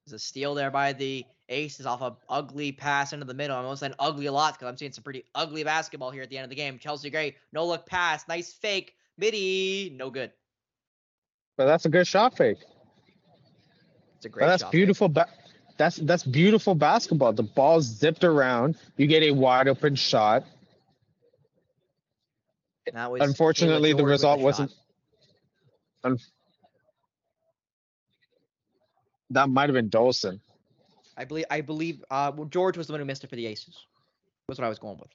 There's 0.07 0.15
a 0.15 0.19
steal 0.19 0.55
there 0.55 0.71
by 0.71 0.95
the 0.95 1.27
Aces 1.49 1.85
off 1.85 2.01
a 2.01 2.17
ugly 2.29 2.73
pass 2.73 3.13
into 3.13 3.27
the 3.27 3.35
middle. 3.35 3.57
I'm 3.57 3.65
almost 3.65 3.81
saying 3.81 3.95
ugly 3.99 4.27
a 4.27 4.33
lot 4.33 4.55
because 4.55 4.69
I'm 4.69 4.77
seeing 4.77 4.93
some 4.93 5.05
pretty 5.05 5.25
ugly 5.35 5.63
basketball 5.63 6.11
here 6.11 6.23
at 6.23 6.31
the 6.31 6.39
end 6.39 6.45
of 6.45 6.51
the 6.51 6.57
game. 6.57 6.79
Chelsea 6.79 7.11
Gray, 7.11 7.37
no 7.53 7.67
look 7.67 7.85
pass, 7.87 8.27
nice 8.29 8.53
fake, 8.53 8.95
midi, 9.19 9.95
no 9.95 10.09
good. 10.11 10.33
But 11.57 11.67
that's 11.67 11.85
a 11.85 11.91
good 11.91 12.07
shot 12.07 12.37
fake. 12.37 12.59
It's 14.17 14.25
a 14.25 14.29
great 14.31 14.45
But 14.45 14.49
that's 14.49 14.63
shot. 14.63 14.73
beautiful. 14.73 15.09
Ba- 15.09 15.29
that's 15.77 15.97
that's 15.97 16.25
beautiful 16.25 16.75
basketball. 16.75 17.33
The 17.33 17.43
ball 17.43 17.81
zipped 17.83 18.25
around. 18.25 18.77
You 18.97 19.07
get 19.07 19.23
a 19.23 19.33
wide 19.33 19.69
open 19.69 19.95
shot. 19.97 20.45
That 22.93 23.11
was 23.11 23.23
Unfortunately, 23.23 23.93
the 23.93 24.05
result 24.05 24.41
wasn't. 24.41 24.73
Un- 26.05 26.19
that 29.31 29.49
might 29.49 29.69
have 29.69 29.75
been 29.75 29.91
Dolson. 29.91 30.41
I 31.17 31.25
believe. 31.25 31.45
I 31.51 31.61
believe. 31.61 32.05
Uh, 32.11 32.33
well, 32.35 32.47
George 32.47 32.77
was 32.77 32.87
the 32.87 32.93
one 32.93 33.01
who 33.01 33.07
missed 33.07 33.25
it 33.25 33.31
for 33.31 33.37
the 33.37 33.47
Aces. 33.47 33.87
That's 34.49 34.59
what 34.59 34.67
I 34.67 34.69
was 34.69 34.79
going 34.79 34.99
with. 34.99 35.11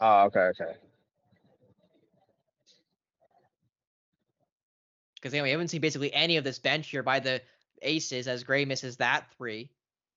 Oh, 0.00 0.24
okay, 0.24 0.40
okay. 0.40 0.72
Because 5.14 5.34
anyway, 5.34 5.48
we 5.48 5.50
haven't 5.52 5.68
seen 5.68 5.82
basically 5.82 6.12
any 6.14 6.36
of 6.38 6.44
this 6.44 6.58
bench 6.58 6.88
here 6.88 7.02
by 7.02 7.20
the 7.20 7.42
Aces 7.82 8.26
as 8.26 8.42
Gray 8.42 8.64
misses 8.64 8.96
that 8.96 9.26
three. 9.36 9.70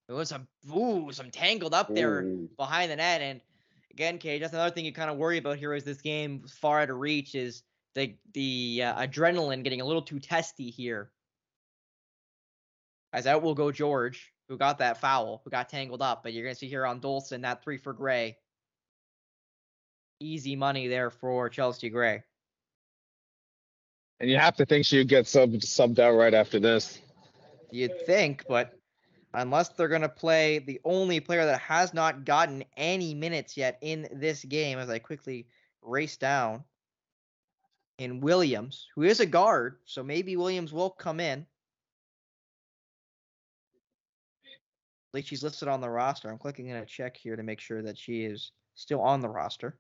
It 0.08 0.14
was 0.14 0.30
some 0.30 0.48
ooh, 0.76 1.12
some 1.12 1.32
tangled 1.32 1.74
up 1.74 1.94
there 1.94 2.22
Ooh. 2.22 2.50
behind 2.58 2.92
the 2.92 2.96
net. 2.96 3.22
And 3.22 3.42
again, 3.92 4.18
Cage, 4.18 4.42
that's 4.42 4.54
another 4.54 4.74
thing 4.74 4.86
you 4.86 4.94
kind 4.94 5.10
of 5.10 5.18
worry 5.18 5.38
about 5.38 5.58
here 5.58 5.74
is 5.74 5.84
this 5.84 6.02
game 6.02 6.44
far 6.48 6.82
out 6.82 6.90
of 6.90 6.98
reach 6.98 7.36
is 7.36 7.64
the 7.96 8.16
the 8.34 8.84
uh, 8.84 9.02
adrenaline 9.02 9.64
getting 9.64 9.82
a 9.82 9.86
little 9.86 10.02
too 10.02 10.20
testy 10.20 10.70
here. 10.70 11.12
As 13.14 13.28
out 13.28 13.42
oh, 13.42 13.46
will 13.46 13.56
go 13.56 13.72
George, 13.72 14.34
who 14.50 14.58
got 14.58 14.80
that 14.80 15.00
foul, 15.00 15.42
who 15.44 15.52
got 15.52 15.70
tangled 15.70 16.02
up. 16.02 16.24
But 16.24 16.34
you're 16.34 16.44
gonna 16.44 16.56
see 16.56 16.68
here 16.68 16.86
on 16.86 17.00
Dolson 17.00 17.44
that 17.44 17.64
three 17.64 17.78
for 17.78 17.94
Gray. 17.94 18.38
Easy 20.20 20.56
money 20.56 20.88
there 20.88 21.12
for 21.12 21.48
Chelsea 21.50 21.90
Gray. 21.90 22.24
And 24.20 24.30
you 24.30 24.38
have 24.38 24.56
to 24.56 24.66
think 24.66 24.86
she 24.86 24.98
would 24.98 25.10
get 25.10 25.26
subbed 25.26 25.60
subbed 25.60 26.00
out 26.00 26.16
right 26.16 26.34
after 26.34 26.60
this. 26.60 27.00
You'd 27.72 28.06
think, 28.06 28.46
but 28.48 28.74
unless 29.34 29.70
they're 29.70 29.88
going 29.88 30.02
to 30.02 30.10
play 30.10 30.60
the 30.60 30.80
only 30.86 31.20
player 31.20 31.46
that 31.46 31.60
has 31.60 31.94
not 31.94 32.24
gotten 32.24 32.64
any 32.78 33.14
minutes 33.14 33.58
yet 33.58 33.80
in 33.82 34.08
this 34.14 34.46
game, 34.46 34.78
as 34.78 34.90
I 34.90 35.00
quickly 35.00 35.48
race 35.82 36.18
down, 36.18 36.64
in 37.98 38.22
Williams, 38.22 38.88
who 38.96 39.04
is 39.04 39.20
a 39.20 39.26
guard, 39.26 39.78
so 39.86 40.04
maybe 40.04 40.36
Williams 40.36 40.74
will 40.74 40.90
come 40.90 41.20
in. 41.20 41.46
Least 45.14 45.28
she's 45.28 45.44
listed 45.44 45.68
on 45.68 45.82
the 45.82 45.90
roster. 45.90 46.30
I'm 46.30 46.38
clicking 46.38 46.68
in 46.68 46.78
a 46.78 46.86
check 46.86 47.18
here 47.18 47.36
to 47.36 47.44
make 47.44 47.60
sure 47.60 47.82
that 47.82 47.98
she 47.98 48.24
is 48.24 48.52
still 48.76 49.02
on 49.02 49.22
the 49.22 49.30
roster. 49.30 49.78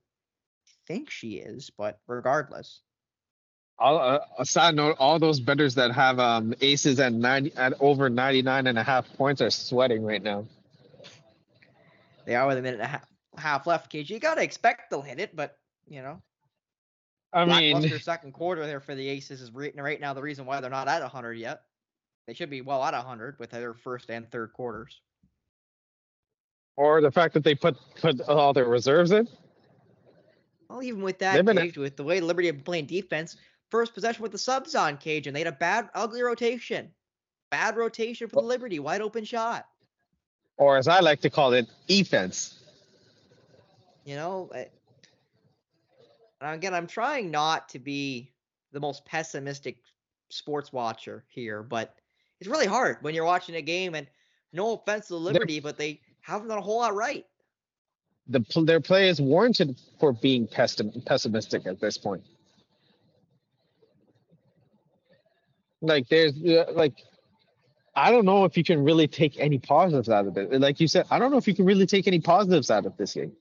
I 0.67 0.71
think 0.87 1.09
she 1.09 1.35
is, 1.35 1.71
but 1.77 1.99
regardless. 2.07 2.81
All, 3.79 3.97
uh, 3.97 4.19
a 4.37 4.45
side 4.45 4.75
note: 4.75 4.95
all 4.99 5.17
those 5.17 5.39
betters 5.39 5.75
that 5.75 5.91
have 5.91 6.19
um, 6.19 6.53
aces 6.61 6.99
at 6.99 7.11
ninety 7.11 7.51
at 7.55 7.73
over 7.79 8.09
99 8.09 8.67
and 8.67 8.77
a 8.77 8.83
half 8.83 9.11
points 9.17 9.41
are 9.41 9.49
sweating 9.49 10.03
right 10.03 10.21
now. 10.21 10.45
They 12.25 12.35
are 12.35 12.47
with 12.47 12.57
a 12.57 12.61
minute 12.61 12.79
and 12.79 12.85
a 12.85 12.87
half, 12.87 13.05
half 13.37 13.67
left, 13.67 13.91
KG. 13.91 14.09
You 14.09 14.19
got 14.19 14.35
to 14.35 14.43
expect 14.43 14.89
they'll 14.89 15.01
hit 15.01 15.19
it, 15.19 15.35
but, 15.35 15.57
you 15.87 16.01
know. 16.01 16.21
I 17.33 17.45
mean, 17.45 17.99
second 17.99 18.33
quarter 18.33 18.65
there 18.65 18.79
for 18.79 18.93
the 18.93 19.07
Aces 19.07 19.41
is 19.41 19.51
right, 19.51 19.73
right 19.75 19.99
now 19.99 20.13
the 20.13 20.21
reason 20.21 20.45
why 20.45 20.61
they're 20.61 20.69
not 20.69 20.87
at 20.87 21.01
100 21.01 21.33
yet. 21.33 21.63
They 22.27 22.33
should 22.35 22.51
be 22.51 22.61
well 22.61 22.83
at 22.83 22.93
100 22.93 23.39
with 23.39 23.49
their 23.49 23.73
first 23.73 24.09
and 24.11 24.29
third 24.31 24.53
quarters. 24.53 25.01
Or 26.75 27.01
the 27.01 27.11
fact 27.11 27.33
that 27.33 27.43
they 27.43 27.55
put 27.55 27.77
put 27.99 28.21
all 28.21 28.53
their 28.53 28.65
reserves 28.65 29.11
in. 29.11 29.27
Well, 30.69 30.81
even 30.83 31.01
with 31.01 31.19
that, 31.19 31.35
They've 31.35 31.45
been- 31.45 31.57
Cage, 31.57 31.77
with 31.77 31.95
the 31.97 32.03
way 32.03 32.19
Liberty 32.19 32.47
have 32.47 32.55
been 32.57 32.63
playing 32.63 32.85
defense, 32.87 33.37
first 33.69 33.93
possession 33.93 34.23
with 34.23 34.31
the 34.31 34.37
subs 34.37 34.73
on 34.75 34.97
Cage, 34.97 35.27
and 35.27 35.35
they 35.35 35.41
had 35.41 35.47
a 35.47 35.51
bad, 35.51 35.89
ugly 35.93 36.21
rotation. 36.21 36.91
Bad 37.51 37.75
rotation 37.77 38.27
for 38.27 38.41
the 38.41 38.47
Liberty, 38.47 38.79
wide 38.79 39.01
open 39.01 39.23
shot. 39.23 39.67
or 40.57 40.77
as 40.77 40.87
I 40.87 40.99
like 40.99 41.19
to 41.21 41.29
call 41.31 41.53
it, 41.53 41.67
defense. 41.87 42.59
You 44.05 44.15
know, 44.15 44.49
I- 44.53 44.69
and 46.41 46.55
again, 46.55 46.73
I'm 46.75 46.85
trying 46.87 47.31
not 47.31 47.69
to 47.69 47.79
be 47.79 48.31
the 48.71 48.79
most 48.79 49.03
pessimistic 49.05 49.77
sports 50.29 50.71
watcher 50.71 51.23
here, 51.29 51.63
but 51.63 51.95
it's 52.39 52.47
really 52.49 52.65
hard 52.67 52.97
when 53.01 53.15
you're 53.15 53.25
watching 53.25 53.55
a 53.55 53.61
game 53.61 53.95
and 53.95 54.07
no 54.51 54.73
offense 54.73 55.07
to 55.07 55.13
the 55.13 55.19
Liberty, 55.19 55.59
but 55.59 55.77
they 55.77 56.01
haven't 56.23 56.47
done 56.47 56.57
a 56.57 56.61
whole 56.61 56.79
lot 56.79 56.95
right. 56.95 57.25
The 58.27 58.39
their 58.65 58.79
play 58.79 59.09
is 59.09 59.19
warranted 59.21 59.77
for 59.99 60.13
being 60.13 60.47
pessim- 60.47 61.05
pessimistic 61.05 61.67
at 61.67 61.79
this 61.81 61.97
point. 61.97 62.23
Like 65.81 66.07
there's 66.07 66.33
uh, 66.41 66.71
like, 66.73 66.93
I 67.95 68.09
don't 68.11 68.23
know 68.23 68.45
if 68.45 68.55
you 68.55 68.63
can 68.63 68.81
really 68.83 69.07
take 69.07 69.37
any 69.37 69.59
positives 69.59 70.07
out 70.07 70.25
of 70.27 70.37
it. 70.37 70.59
Like 70.61 70.79
you 70.79 70.87
said, 70.87 71.05
I 71.11 71.19
don't 71.19 71.31
know 71.31 71.37
if 71.37 71.47
you 71.47 71.53
can 71.53 71.65
really 71.65 71.85
take 71.85 72.07
any 72.07 72.21
positives 72.21 72.71
out 72.71 72.85
of 72.85 72.95
this 72.95 73.13
game, 73.13 73.33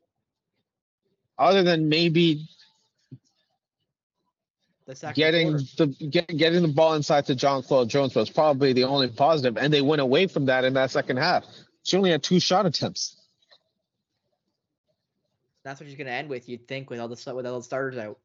other 1.38 1.62
than 1.62 1.88
maybe 1.88 2.48
The 4.88 5.12
getting 5.14 5.50
quarter. 5.52 5.64
the 5.78 5.86
get, 6.08 6.26
getting 6.36 6.62
the 6.62 6.68
ball 6.68 6.94
inside 6.94 7.26
to 7.26 7.36
Jonquel 7.36 7.86
Jones 7.86 8.16
was 8.16 8.28
probably 8.28 8.72
the 8.72 8.82
only 8.82 9.06
positive, 9.06 9.56
and 9.56 9.72
they 9.72 9.80
went 9.80 10.00
away 10.02 10.26
from 10.26 10.46
that 10.46 10.64
in 10.64 10.74
that 10.74 10.90
second 10.90 11.18
half. 11.18 11.44
She 11.82 11.96
only 11.96 12.10
had 12.10 12.22
two 12.22 12.40
shot 12.40 12.66
attempts. 12.66 13.16
That's 15.64 15.80
what 15.80 15.88
she's 15.88 15.96
going 15.96 16.06
to 16.06 16.12
end 16.12 16.28
with, 16.28 16.48
you'd 16.48 16.66
think, 16.66 16.90
with 16.90 17.00
all 17.00 17.08
the 17.08 17.34
with 17.34 17.46
all 17.46 17.58
the 17.58 17.64
starters 17.64 17.98
out. 17.98 18.18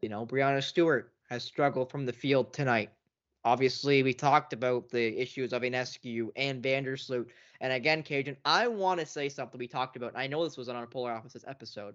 You 0.00 0.08
know, 0.08 0.26
Breanna 0.26 0.62
Stewart 0.62 1.12
has 1.28 1.42
struggled 1.42 1.90
from 1.90 2.06
the 2.06 2.12
field 2.12 2.52
tonight. 2.52 2.90
Obviously, 3.44 4.02
we 4.02 4.12
talked 4.12 4.52
about 4.52 4.88
the 4.90 5.16
issues 5.20 5.52
of 5.52 5.62
Ionescu 5.62 6.30
and 6.36 6.62
Vandersloot. 6.62 7.26
And 7.60 7.72
again, 7.72 8.02
Kajan, 8.02 8.36
I 8.44 8.66
want 8.68 9.00
to 9.00 9.06
say 9.06 9.28
something 9.28 9.58
we 9.58 9.68
talked 9.68 9.96
about. 9.96 10.12
I 10.16 10.26
know 10.26 10.44
this 10.44 10.56
was 10.56 10.68
on 10.68 10.76
our 10.76 10.86
Polar 10.86 11.12
Opposites 11.12 11.44
episode. 11.46 11.94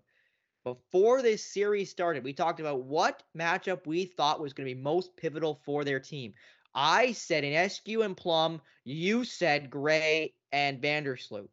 Before 0.63 1.21
this 1.21 1.43
series 1.43 1.89
started, 1.89 2.23
we 2.23 2.33
talked 2.33 2.59
about 2.59 2.83
what 2.83 3.23
matchup 3.37 3.85
we 3.85 4.05
thought 4.05 4.39
was 4.39 4.53
going 4.53 4.69
to 4.69 4.75
be 4.75 4.81
most 4.81 5.15
pivotal 5.17 5.59
for 5.65 5.83
their 5.83 5.99
team. 5.99 6.33
I 6.73 7.11
said 7.11 7.43
Ionescu 7.43 8.03
and 8.03 8.15
Plum. 8.15 8.61
You 8.83 9.23
said 9.23 9.69
Gray 9.69 10.33
and 10.51 10.81
Vandersloot. 10.81 11.49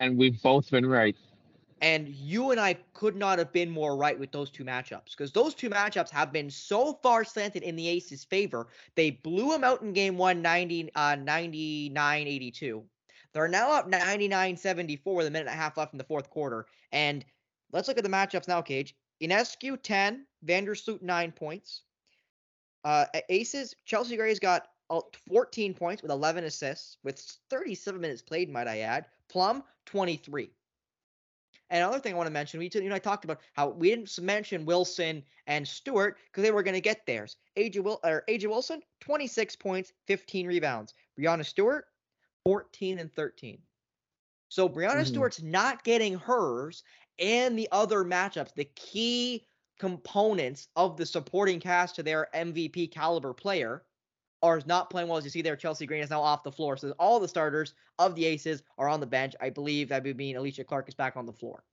And 0.00 0.16
we've 0.16 0.40
both 0.42 0.70
been 0.70 0.86
right. 0.86 1.16
And 1.80 2.08
you 2.08 2.52
and 2.52 2.60
I 2.60 2.74
could 2.94 3.16
not 3.16 3.38
have 3.38 3.52
been 3.52 3.68
more 3.68 3.96
right 3.96 4.18
with 4.18 4.30
those 4.30 4.50
two 4.50 4.64
matchups 4.64 5.10
because 5.10 5.32
those 5.32 5.52
two 5.52 5.68
matchups 5.68 6.10
have 6.10 6.32
been 6.32 6.48
so 6.48 6.94
far 7.02 7.24
slanted 7.24 7.64
in 7.64 7.74
the 7.74 7.88
Aces' 7.88 8.22
favor. 8.22 8.68
They 8.94 9.10
blew 9.10 9.50
them 9.50 9.64
out 9.64 9.82
in 9.82 9.92
game 9.92 10.16
one, 10.16 10.40
90, 10.40 10.94
uh, 10.94 11.16
99 11.16 12.26
82. 12.28 12.84
They're 13.32 13.48
now 13.48 13.72
up 13.72 13.90
99-74 13.90 15.00
with 15.06 15.26
a 15.26 15.30
minute 15.30 15.48
and 15.48 15.54
a 15.54 15.60
half 15.60 15.76
left 15.76 15.94
in 15.94 15.98
the 15.98 16.04
fourth 16.04 16.30
quarter. 16.30 16.66
And 16.92 17.24
let's 17.72 17.88
look 17.88 17.98
at 17.98 18.04
the 18.04 18.10
matchups 18.10 18.46
now, 18.46 18.60
Cage. 18.60 18.94
Ionescu 19.22 19.82
10, 19.82 20.26
Vandersloot 20.44 21.02
9 21.02 21.32
points. 21.32 21.82
Uh, 22.84 23.06
Aces, 23.28 23.74
Chelsea 23.84 24.16
Gray's 24.16 24.38
got 24.38 24.68
uh, 24.90 25.00
14 25.28 25.74
points 25.74 26.02
with 26.02 26.10
11 26.10 26.44
assists 26.44 26.98
with 27.04 27.18
37 27.50 28.00
minutes 28.00 28.22
played, 28.22 28.50
might 28.50 28.68
I 28.68 28.80
add. 28.80 29.06
Plum, 29.28 29.62
23. 29.86 30.50
And 31.70 31.82
another 31.82 32.00
thing 32.00 32.12
I 32.12 32.16
want 32.16 32.26
to 32.26 32.32
mention, 32.32 32.60
we 32.60 32.70
you 32.74 32.88
know 32.90 32.94
I 32.94 32.98
talked 32.98 33.24
about 33.24 33.40
how 33.54 33.68
we 33.68 33.88
didn't 33.88 34.18
mention 34.20 34.66
Wilson 34.66 35.22
and 35.46 35.66
Stewart 35.66 36.18
because 36.26 36.42
they 36.42 36.50
were 36.50 36.62
going 36.62 36.74
to 36.74 36.82
get 36.82 37.06
theirs. 37.06 37.36
AJ, 37.56 37.82
Wil- 37.82 38.00
or 38.04 38.24
AJ 38.28 38.46
Wilson, 38.48 38.82
26 39.00 39.56
points, 39.56 39.92
15 40.06 40.46
rebounds. 40.46 40.92
Breanna 41.18 41.46
Stewart, 41.46 41.86
14 42.44 42.98
and 42.98 43.10
13. 43.14 43.58
So 44.50 44.68
Breanna 44.68 45.00
Mhm. 45.00 45.06
Stewart's 45.06 45.40
not 45.40 45.82
getting 45.82 46.18
hers 46.18 46.84
and 47.18 47.58
the 47.58 47.68
other 47.72 48.04
matchups, 48.04 48.52
the 48.52 48.66
key 48.66 49.46
components 49.82 50.68
of 50.76 50.96
the 50.96 51.04
supporting 51.04 51.58
cast 51.58 51.96
to 51.96 52.04
their 52.04 52.28
MVP 52.32 52.92
caliber 52.92 53.34
player 53.34 53.82
are 54.40 54.62
not 54.64 54.90
playing 54.90 55.08
well 55.08 55.18
as 55.18 55.24
you 55.24 55.30
see 55.30 55.42
there. 55.42 55.56
Chelsea 55.56 55.86
Green 55.86 56.04
is 56.04 56.10
now 56.10 56.22
off 56.22 56.44
the 56.44 56.52
floor. 56.52 56.76
So 56.76 56.94
all 57.00 57.18
the 57.18 57.26
starters 57.26 57.74
of 57.98 58.14
the 58.14 58.24
Aces 58.26 58.62
are 58.78 58.88
on 58.88 59.00
the 59.00 59.06
bench. 59.06 59.34
I 59.40 59.50
believe 59.50 59.88
that 59.88 60.04
would 60.04 60.16
mean 60.16 60.36
Alysha 60.36 60.64
Clark 60.64 60.88
is 60.88 60.94
back 60.94 61.16
on 61.16 61.26
the 61.26 61.32
floor. 61.32 61.64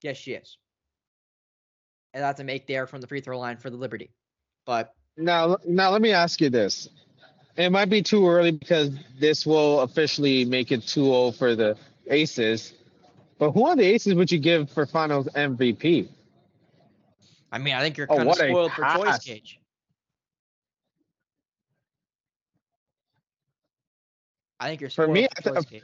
Yes, 0.00 0.16
she 0.16 0.32
is. 0.32 0.56
And 2.14 2.24
that's 2.24 2.40
a 2.40 2.44
make 2.44 2.66
there 2.66 2.86
from 2.86 3.02
the 3.02 3.06
free 3.06 3.20
throw 3.20 3.38
line 3.38 3.58
for 3.58 3.68
the 3.68 3.76
Liberty. 3.76 4.08
But 4.64 4.94
Now, 5.18 5.58
now 5.66 5.90
let 5.90 6.00
me 6.00 6.12
ask 6.12 6.40
you 6.40 6.48
this. 6.48 6.88
It 7.58 7.70
might 7.70 7.90
be 7.90 8.00
too 8.00 8.26
early 8.26 8.52
because 8.52 8.90
this 9.20 9.44
will 9.44 9.80
officially 9.80 10.46
make 10.46 10.72
it 10.72 10.80
2-0 10.80 11.36
for 11.36 11.54
the 11.54 11.76
Aces. 12.06 12.72
But 13.38 13.50
who 13.50 13.68
on 13.68 13.76
the 13.76 13.84
Aces 13.84 14.14
would 14.14 14.32
you 14.32 14.38
give 14.38 14.70
for 14.70 14.86
Finals 14.86 15.28
MVP? 15.34 16.08
I 17.52 17.58
mean, 17.58 17.74
I 17.74 17.80
think 17.80 17.96
you're 17.96 18.06
Oh, 18.10 18.16
kind 18.16 18.28
of 18.28 18.36
spoiled 18.36 18.72
for 18.72 18.84
choice. 18.96 19.18
Cage. 19.18 19.60
I 24.58 24.68
think 24.68 24.80
you're 24.80 24.90
For 24.90 25.04
spoiled 25.04 25.12
me, 25.14 25.28
for 25.42 25.50
I 25.50 25.54
choice, 25.60 25.64
th-. 25.66 25.82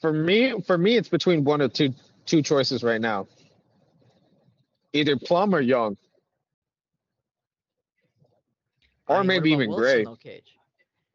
For 0.00 0.12
me, 0.12 0.60
for 0.62 0.78
me, 0.78 0.96
it's 0.96 1.08
between 1.08 1.44
one 1.44 1.62
or 1.62 1.68
two 1.68 1.94
two 2.26 2.42
choices 2.42 2.82
right 2.82 3.00
now. 3.00 3.26
Either 4.92 5.16
Plum 5.16 5.54
or 5.54 5.60
Young, 5.60 5.96
I 9.08 9.14
or 9.14 9.18
mean, 9.18 9.26
maybe 9.26 9.50
even 9.52 9.68
Wilson, 9.68 9.82
Gray. 9.82 10.04
though, 10.04 10.16
Cage? 10.16 10.56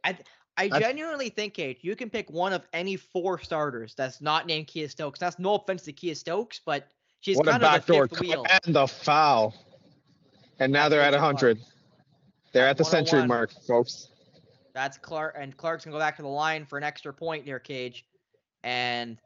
I 0.03 0.13
th- 0.13 0.25
I 0.57 0.69
I- 0.71 0.79
genuinely 0.79 1.29
think, 1.29 1.53
Cage, 1.53 1.79
you 1.81 1.95
can 1.95 2.09
pick 2.09 2.29
one 2.29 2.53
of 2.53 2.65
any 2.73 2.95
four 2.95 3.39
starters 3.39 3.95
that's 3.95 4.21
not 4.21 4.45
named 4.45 4.67
Kiah 4.67 4.89
Stokes. 4.89 5.19
That's 5.19 5.39
no 5.39 5.55
offense 5.55 5.83
to 5.83 5.93
Kiah 5.93 6.15
Stokes, 6.15 6.61
but 6.65 6.87
she's 7.21 7.37
what 7.37 7.47
a 7.47 7.51
kind 7.51 7.63
of 7.63 7.71
the 7.71 7.77
backdoor 7.77 8.07
fifth 8.07 8.19
wheel. 8.19 8.45
and 8.65 8.75
the 8.75 8.87
foul. 8.87 9.55
And 10.59 10.71
now 10.73 10.89
they're 10.89 11.01
at 11.01 11.13
Rachel 11.13 11.25
hundred. 11.25 11.59
They're 12.51 12.67
at 12.67 12.77
the 12.77 12.85
century 12.85 13.25
mark, 13.25 13.51
folks. 13.65 14.09
That's 14.73 14.97
Clark, 14.97 15.35
and 15.37 15.55
Clark's 15.55 15.85
gonna 15.85 15.95
go 15.95 15.99
back 15.99 16.17
to 16.17 16.21
the 16.21 16.27
line 16.27 16.65
for 16.65 16.77
an 16.77 16.83
extra 16.83 17.13
point 17.13 17.45
near 17.45 17.59
Cage. 17.59 18.05
And 18.63 19.17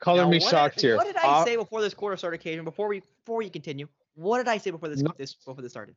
Color 0.00 0.24
now, 0.24 0.30
me 0.30 0.40
shocked 0.40 0.76
did, 0.76 0.82
here. 0.82 0.96
What 0.96 1.06
did 1.06 1.16
I 1.16 1.40
Uh, 1.40 1.44
say 1.44 1.56
before 1.56 1.80
this 1.80 1.94
quarter 1.94 2.16
started, 2.16 2.38
Cage? 2.38 2.56
And 2.56 2.64
before 2.64 2.88
we 2.88 3.00
before 3.24 3.36
we 3.38 3.48
continue, 3.50 3.88
what 4.14 4.38
did 4.38 4.48
I 4.48 4.58
say 4.58 4.70
before 4.70 4.88
this 4.88 5.00
No. 5.00 5.12
this 5.16 5.34
before 5.34 5.54
this 5.62 5.72
started? 5.72 5.96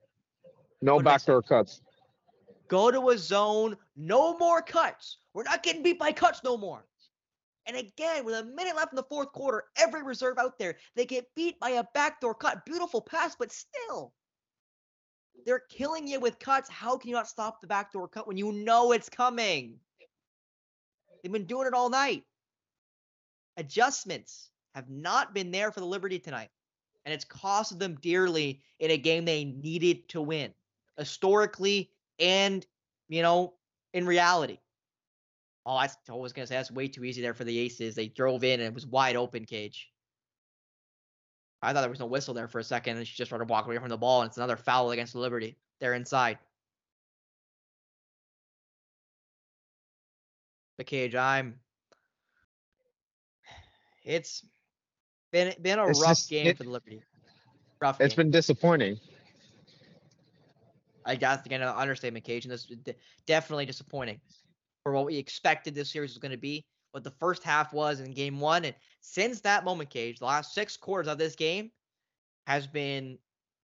no 0.82 0.95
what 0.95 1.06
backdoor 1.06 1.41
cuts. 1.41 1.82
Go 2.67 2.89
to 2.89 3.10
a 3.10 3.17
zone, 3.17 3.77
no 3.95 4.38
more 4.38 4.62
cuts. 4.62 5.17
We're 5.34 5.43
not 5.43 5.62
getting 5.62 5.84
beat 5.84 5.99
by 5.99 6.12
cuts 6.13 6.41
no 6.43 6.58
more. 6.58 6.86
And 7.67 7.78
again, 7.78 8.26
with 8.26 8.36
a 8.36 8.43
minute 8.43 8.76
left 8.76 8.91
in 8.91 8.95
the 8.95 9.04
fourth 9.04 9.32
quarter, 9.32 9.65
every 9.78 10.04
reserve 10.04 10.38
out 10.38 10.58
there, 10.58 10.78
they 10.95 11.06
get 11.06 11.34
beat 11.36 11.60
by 11.60 11.71
a 11.71 11.84
backdoor 11.93 12.34
cut. 12.34 12.65
Beautiful 12.65 13.02
pass, 13.02 13.36
but 13.36 13.52
still. 13.52 14.13
They're 15.45 15.63
killing 15.69 16.08
you 16.08 16.19
with 16.19 16.39
cuts. 16.39 16.69
How 16.69 16.97
can 16.97 17.10
you 17.10 17.15
not 17.15 17.28
stop 17.28 17.62
the 17.62 17.67
backdoor 17.67 18.08
cut 18.08 18.28
when 18.28 18.38
you 18.38 18.52
know 18.52 18.91
it's 18.91 19.10
coming? 19.10 19.76
They've 21.24 21.32
been 21.32 21.45
doing 21.45 21.67
it 21.67 21.74
all 21.74 21.89
night. 21.89 22.24
Adjustments 23.58 24.50
have 24.74 24.89
not 24.89 25.34
been 25.34 25.52
there 25.52 25.71
for 25.71 25.80
the 25.80 25.86
Liberty 25.86 26.19
tonight. 26.19 26.50
And 27.06 27.13
it's 27.13 27.26
costed 27.26 27.80
them 27.80 27.97
dearly 28.02 28.62
in 28.80 28.91
a 28.91 28.97
game 28.97 29.26
they 29.26 29.45
needed 29.45 30.10
to 30.10 30.21
win. 30.21 30.54
Historically 30.97 31.91
and, 32.19 32.65
you 33.10 33.21
know, 33.21 33.54
in 33.93 34.06
reality. 34.06 34.60
Oh, 35.65 35.76
I 35.76 35.89
was 36.10 36.34
gonna 36.34 36.47
say 36.47 36.56
that's 36.56 36.71
way 36.71 36.88
too 36.88 37.04
easy 37.04 37.21
there 37.21 37.34
for 37.36 37.43
the 37.43 37.58
Aces. 37.60 37.93
They 37.95 38.08
drove 38.08 38.43
in 38.43 38.60
and 38.60 38.67
it 38.67 38.74
was 38.74 38.86
wide 38.88 39.15
open 39.15 39.45
cage. 39.45 39.89
I 41.62 41.71
thought 41.74 41.82
there 41.82 41.89
was 41.89 42.00
no 42.00 42.08
whistle 42.08 42.34
there 42.34 42.47
for 42.47 42.58
a 42.58 42.63
second, 42.63 42.97
and 42.97 43.08
she 43.08 43.15
just 43.15 43.30
started 43.30 43.47
walking 43.47 43.71
away 43.71 43.78
from 43.80 43.89
the 43.89 43.97
ball, 43.97 44.21
and 44.21 44.30
it's 44.30 44.38
another 44.38 44.58
foul 44.58 44.89
against 44.89 45.13
the 45.13 45.19
Liberty. 45.19 45.56
They're 45.80 45.93
inside. 45.93 46.39
The 50.78 50.84
cage, 50.84 51.13
I'm. 51.15 51.60
It's 54.04 54.43
been 55.32 55.54
been 55.62 55.78
a 55.78 55.88
It's 55.88 56.02
rough 56.02 56.10
just- 56.17 56.30
game 56.30 56.47
it- 56.47 56.58
for 56.58 56.63
the 56.63 56.71
Liberty. 56.71 57.04
Rough 57.80 58.02
It's 58.02 58.13
game. 58.15 58.26
been 58.26 58.32
disappointing. 58.32 59.00
I 61.06 61.15
guess 61.15 61.43
again 61.45 61.62
an 61.63 61.67
understatement, 61.69 62.26
Cage, 62.26 62.45
and 62.45 62.52
this 62.52 62.69
is 62.69 62.78
definitely 63.26 63.65
disappointing 63.65 64.19
for 64.84 64.94
what 64.94 65.06
we 65.06 65.17
expected 65.17 65.76
this 65.76 65.91
series 65.91 66.12
was 66.12 66.17
going 66.17 66.32
to 66.32 66.38
be, 66.38 66.65
what 66.91 67.04
the 67.04 67.12
first 67.12 67.44
half 67.44 67.74
was 67.74 68.00
in 68.00 68.12
game 68.12 68.39
one, 68.39 68.65
and 68.65 68.76
since 69.02 69.41
that 69.41 69.63
moment, 69.63 69.89
Cage, 69.89 70.20
the 70.20 70.26
last 70.26 70.54
six 70.54 70.78
quarters 70.78 71.08
of 71.08 71.17
this 71.17 71.36
game 71.36 71.72
has 72.48 72.67
been, 72.67 73.17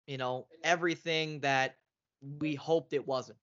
you 0.07 0.19
know, 0.19 0.47
everything 0.63 1.41
that 1.41 1.77
we 2.39 2.55
hoped 2.55 2.93
it 2.93 3.07
wasn't. 3.07 3.39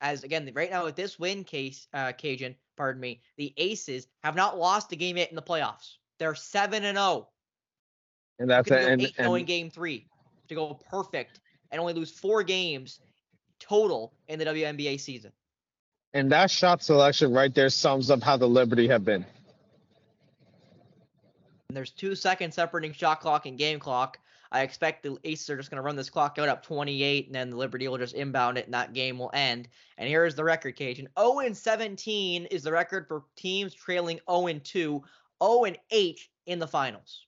As 0.00 0.22
again, 0.22 0.48
right 0.54 0.70
now 0.70 0.84
with 0.84 0.94
this 0.94 1.18
win 1.18 1.42
case, 1.42 1.88
uh, 1.92 2.12
Kajan, 2.12 2.54
pardon 2.76 3.00
me, 3.00 3.20
the 3.36 3.52
Aces 3.56 4.06
have 4.22 4.36
not 4.36 4.56
lost 4.56 4.92
a 4.92 4.96
game 4.96 5.16
yet 5.16 5.30
in 5.30 5.36
the 5.36 5.42
playoffs. 5.42 5.96
They're 6.18 6.36
seven 6.36 6.84
and 6.84 6.96
zero 6.96 7.28
And 8.38 8.48
that's. 8.48 8.70
And, 8.70 9.02
eight 9.02 9.16
zero 9.16 9.34
in 9.34 9.44
game 9.44 9.70
three 9.70 10.06
to 10.48 10.54
go 10.54 10.80
perfect 10.88 11.40
and 11.72 11.80
only 11.80 11.94
lose 11.94 12.12
four 12.12 12.44
games 12.44 13.00
total 13.60 14.12
in 14.28 14.38
the 14.38 14.44
WNBA 14.44 15.00
season. 15.00 15.32
and 16.14 16.32
that 16.32 16.50
shot 16.50 16.82
selection 16.82 17.32
right 17.32 17.54
there 17.54 17.68
sums 17.70 18.10
up 18.10 18.22
how 18.22 18.36
the 18.36 18.48
Liberty 18.48 18.88
have 18.88 19.04
been. 19.04 19.24
And 21.68 21.76
there's 21.76 21.90
two 21.90 22.14
seconds 22.14 22.54
separating 22.54 22.92
shot 22.92 23.20
clock 23.20 23.44
and 23.46 23.58
game 23.58 23.78
clock. 23.78 24.18
I 24.50 24.62
expect 24.62 25.02
the 25.02 25.18
Aces 25.24 25.50
are 25.50 25.56
just 25.58 25.70
going 25.70 25.76
to 25.76 25.82
run 25.82 25.96
this 25.96 26.08
clock 26.08 26.38
out 26.38 26.48
up 26.48 26.62
28, 26.62 27.26
and 27.26 27.34
then 27.34 27.50
the 27.50 27.56
Liberty 27.56 27.86
will 27.86 27.98
just 27.98 28.14
inbound 28.14 28.56
it, 28.56 28.64
and 28.64 28.72
that 28.72 28.94
game 28.94 29.18
will 29.18 29.30
end. 29.34 29.68
And 29.98 30.08
here 30.08 30.24
is 30.24 30.34
the 30.34 30.44
record, 30.44 30.74
Cage. 30.76 30.98
And 30.98 31.08
0 31.18 31.40
and 31.40 31.54
17 31.54 32.46
is 32.46 32.62
the 32.62 32.72
record 32.72 33.06
for 33.06 33.24
teams 33.36 33.74
trailing 33.74 34.20
0 34.30 34.46
and 34.46 34.64
2, 34.64 35.02
0 35.44 35.64
and 35.64 35.78
8 35.90 36.20
in 36.46 36.58
the 36.58 36.66
finals. 36.66 37.26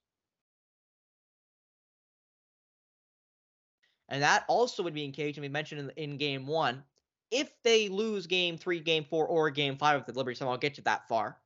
And 4.11 4.23
that 4.23 4.45
also 4.49 4.83
would 4.83 4.95
be 4.95 5.05
in 5.05 5.13
Cage, 5.13 5.37
and 5.37 5.43
we 5.43 5.49
mentioned 5.49 5.93
in, 5.97 6.11
in 6.11 6.17
game 6.19 6.47
one. 6.47 6.83
If 7.31 7.53
they 7.63 7.89
lose 7.89 8.27
game 8.27 8.59
three, 8.59 8.81
game 8.81 9.05
four, 9.09 9.27
or 9.27 9.49
game 9.51 9.77
five, 9.77 10.01
if 10.01 10.07
the 10.07 10.13
Liberty 10.13 10.35
somehow 10.35 10.57
get 10.57 10.77
you 10.77 10.83
that 10.85 11.07
far, 11.09 11.39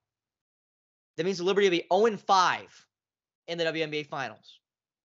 that 1.16 1.24
means 1.24 1.38
the 1.38 1.44
Liberty 1.44 1.66
will 1.66 1.78
be 1.78 1.86
0 1.92 2.06
and 2.06 2.20
5 2.20 2.86
in 3.48 3.58
the 3.58 3.64
WNBA 3.64 4.06
Finals. 4.06 4.60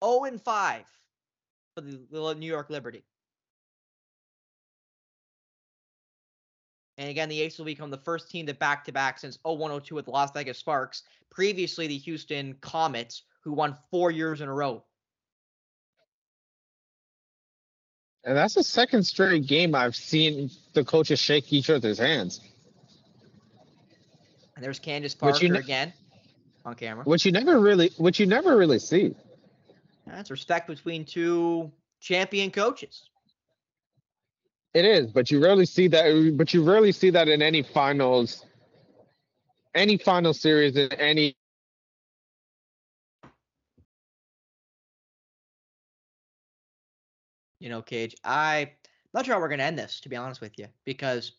0 0.03 0.23
and 0.23 0.41
5 0.41 0.83
for 1.75 1.81
the, 1.81 1.99
the 2.09 2.33
New 2.35 2.47
York 2.47 2.69
Liberty. 2.69 3.03
And 6.97 7.09
again, 7.09 7.29
the 7.29 7.41
Aces 7.41 7.59
will 7.59 7.65
become 7.65 7.89
the 7.89 7.97
first 7.97 8.29
team 8.29 8.45
to 8.45 8.53
back 8.53 8.83
to 8.85 8.91
back 8.91 9.19
since 9.19 9.39
0102 9.43 9.95
with 9.95 10.05
the 10.05 10.11
Las 10.11 10.31
Vegas 10.31 10.57
Sparks. 10.57 11.03
Previously, 11.29 11.87
the 11.87 11.97
Houston 11.97 12.53
Comets, 12.61 13.23
who 13.41 13.53
won 13.53 13.75
four 13.89 14.11
years 14.11 14.41
in 14.41 14.47
a 14.47 14.53
row. 14.53 14.83
And 18.23 18.37
that's 18.37 18.53
the 18.53 18.63
second 18.63 19.03
straight 19.03 19.47
game 19.47 19.73
I've 19.73 19.95
seen 19.95 20.51
the 20.73 20.83
coaches 20.83 21.19
shake 21.19 21.51
each 21.51 21.69
other's 21.69 21.97
hands, 21.97 22.39
And 24.55 24.63
there's 24.63 24.79
Candace 24.79 25.15
Parker 25.15 25.39
kn- 25.39 25.55
again 25.55 25.93
on 26.65 26.75
camera. 26.75 27.03
which 27.03 27.25
you 27.25 27.31
never 27.31 27.59
really, 27.59 27.89
which 27.97 28.19
you 28.19 28.27
never 28.27 28.55
really 28.57 28.77
see. 28.79 29.15
That's 30.05 30.29
respect 30.29 30.67
between 30.67 31.05
two 31.05 31.71
champion 31.99 32.51
coaches. 32.51 33.09
It 34.73 34.85
is, 34.85 35.11
but 35.11 35.31
you 35.31 35.41
rarely 35.43 35.65
see 35.65 35.87
that. 35.87 36.33
But 36.37 36.53
you 36.53 36.63
rarely 36.63 36.91
see 36.91 37.09
that 37.09 37.27
in 37.27 37.41
any 37.41 37.63
finals, 37.63 38.45
any 39.73 39.97
final 39.97 40.33
series 40.33 40.75
in 40.75 40.91
any. 40.93 41.35
You 47.61 47.69
know, 47.69 47.81
Cage. 47.81 48.15
I'm 48.25 48.69
not 49.13 49.25
sure 49.25 49.35
how 49.35 49.39
we're 49.39 49.49
gonna 49.49 49.63
end 49.63 49.79
this, 49.79 50.01
to 50.01 50.09
be 50.09 50.15
honest 50.17 50.41
with 50.41 50.57
you, 50.57 50.67
because 50.83 51.33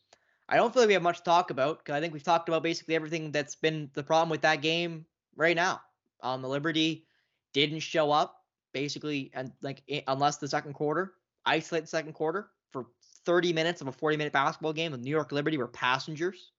I 0.49 0.57
don't 0.57 0.73
feel 0.73 0.83
like 0.83 0.89
we 0.89 0.95
have 0.95 1.03
much 1.03 1.19
to 1.19 1.25
talk 1.25 1.51
about 1.51 1.79
because 1.79 1.95
I 1.95 2.01
think 2.01 2.13
we've 2.13 2.23
talked 2.23 2.49
about 2.49 2.63
basically 2.63 2.95
everything 2.95 3.33
that's 3.33 3.57
been 3.57 3.91
the 3.95 4.03
problem 4.03 4.31
with 4.31 4.43
that 4.43 4.63
game 4.63 5.05
right 5.37 5.57
now. 5.57 5.81
Um, 6.23 6.41
the 6.43 6.49
Liberty 6.49 7.07
didn't 7.53 7.81
show 7.81 8.13
up 8.13 8.37
basically, 8.73 9.31
and 9.35 9.53
like 9.61 9.83
unless 10.07 10.37
the 10.37 10.49
second 10.49 10.75
quarter, 10.75 11.15
isolate 11.45 11.85
the 11.85 11.89
second 11.89 12.13
quarter 12.13 12.51
for 12.71 12.87
30 13.27 13.53
minutes 13.53 13.81
of 13.81 13.89
a 13.89 13.93
40 13.93 14.17
minute 14.17 14.33
basketball 14.33 14.73
game. 14.73 14.93
The 14.93 14.99
New 14.99 15.11
York 15.11 15.33
Liberty 15.33 15.59
were 15.59 15.69
passengers. 15.69 16.53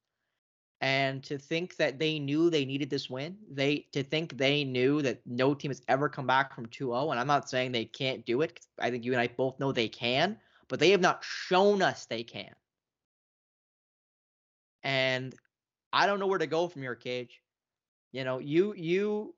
And 0.84 1.24
to 1.24 1.38
think 1.38 1.78
that 1.78 1.98
they 1.98 2.20
knew 2.20 2.50
they 2.50 2.66
needed 2.66 2.90
this 2.90 3.10
win, 3.10 3.38
they 3.50 3.88
to 3.94 4.04
think 4.04 4.38
they 4.38 4.66
knew 4.66 5.02
that 5.02 5.22
no 5.26 5.54
team 5.54 5.72
has 5.72 5.82
ever 5.88 6.10
come 6.10 6.28
back 6.28 6.54
from 6.54 6.66
2-0, 6.66 7.10
and 7.10 7.18
I'm 7.18 7.26
not 7.26 7.50
saying 7.50 7.72
they 7.72 7.86
can't 7.86 8.26
do 8.26 8.42
it. 8.42 8.60
I 8.82 8.92
think 8.92 9.06
you 9.06 9.14
and 9.14 9.22
I 9.22 9.28
both 9.28 9.58
know 9.62 9.72
they 9.72 9.88
can, 9.88 10.38
but 10.68 10.82
they 10.82 10.90
have 10.90 11.00
not 11.00 11.24
shown 11.24 11.82
us 11.82 12.06
they 12.06 12.22
can. 12.22 12.54
And 14.84 15.34
I 15.94 16.06
don't 16.06 16.20
know 16.20 16.28
where 16.28 16.38
to 16.38 16.48
go 16.48 16.68
from 16.68 16.82
here, 16.82 16.96
Cage. 16.96 17.40
You 18.12 18.26
know, 18.26 18.40
you 18.40 18.74
you 18.76 19.36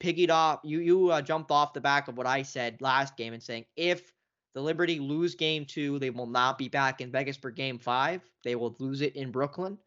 piggied 0.00 0.30
off, 0.30 0.58
you 0.64 0.80
you 0.80 1.12
uh, 1.12 1.22
jumped 1.22 1.52
off 1.52 1.72
the 1.72 1.80
back 1.80 2.08
of 2.08 2.16
what 2.16 2.26
I 2.26 2.42
said 2.42 2.82
last 2.82 3.16
game 3.16 3.32
and 3.32 3.40
saying 3.40 3.66
if 3.76 4.12
the 4.54 4.60
Liberty 4.60 4.98
lose 4.98 5.36
game 5.36 5.66
two, 5.66 6.00
they 6.00 6.10
will 6.10 6.26
not 6.26 6.58
be 6.58 6.68
back 6.68 7.00
in 7.00 7.12
Vegas 7.12 7.36
for 7.36 7.52
game 7.52 7.78
five. 7.78 8.22
They 8.42 8.56
will 8.56 8.74
lose 8.80 9.02
it 9.02 9.14
in 9.14 9.30
Brooklyn. 9.30 9.78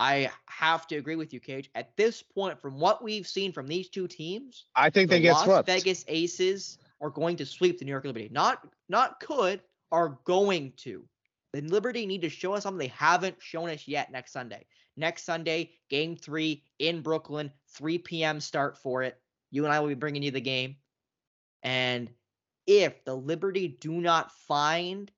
I 0.00 0.30
have 0.46 0.86
to 0.88 0.96
agree 0.96 1.16
with 1.16 1.34
you, 1.34 1.40
Cage. 1.40 1.70
At 1.74 1.94
this 1.96 2.22
point, 2.22 2.58
from 2.58 2.80
what 2.80 3.04
we've 3.04 3.26
seen 3.26 3.52
from 3.52 3.66
these 3.66 3.90
two 3.90 4.08
teams, 4.08 4.64
I 4.74 4.88
think 4.88 5.10
the 5.10 5.16
they 5.16 5.20
get 5.20 5.32
Las 5.34 5.44
swept. 5.44 5.66
Vegas 5.66 6.06
Aces 6.08 6.78
are 7.02 7.10
going 7.10 7.36
to 7.36 7.44
sweep 7.44 7.78
the 7.78 7.84
New 7.84 7.90
York 7.90 8.06
Liberty. 8.06 8.30
Not 8.32 8.66
not 8.88 9.20
could, 9.20 9.60
are 9.92 10.18
going 10.24 10.72
to. 10.78 11.04
The 11.52 11.60
Liberty 11.60 12.06
need 12.06 12.22
to 12.22 12.30
show 12.30 12.54
us 12.54 12.62
something 12.62 12.78
they 12.78 12.94
haven't 12.94 13.36
shown 13.40 13.68
us 13.68 13.86
yet 13.86 14.10
next 14.10 14.32
Sunday. 14.32 14.64
Next 14.96 15.24
Sunday, 15.24 15.72
game 15.90 16.16
three 16.16 16.64
in 16.78 17.02
Brooklyn, 17.02 17.52
3 17.74 17.98
p.m. 17.98 18.40
start 18.40 18.78
for 18.78 19.02
it. 19.02 19.20
You 19.50 19.64
and 19.64 19.72
I 19.72 19.80
will 19.80 19.88
be 19.88 19.94
bringing 19.94 20.22
you 20.22 20.30
the 20.30 20.40
game. 20.40 20.76
And 21.62 22.10
if 22.66 23.04
the 23.04 23.14
Liberty 23.14 23.68
do 23.80 23.92
not 23.92 24.32
find 24.32 25.10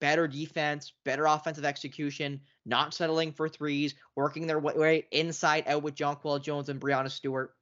better 0.00 0.28
defense, 0.28 0.92
better 1.04 1.26
offensive 1.26 1.64
execution, 1.64 2.40
not 2.66 2.94
settling 2.94 3.32
for 3.32 3.48
threes, 3.48 3.94
working 4.16 4.46
their 4.46 4.58
way 4.58 5.06
inside 5.10 5.64
out 5.66 5.82
with 5.82 5.94
Jonquel 5.94 6.42
Jones 6.42 6.68
and 6.68 6.80
Breanna 6.80 7.10
Stewart, 7.10 7.54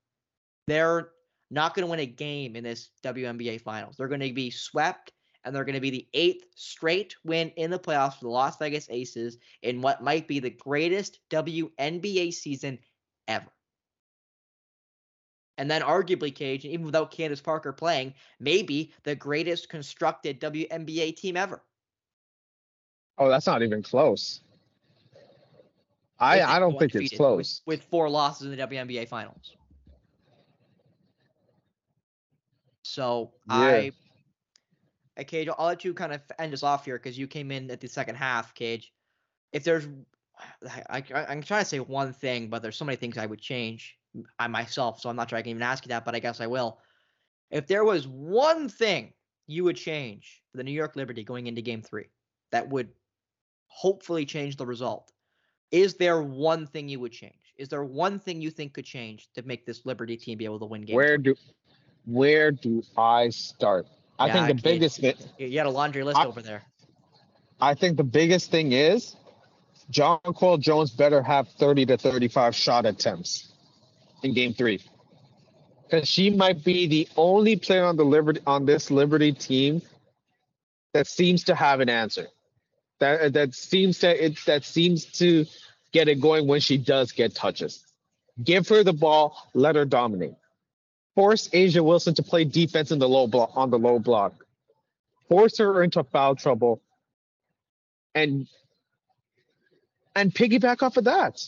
they're 0.67 1.11
not 1.51 1.75
going 1.75 1.87
to 1.87 1.91
win 1.91 2.01
a 2.01 2.07
game 2.07 2.57
in 2.57 2.65
this 2.65 2.91
WNBA 3.03 3.61
Finals. 3.61 3.97
They're 3.97 4.09
going 4.09 4.21
to 4.21 4.33
be 4.33 4.51
swept, 4.51 5.13
and 5.45 5.55
they're 5.55 5.65
going 5.65 5.75
to 5.75 5.81
be 5.81 5.91
the 5.91 6.09
eighth 6.13 6.45
straight 6.55 7.15
win 7.25 7.51
in 7.51 7.71
the 7.71 7.79
playoffs 7.79 8.19
for 8.19 8.25
the 8.25 8.31
Las 8.31 8.57
Vegas 8.59 8.89
Aces 8.91 9.39
in 9.63 9.81
what 9.81 10.03
might 10.03 10.27
be 10.27 10.41
the 10.41 10.51
greatest 10.51 11.21
WNBA 11.31 12.33
season 12.35 12.79
ever. 13.29 13.47
And 15.59 15.71
then 15.71 15.83
arguably, 15.83 16.35
Cage, 16.35 16.65
even 16.67 16.85
without 16.85 17.11
Candace 17.11 17.41
Parker 17.41 17.73
playing, 17.73 18.13
maybe 18.39 18.93
the 19.05 19.15
greatest 19.15 19.69
constructed 19.69 20.41
WNBA 20.41 21.17
team 21.17 21.37
ever. 21.37 21.63
Oh, 23.19 23.29
that's 23.29 23.47
not 23.47 23.63
even 23.63 23.83
close. 23.83 24.41
I, 26.19 26.43
I 26.43 26.59
don't 26.59 26.79
think 26.79 26.95
it's 26.95 27.17
close. 27.17 27.63
With, 27.67 27.81
with, 27.81 27.89
four 27.91 28.09
losses 28.09 28.47
in 28.47 28.57
the 28.57 28.67
WNBA 28.67 29.09
finals. 29.09 29.55
So 32.83 33.33
yeah. 33.49 33.57
I, 33.57 33.93
I 35.19 35.25
Cage, 35.25 35.49
I'll 35.59 35.67
let 35.67 35.85
you 35.85 35.93
kind 35.93 36.13
of 36.13 36.23
end 36.39 36.55
us 36.55 36.63
off 36.63 36.85
here 36.85 36.97
because 36.97 37.19
you 37.19 37.27
came 37.27 37.51
in 37.51 37.71
at 37.71 37.81
the 37.81 37.89
second 37.89 38.15
half, 38.15 38.55
Cage. 38.55 38.93
If 39.53 39.65
there's, 39.65 39.89
I, 40.89 41.03
I, 41.15 41.27
I'm 41.29 41.43
trying 41.43 41.63
to 41.63 41.69
say 41.69 41.81
one 41.81 42.13
thing, 42.13 42.49
but 42.49 42.63
there's 42.63 42.77
so 42.77 42.85
many 42.85 42.97
things 42.97 43.19
I 43.19 43.27
would 43.27 43.41
change 43.41 43.97
I 44.39 44.47
myself, 44.47 45.01
so 45.01 45.11
I'm 45.11 45.17
not 45.17 45.29
sure 45.29 45.39
I 45.39 45.43
can 45.43 45.51
even 45.51 45.63
ask 45.63 45.85
you 45.85 45.91
that, 45.91 46.05
but 46.05 46.15
I 46.15 46.19
guess 46.19 46.41
I 46.41 46.47
will. 46.47 46.79
If 47.51 47.67
there 47.67 47.85
was 47.85 48.09
one 48.09 48.69
thing 48.69 49.13
you 49.47 49.65
would 49.65 49.77
change 49.77 50.43
for 50.51 50.57
the 50.57 50.65
New 50.65 50.73
York 50.73 50.97
Liberty 50.97 51.23
going 51.23 51.47
into 51.47 51.63
game 51.63 51.83
three 51.83 52.09
that 52.51 52.69
would 52.69 52.89
hopefully 53.77 54.25
change 54.25 54.57
the 54.57 54.65
result, 54.65 55.13
is 55.71 55.95
there 55.97 56.23
one 56.23 56.67
thing 56.67 56.89
you 56.89 56.99
would 56.99 57.13
change? 57.13 57.35
Is 57.59 57.69
there 57.69 57.85
one 57.85 58.19
thing 58.19 58.41
you 58.41 58.51
think 58.51 58.73
could 58.73 58.87
change 58.87 59.29
to 59.35 59.43
make 59.43 59.67
this 59.67 59.85
Liberty 59.85 60.17
team 60.17 60.39
be 60.39 60.47
able 60.47 60.59
to 60.61 60.65
win 60.65 60.83
game? 60.83 60.97
Where 60.97 61.19
do 61.19 61.35
where 62.07 62.53
do 62.53 62.83
I 62.97 63.29
start? 63.29 63.87
I 64.19 64.29
yeah, 64.29 64.47
think 64.47 64.57
the 64.57 64.63
biggest 64.63 65.01
thing 65.01 65.15
you 65.37 65.59
had 65.59 65.67
a 65.67 65.71
laundry 65.71 66.05
list 66.05 66.19
I, 66.19 66.25
over 66.25 66.41
there. 66.41 66.63
I 67.61 67.75
think 67.75 67.99
the 67.99 68.05
biggest 68.05 68.51
thing 68.51 68.73
is 68.73 69.15
Jonquel 69.93 70.59
Jones 70.59 70.91
better 70.91 71.23
have 71.23 71.49
30 71.59 71.85
to 71.87 71.99
35 71.99 72.55
shot 72.55 72.87
attempts 72.87 73.53
in 74.23 74.33
game 74.33 74.55
three. 74.55 74.81
Because 75.83 76.09
she 76.09 76.31
might 76.31 76.65
be 76.65 76.87
the 76.87 77.09
only 77.17 77.57
player 77.57 77.85
on 77.85 77.97
the 77.97 78.05
Liberty 78.05 78.41
on 78.47 78.65
this 78.65 78.91
Liberty 78.91 79.33
team 79.33 79.83
that 80.95 81.07
seems 81.07 81.45
to 81.45 81.55
have 81.55 81.81
an 81.81 81.91
answer. 81.91 82.29
That 83.01 83.35
that 83.35 83.55
seems 83.55 83.99
to 84.01 84.25
it 84.25 84.39
that 84.47 84.65
seems 84.65 85.05
to 85.19 85.47
get 85.93 86.09
it 86.09 86.21
going 86.21 86.47
when 86.47 86.61
she 86.61 86.79
does 86.79 87.13
get 87.13 87.35
touches. 87.35 87.85
Give 88.43 88.67
her 88.69 88.83
the 88.85 88.93
ball, 88.93 89.37
let 89.55 89.77
her 89.77 89.85
dominate. 89.85 90.35
Force 91.15 91.49
A'ja 91.49 91.83
Wilson 91.83 92.15
to 92.15 92.23
play 92.23 92.45
defense 92.45 92.91
in 92.91 92.99
the 92.99 93.09
low 93.09 93.27
block 93.27 93.53
on 93.55 93.71
the 93.71 93.79
low 93.79 93.99
block. 93.99 94.35
Force 95.29 95.59
her 95.59 95.83
into 95.83 96.05
foul 96.05 96.37
trouble. 96.37 96.83
And 98.15 98.47
and 100.15 100.35
piggyback 100.35 100.83
off 100.83 100.97
of 100.97 101.05
that. 101.05 101.41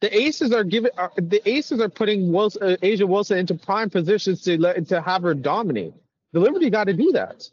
the 0.00 0.16
Aces 0.16 0.52
are 0.52 0.64
giving 0.64 0.90
are, 0.96 1.12
the 1.16 1.40
Aces 1.48 1.80
are 1.80 1.88
putting 1.88 2.32
Wilson, 2.32 2.62
uh, 2.62 2.76
A'ja 2.82 3.08
Wilson 3.08 3.38
into 3.38 3.54
prime 3.54 3.90
positions 3.90 4.42
to 4.42 4.60
let 4.60 4.88
to 4.88 5.00
have 5.00 5.22
her 5.22 5.34
dominate. 5.34 5.94
The 6.32 6.40
Liberty 6.40 6.70
got 6.70 6.84
to 6.84 6.92
do 6.92 7.12
that, 7.12 7.48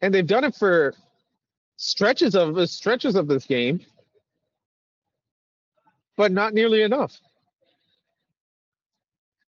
and 0.00 0.14
they've 0.14 0.26
done 0.26 0.44
it 0.44 0.54
for 0.54 0.94
stretches 1.76 2.34
of 2.34 2.56
uh, 2.56 2.66
stretches 2.66 3.14
of 3.14 3.28
this 3.28 3.44
game, 3.46 3.80
but 6.16 6.32
not 6.32 6.54
nearly 6.54 6.82
enough. 6.82 7.18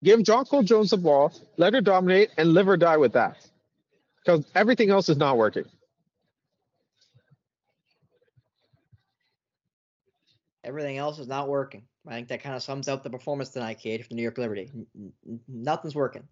Give 0.02 0.20
Jonquel 0.20 0.64
Jones 0.64 0.90
the 0.90 0.96
ball, 0.96 1.32
let 1.58 1.74
her 1.74 1.80
dominate, 1.80 2.30
and 2.38 2.54
live 2.54 2.68
or 2.68 2.76
die 2.76 2.96
with 2.96 3.12
that, 3.12 3.36
because 4.24 4.44
everything 4.54 4.90
else 4.90 5.08
is 5.08 5.18
not 5.18 5.36
working. 5.36 5.64
Everything 10.64 10.98
else 10.98 11.18
is 11.18 11.26
not 11.26 11.48
working. 11.48 11.84
I 12.06 12.14
think 12.14 12.28
that 12.28 12.42
kind 12.42 12.56
of 12.56 12.62
sums 12.62 12.88
up 12.88 13.02
the 13.02 13.10
performance 13.10 13.50
tonight, 13.50 13.78
Cage, 13.78 14.02
for 14.02 14.08
the 14.08 14.14
New 14.14 14.22
York 14.22 14.38
Liberty. 14.38 14.70
N- 14.74 15.40
nothing's 15.48 15.94
working. 15.94 16.26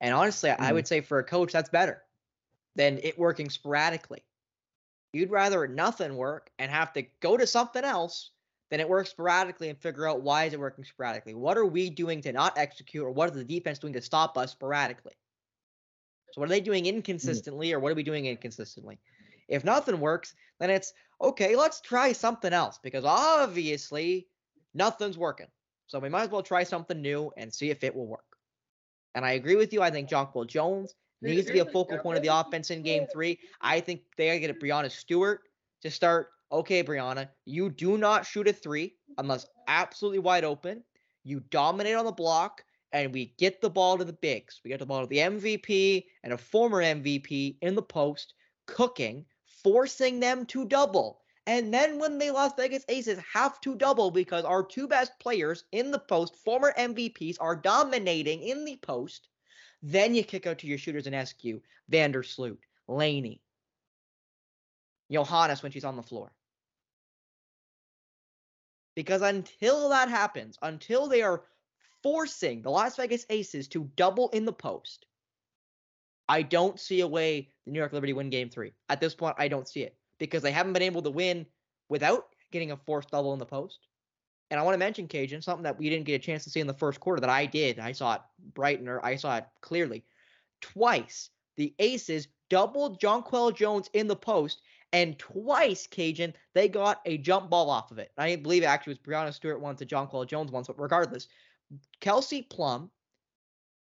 And 0.00 0.14
honestly, 0.14 0.50
mm-hmm. 0.50 0.62
I 0.62 0.72
would 0.72 0.86
say 0.86 1.00
for 1.00 1.18
a 1.18 1.24
coach, 1.24 1.52
that's 1.52 1.70
better 1.70 2.03
than 2.76 2.98
it 3.02 3.18
working 3.18 3.50
sporadically. 3.50 4.24
You'd 5.12 5.30
rather 5.30 5.68
nothing 5.68 6.16
work 6.16 6.50
and 6.58 6.70
have 6.70 6.92
to 6.94 7.02
go 7.20 7.36
to 7.36 7.46
something 7.46 7.84
else 7.84 8.30
than 8.70 8.80
it 8.80 8.88
works 8.88 9.10
sporadically 9.10 9.68
and 9.68 9.78
figure 9.78 10.08
out 10.08 10.22
why 10.22 10.44
is 10.44 10.52
it 10.52 10.58
working 10.58 10.84
sporadically. 10.84 11.34
What 11.34 11.56
are 11.56 11.66
we 11.66 11.90
doing 11.90 12.20
to 12.22 12.32
not 12.32 12.58
execute, 12.58 13.04
or 13.04 13.10
what 13.10 13.30
is 13.30 13.36
the 13.36 13.44
defense 13.44 13.78
doing 13.78 13.92
to 13.92 14.00
stop 14.00 14.36
us 14.36 14.52
sporadically? 14.52 15.12
So 16.32 16.40
what 16.40 16.46
are 16.46 16.54
they 16.54 16.60
doing 16.60 16.84
mm-hmm. 16.84 16.96
inconsistently, 16.96 17.72
or 17.72 17.78
what 17.78 17.92
are 17.92 17.94
we 17.94 18.02
doing 18.02 18.26
inconsistently? 18.26 18.98
If 19.48 19.62
nothing 19.62 20.00
works, 20.00 20.34
then 20.58 20.70
it's 20.70 20.92
okay, 21.20 21.54
let's 21.54 21.80
try 21.80 22.12
something 22.12 22.52
else 22.52 22.80
because 22.82 23.04
obviously 23.04 24.26
nothing's 24.74 25.18
working. 25.18 25.46
So 25.86 26.00
we 26.00 26.08
might 26.08 26.24
as 26.24 26.30
well 26.30 26.42
try 26.42 26.64
something 26.64 27.00
new 27.00 27.30
and 27.36 27.52
see 27.52 27.70
if 27.70 27.84
it 27.84 27.94
will 27.94 28.06
work. 28.06 28.24
And 29.14 29.24
I 29.24 29.32
agree 29.32 29.54
with 29.54 29.72
you. 29.72 29.82
I 29.82 29.90
think 29.90 30.08
Jonquel 30.08 30.48
Jones 30.48 30.94
needs 31.30 31.46
to 31.46 31.52
be 31.52 31.58
a 31.60 31.64
focal 31.64 31.98
point 31.98 32.16
of 32.16 32.22
the 32.22 32.36
offense 32.36 32.70
in 32.70 32.82
game 32.82 33.06
three. 33.12 33.38
I 33.60 33.80
think 33.80 34.02
they 34.16 34.26
gotta 34.26 34.40
get 34.40 34.60
Breanna 34.60 34.90
Stewart 34.90 35.42
to 35.82 35.90
start. 35.90 36.28
Okay, 36.52 36.84
Breanna, 36.84 37.28
you 37.44 37.70
do 37.70 37.98
not 37.98 38.26
shoot 38.26 38.48
a 38.48 38.52
three 38.52 38.94
unless 39.18 39.46
absolutely 39.66 40.20
wide 40.20 40.44
open. 40.44 40.84
You 41.24 41.40
dominate 41.50 41.96
on 41.96 42.04
the 42.04 42.12
block, 42.12 42.62
and 42.92 43.12
we 43.12 43.34
get 43.38 43.60
the 43.60 43.70
ball 43.70 43.98
to 43.98 44.04
the 44.04 44.12
bigs. 44.12 44.60
We 44.62 44.70
get 44.70 44.78
the 44.78 44.86
ball 44.86 45.00
to 45.00 45.06
the 45.06 45.18
MVP 45.18 46.04
and 46.22 46.32
a 46.32 46.38
former 46.38 46.82
MVP 46.82 47.56
in 47.60 47.74
the 47.74 47.82
post, 47.82 48.34
cooking 48.66 49.24
forcing 49.64 50.20
them 50.20 50.44
to 50.46 50.66
double. 50.66 51.22
And 51.46 51.74
then 51.74 51.98
when 51.98 52.18
the 52.18 52.30
Las 52.30 52.52
Vegas 52.56 52.84
Aces 52.88 53.18
have 53.32 53.60
to 53.62 53.74
double 53.74 54.10
because 54.10 54.44
our 54.44 54.62
two 54.62 54.86
best 54.86 55.18
players 55.18 55.64
in 55.72 55.90
the 55.90 55.98
post, 55.98 56.36
former 56.36 56.72
MVPs, 56.78 57.36
are 57.40 57.56
dominating 57.56 58.42
in 58.42 58.64
the 58.64 58.76
post, 58.76 59.28
then 59.86 60.14
you 60.14 60.24
kick 60.24 60.46
out 60.46 60.58
to 60.60 60.66
your 60.66 60.78
shooters 60.78 61.06
in 61.06 61.26
SQ, 61.26 61.60
Vandersloot, 61.92 62.56
Laney, 62.88 63.42
Johannès 65.12 65.62
when 65.62 65.72
she's 65.72 65.84
on 65.84 65.96
the 65.96 66.02
floor. 66.02 66.32
Because 68.96 69.20
until 69.20 69.90
that 69.90 70.08
happens, 70.08 70.58
until 70.62 71.06
they 71.06 71.20
are 71.20 71.42
forcing 72.02 72.62
the 72.62 72.70
Las 72.70 72.96
Vegas 72.96 73.26
Aces 73.28 73.68
to 73.68 73.90
double 73.94 74.30
in 74.30 74.46
the 74.46 74.52
post, 74.54 75.04
I 76.30 76.40
don't 76.40 76.80
see 76.80 77.02
a 77.02 77.06
way 77.06 77.50
the 77.66 77.72
New 77.72 77.78
York 77.78 77.92
Liberty 77.92 78.14
win 78.14 78.30
game 78.30 78.48
three. 78.48 78.72
At 78.88 79.02
this 79.02 79.14
point, 79.14 79.36
I 79.36 79.48
don't 79.48 79.68
see 79.68 79.82
it 79.82 79.94
because 80.18 80.42
they 80.42 80.52
haven't 80.52 80.72
been 80.72 80.82
able 80.82 81.02
to 81.02 81.10
win 81.10 81.44
without 81.90 82.28
getting 82.52 82.70
a 82.70 82.78
forced 82.86 83.10
double 83.10 83.34
in 83.34 83.38
the 83.38 83.44
post. 83.44 83.80
And 84.50 84.60
I 84.60 84.62
want 84.62 84.74
to 84.74 84.78
mention 84.78 85.08
Kajan, 85.08 85.42
something 85.42 85.64
that 85.64 85.78
we 85.78 85.88
didn't 85.90 86.06
get 86.06 86.14
a 86.14 86.24
chance 86.24 86.44
to 86.44 86.50
see 86.50 86.60
in 86.60 86.66
the 86.66 86.74
first 86.74 87.00
quarter 87.00 87.20
that 87.20 87.30
I 87.30 87.46
did. 87.46 87.78
I 87.78 87.92
saw 87.92 88.14
it 88.14 88.20
bright 88.54 88.80
and 88.80 88.88
I 89.02 89.16
saw 89.16 89.38
it 89.38 89.46
clearly. 89.60 90.04
Twice 90.60 91.30
the 91.56 91.74
Aces 91.78 92.28
doubled 92.50 93.00
Jonquel 93.00 93.54
Jones 93.54 93.88
in 93.92 94.06
the 94.06 94.16
post, 94.16 94.60
and 94.92 95.18
twice, 95.18 95.86
Kajan, 95.86 96.34
they 96.52 96.68
got 96.68 97.00
a 97.04 97.18
jump 97.18 97.50
ball 97.50 97.68
off 97.70 97.90
of 97.90 97.98
it. 97.98 98.12
I 98.16 98.36
believe 98.36 98.62
it 98.62 98.66
actually 98.66 98.92
was 98.92 98.98
Breanna 99.00 99.32
Stewart 99.32 99.60
once 99.60 99.80
to 99.80 99.86
Jonquel 99.86 100.26
Jones 100.26 100.52
once, 100.52 100.68
but 100.68 100.80
regardless, 100.80 101.28
Kelsey 102.00 102.42
Plum 102.42 102.90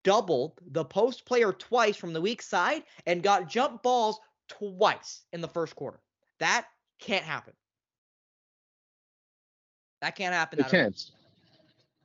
doubled 0.04 0.60
the 0.72 0.86
post 0.86 1.26
player 1.26 1.52
twice 1.52 1.96
from 1.96 2.14
the 2.14 2.22
weak 2.22 2.42
side 2.42 2.84
and 3.06 3.24
got 3.24 3.50
jump 3.50 3.84
balls 3.84 4.20
twice 4.48 5.24
in 5.34 5.42
the 5.42 5.48
first 5.48 5.76
quarter. 5.76 6.00
That 6.40 6.68
can't 7.00 7.26
happen. 7.26 7.54
That 10.06 10.16
can't 10.16 10.36
happen. 10.36 10.60
It 10.60 10.68
can't. 10.68 11.12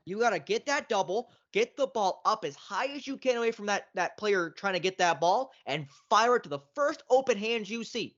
You 0.06 0.18
got 0.20 0.30
to 0.30 0.38
get 0.38 0.64
that 0.64 0.88
double, 0.88 1.28
get 1.52 1.76
the 1.76 1.86
ball 1.86 2.22
up 2.24 2.46
as 2.46 2.56
high 2.56 2.86
as 2.86 3.06
you 3.06 3.18
can 3.18 3.36
away 3.36 3.50
from 3.50 3.66
that, 3.66 3.88
that 3.94 4.16
player 4.16 4.48
trying 4.48 4.72
to 4.72 4.80
get 4.80 4.96
that 4.96 5.20
ball, 5.20 5.52
and 5.66 5.86
fire 6.08 6.36
it 6.36 6.42
to 6.44 6.48
the 6.48 6.60
first 6.74 7.02
open 7.10 7.36
hands 7.36 7.68
you 7.68 7.84
see. 7.84 8.16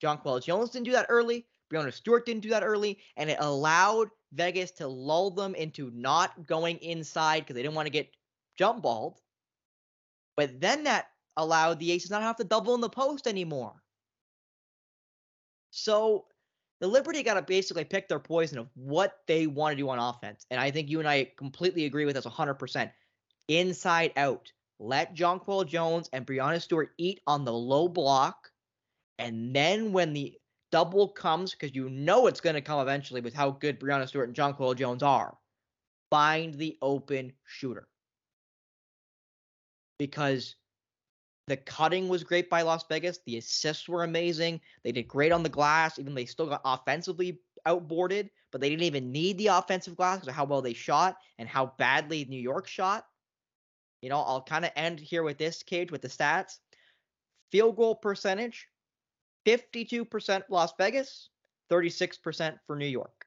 John 0.00 0.18
Jonquel 0.18 0.42
Jones 0.42 0.70
didn't 0.70 0.86
do 0.86 0.92
that 0.92 1.06
early. 1.10 1.46
Breanna 1.72 1.92
Stewart 1.92 2.26
didn't 2.26 2.42
do 2.42 2.48
that 2.48 2.64
early, 2.64 2.98
and 3.16 3.30
it 3.30 3.36
allowed 3.38 4.08
Vegas 4.32 4.72
to 4.72 4.88
lull 4.88 5.30
them 5.30 5.54
into 5.54 5.92
not 5.94 6.44
going 6.44 6.78
inside 6.78 7.42
because 7.42 7.54
they 7.54 7.62
didn't 7.62 7.76
want 7.76 7.86
to 7.86 7.92
get 7.92 8.10
jump 8.58 8.82
balled. 8.82 9.20
But 10.36 10.60
then 10.60 10.82
that 10.84 11.06
allowed 11.36 11.78
the 11.78 11.92
Aces 11.92 12.10
not 12.10 12.22
have 12.22 12.36
to 12.38 12.44
double 12.44 12.74
in 12.74 12.80
the 12.80 12.88
post 12.88 13.28
anymore. 13.28 13.80
So 15.70 16.26
the 16.82 16.88
Liberty 16.88 17.22
got 17.22 17.34
to 17.34 17.42
basically 17.42 17.84
pick 17.84 18.08
their 18.08 18.18
poison 18.18 18.58
of 18.58 18.68
what 18.74 19.18
they 19.28 19.46
want 19.46 19.72
to 19.72 19.76
do 19.76 19.88
on 19.88 20.00
offense. 20.00 20.46
And 20.50 20.60
I 20.60 20.72
think 20.72 20.90
you 20.90 20.98
and 20.98 21.08
I 21.08 21.30
completely 21.36 21.84
agree 21.84 22.04
with 22.04 22.16
this 22.16 22.26
100%. 22.26 22.90
Inside 23.46 24.12
out. 24.16 24.50
Let 24.80 25.14
Jonquel 25.14 25.64
Jones 25.64 26.10
and 26.12 26.26
Breanna 26.26 26.60
Stewart 26.60 26.90
eat 26.98 27.20
on 27.28 27.44
the 27.44 27.52
low 27.52 27.86
block. 27.86 28.50
And 29.20 29.54
then 29.54 29.92
when 29.92 30.12
the 30.12 30.34
double 30.72 31.06
comes, 31.06 31.52
because 31.52 31.72
you 31.72 31.88
know 31.88 32.26
it's 32.26 32.40
going 32.40 32.54
to 32.54 32.60
come 32.60 32.80
eventually 32.80 33.20
with 33.20 33.32
how 33.32 33.52
good 33.52 33.78
Breanna 33.78 34.08
Stewart 34.08 34.26
and 34.26 34.36
Jonquel 34.36 34.76
Jones 34.76 35.04
are, 35.04 35.38
find 36.10 36.52
the 36.54 36.76
open 36.82 37.32
shooter. 37.46 37.86
Because 40.00 40.56
the 41.48 41.56
cutting 41.56 42.08
was 42.08 42.22
great 42.22 42.48
by 42.48 42.62
Las 42.62 42.84
Vegas. 42.88 43.18
The 43.26 43.38
assists 43.38 43.88
were 43.88 44.04
amazing. 44.04 44.60
They 44.84 44.92
did 44.92 45.08
great 45.08 45.32
on 45.32 45.42
the 45.42 45.48
glass, 45.48 45.98
even 45.98 46.14
they 46.14 46.24
still 46.24 46.46
got 46.46 46.60
offensively 46.64 47.40
outboarded, 47.66 48.30
but 48.50 48.60
they 48.60 48.68
didn't 48.68 48.84
even 48.84 49.10
need 49.10 49.38
the 49.38 49.48
offensive 49.48 49.96
glass 49.96 50.18
because 50.18 50.28
of 50.28 50.34
how 50.34 50.44
well 50.44 50.62
they 50.62 50.72
shot 50.72 51.16
and 51.38 51.48
how 51.48 51.72
badly 51.78 52.24
New 52.24 52.40
York 52.40 52.68
shot. 52.68 53.06
You 54.02 54.10
know, 54.10 54.20
I'll 54.20 54.42
kind 54.42 54.64
of 54.64 54.72
end 54.76 55.00
here 55.00 55.22
with 55.22 55.38
this 55.38 55.62
cage 55.62 55.90
with 55.90 56.02
the 56.02 56.08
stats. 56.08 56.58
Field 57.50 57.76
goal 57.76 57.94
percentage 57.94 58.68
52% 59.46 60.42
Las 60.48 60.72
Vegas, 60.78 61.28
36% 61.70 62.58
for 62.66 62.76
New 62.76 62.86
York. 62.86 63.26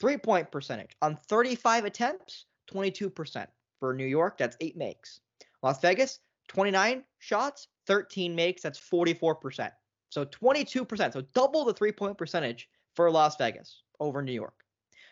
Three 0.00 0.18
point 0.18 0.50
percentage 0.50 0.96
on 1.00 1.16
35 1.28 1.84
attempts, 1.84 2.46
22% 2.70 3.46
for 3.80 3.94
New 3.94 4.06
York. 4.06 4.38
That's 4.38 4.56
eight 4.60 4.76
makes. 4.76 5.20
Las 5.62 5.80
Vegas, 5.80 6.18
29 6.48 7.04
shots, 7.18 7.68
13 7.86 8.34
makes. 8.34 8.62
That's 8.62 8.78
44%. 8.78 9.70
So 10.10 10.24
22%. 10.24 11.12
So 11.12 11.22
double 11.34 11.64
the 11.64 11.74
three 11.74 11.92
point 11.92 12.16
percentage 12.16 12.68
for 12.94 13.10
Las 13.10 13.36
Vegas 13.36 13.82
over 14.00 14.22
New 14.22 14.32
York. 14.32 14.54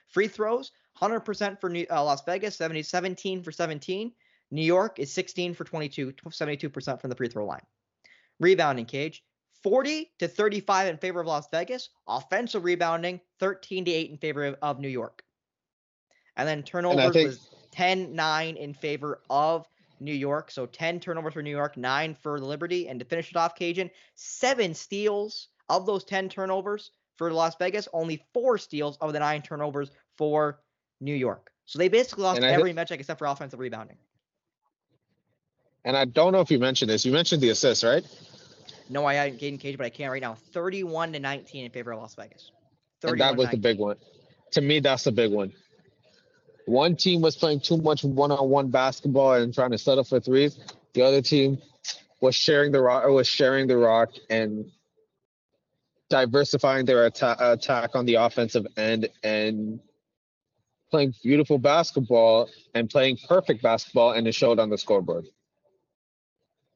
Free 0.08 0.28
throws, 0.28 0.72
100% 1.00 1.60
for 1.60 1.70
New, 1.70 1.86
uh, 1.90 2.04
Las 2.04 2.22
Vegas, 2.24 2.56
70, 2.56 2.82
17 2.82 3.42
for 3.42 3.50
17. 3.50 4.12
New 4.50 4.62
York 4.62 4.98
is 4.98 5.12
16 5.12 5.54
for 5.54 5.64
22, 5.64 6.12
72% 6.12 7.00
from 7.00 7.10
the 7.10 7.16
free 7.16 7.28
throw 7.28 7.46
line. 7.46 7.62
Rebounding 8.38 8.84
cage, 8.84 9.24
40 9.62 10.12
to 10.18 10.28
35 10.28 10.88
in 10.88 10.96
favor 10.98 11.20
of 11.20 11.26
Las 11.26 11.48
Vegas. 11.50 11.90
Offensive 12.06 12.64
rebounding, 12.64 13.20
13 13.40 13.86
to 13.86 13.90
8 13.90 14.10
in 14.10 14.18
favor 14.18 14.56
of 14.60 14.78
New 14.78 14.88
York. 14.88 15.24
And 16.36 16.46
then 16.46 16.62
turnovers 16.62 17.04
and 17.04 17.12
think- 17.12 17.28
was 17.28 17.50
10 17.72 18.14
9 18.14 18.56
in 18.56 18.74
favor 18.74 19.22
of 19.30 19.66
New 20.02 20.12
York. 20.14 20.50
So 20.50 20.66
10 20.66 21.00
turnovers 21.00 21.34
for 21.34 21.42
New 21.42 21.50
York, 21.50 21.76
9 21.76 22.14
for 22.22 22.40
the 22.40 22.46
Liberty. 22.46 22.88
And 22.88 22.98
to 23.00 23.06
finish 23.06 23.30
it 23.30 23.36
off, 23.36 23.54
Kajan, 23.56 23.90
7 24.14 24.74
steals 24.74 25.48
of 25.68 25.86
those 25.86 26.04
10 26.04 26.28
turnovers 26.28 26.90
for 27.16 27.32
Las 27.32 27.54
Vegas, 27.58 27.88
only 27.92 28.24
4 28.34 28.58
steals 28.58 28.98
of 29.00 29.12
the 29.12 29.20
9 29.20 29.42
turnovers 29.42 29.90
for 30.16 30.60
New 31.00 31.14
York. 31.14 31.50
So 31.64 31.78
they 31.78 31.88
basically 31.88 32.24
lost 32.24 32.42
every 32.42 32.72
metric 32.72 33.00
except 33.00 33.18
for 33.18 33.26
offensive 33.26 33.60
rebounding. 33.60 33.96
And 35.84 35.96
I 35.96 36.04
don't 36.04 36.32
know 36.32 36.40
if 36.40 36.50
you 36.50 36.58
mentioned 36.58 36.90
this. 36.90 37.04
You 37.04 37.12
mentioned 37.12 37.42
the 37.42 37.50
assists, 37.50 37.82
right? 37.82 38.04
No, 38.88 39.06
I 39.06 39.14
hadn't 39.14 39.40
Caden 39.40 39.58
Cage, 39.58 39.76
but 39.76 39.86
I 39.86 39.90
can't 39.90 40.10
right 40.10 40.20
now. 40.20 40.34
31 40.34 41.12
to 41.14 41.20
19 41.20 41.64
in 41.64 41.70
favor 41.70 41.92
of 41.92 42.00
Las 42.00 42.14
Vegas. 42.14 42.50
And 43.04 43.20
that 43.20 43.36
was 43.36 43.48
the 43.50 43.56
big 43.56 43.78
one. 43.78 43.96
To 44.52 44.60
me, 44.60 44.80
that's 44.80 45.04
the 45.04 45.12
big 45.12 45.32
one. 45.32 45.52
One 46.66 46.96
team 46.96 47.20
was 47.20 47.36
playing 47.36 47.60
too 47.60 47.78
much 47.78 48.04
one-on-one 48.04 48.70
basketball 48.70 49.34
and 49.34 49.52
trying 49.52 49.72
to 49.72 49.78
settle 49.78 50.04
for 50.04 50.20
threes. 50.20 50.58
The 50.94 51.02
other 51.02 51.22
team 51.22 51.58
was 52.20 52.34
sharing 52.34 52.72
the 52.72 52.80
rock, 52.80 53.06
was 53.08 53.26
sharing 53.26 53.66
the 53.66 53.76
rock 53.76 54.10
and 54.30 54.70
diversifying 56.08 56.84
their 56.84 57.06
atta- 57.06 57.52
attack 57.52 57.96
on 57.96 58.06
the 58.06 58.14
offensive 58.14 58.66
end 58.76 59.08
and 59.24 59.80
playing 60.90 61.14
beautiful 61.22 61.58
basketball 61.58 62.48
and 62.74 62.88
playing 62.88 63.18
perfect 63.28 63.62
basketball, 63.62 64.12
and 64.12 64.28
it 64.28 64.34
showed 64.34 64.60
on 64.60 64.70
the 64.70 64.78
scoreboard. 64.78 65.26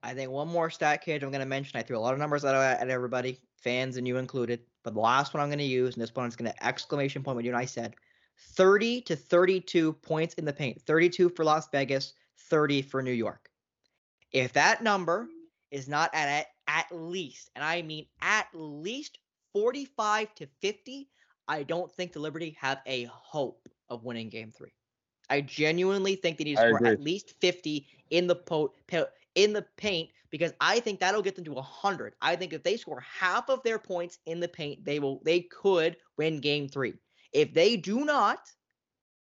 I 0.02 0.14
think 0.14 0.30
one 0.30 0.48
more 0.48 0.70
stat 0.70 1.04
cage 1.04 1.22
I'm 1.22 1.30
going 1.30 1.40
to 1.40 1.46
mention. 1.46 1.78
I 1.78 1.82
threw 1.82 1.98
a 1.98 2.00
lot 2.00 2.12
of 2.12 2.18
numbers 2.18 2.44
at, 2.44 2.54
at 2.54 2.88
everybody, 2.88 3.40
fans 3.58 3.96
and 3.96 4.06
you 4.06 4.16
included. 4.16 4.60
But 4.82 4.94
the 4.94 5.00
last 5.00 5.34
one 5.34 5.42
I'm 5.42 5.48
going 5.48 5.58
to 5.58 5.64
use, 5.64 5.94
and 5.94 6.02
this 6.02 6.14
one 6.14 6.26
is 6.26 6.36
going 6.36 6.50
to 6.50 6.66
exclamation 6.66 7.22
point 7.22 7.36
what 7.36 7.44
you 7.44 7.50
and 7.50 7.58
I 7.58 7.64
said 7.64 7.94
30 8.38 9.00
to 9.02 9.16
32 9.16 9.92
points 9.94 10.34
in 10.34 10.44
the 10.44 10.52
paint. 10.52 10.80
32 10.82 11.30
for 11.30 11.44
Las 11.44 11.68
Vegas, 11.70 12.14
30 12.38 12.82
for 12.82 13.02
New 13.02 13.12
York. 13.12 13.50
If 14.32 14.52
that 14.54 14.82
number 14.82 15.28
is 15.70 15.88
not 15.88 16.14
at, 16.14 16.28
at, 16.28 16.46
at 16.68 16.86
least, 16.90 17.50
and 17.54 17.64
I 17.64 17.82
mean 17.82 18.06
at 18.20 18.46
least 18.52 19.18
45 19.52 20.34
to 20.36 20.46
50, 20.60 21.08
I 21.48 21.62
don't 21.62 21.90
think 21.92 22.12
the 22.12 22.20
Liberty 22.20 22.56
have 22.60 22.80
a 22.86 23.04
hope 23.04 23.68
of 23.88 24.04
winning 24.04 24.28
game 24.28 24.50
three. 24.50 24.72
I 25.28 25.40
genuinely 25.40 26.16
think 26.16 26.38
they 26.38 26.44
need 26.44 26.56
to 26.56 26.68
score 26.68 26.86
at 26.86 27.00
least 27.00 27.34
50 27.40 27.86
in 28.10 28.26
the 28.26 28.36
po- 28.36 28.72
in 29.34 29.52
the 29.52 29.66
paint 29.76 30.10
because 30.30 30.52
I 30.60 30.80
think 30.80 31.00
that'll 31.00 31.22
get 31.22 31.34
them 31.34 31.44
to 31.44 31.52
100. 31.52 32.14
I 32.20 32.36
think 32.36 32.52
if 32.52 32.62
they 32.62 32.76
score 32.76 33.00
half 33.00 33.48
of 33.48 33.62
their 33.62 33.78
points 33.78 34.18
in 34.26 34.40
the 34.40 34.48
paint, 34.48 34.84
they 34.84 34.98
will 34.98 35.20
they 35.24 35.40
could 35.40 35.96
win 36.16 36.40
game 36.40 36.68
3. 36.68 36.94
If 37.36 37.52
they 37.52 37.76
do 37.76 38.06
not, 38.06 38.38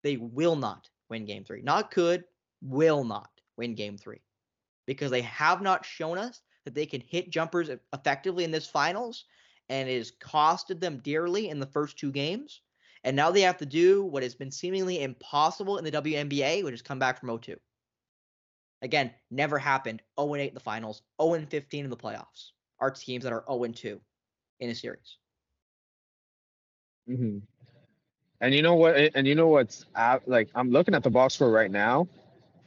they 0.04 0.18
will 0.18 0.58
not 0.58 0.90
win 1.10 1.24
game 1.24 1.46
3. 1.46 1.62
Not 1.62 1.92
could, 1.92 2.26
will 2.62 3.06
not 3.06 3.30
win 3.56 3.74
game 3.74 3.98
3. 3.98 4.18
Because 4.86 5.12
they 5.12 5.22
have 5.22 5.62
not 5.62 5.86
shown 5.86 6.18
us 6.18 6.42
that 6.66 6.76
they 6.76 6.86
can 6.86 7.00
hit 7.00 7.30
jumpers 7.30 7.70
effectively 7.94 8.44
in 8.44 8.52
this 8.52 8.68
finals 8.68 9.24
and 9.70 9.88
it 9.88 9.98
has 9.98 10.12
costed 10.12 10.82
them 10.82 10.98
dearly 10.98 11.48
in 11.48 11.62
the 11.62 11.66
first 11.68 11.98
two 11.98 12.12
games. 12.12 12.60
And 13.06 13.16
now 13.16 13.32
they 13.32 13.42
have 13.42 13.56
to 13.60 13.66
do 13.66 14.04
what 14.04 14.24
has 14.24 14.36
been 14.36 14.52
seemingly 14.52 15.02
impossible 15.02 15.78
in 15.78 15.86
the 15.86 15.92
WNBA, 15.92 16.66
which 16.66 16.74
is 16.74 16.82
come 16.82 17.00
back 17.00 17.18
from 17.18 17.30
0 17.30 17.38
2. 17.38 17.56
Again, 18.82 19.12
never 19.30 19.58
happened. 19.58 20.02
0 20.20 20.36
8 20.36 20.50
in 20.50 20.54
the 20.54 20.60
finals, 20.60 21.02
0 21.22 21.46
15 21.50 21.86
in 21.86 21.90
the 21.90 21.96
playoffs. 21.96 22.50
Our 22.82 22.92
teams 22.92 23.24
that 23.24 23.32
are 23.32 23.46
0 23.50 23.68
2 23.68 24.02
in 24.60 24.70
a 24.70 24.76
series. 24.76 25.16
Mm-hmm. 27.10 27.38
And 28.42 28.54
you 28.54 28.62
know 28.62 28.76
what? 28.76 28.96
And 29.16 29.28
you 29.28 29.36
know 29.36 29.48
what's 29.48 29.86
like? 30.26 30.50
I'm 30.56 30.72
looking 30.72 30.96
at 30.96 31.04
the 31.04 31.10
box 31.10 31.36
score 31.36 31.52
right 31.52 31.72
now, 31.72 32.08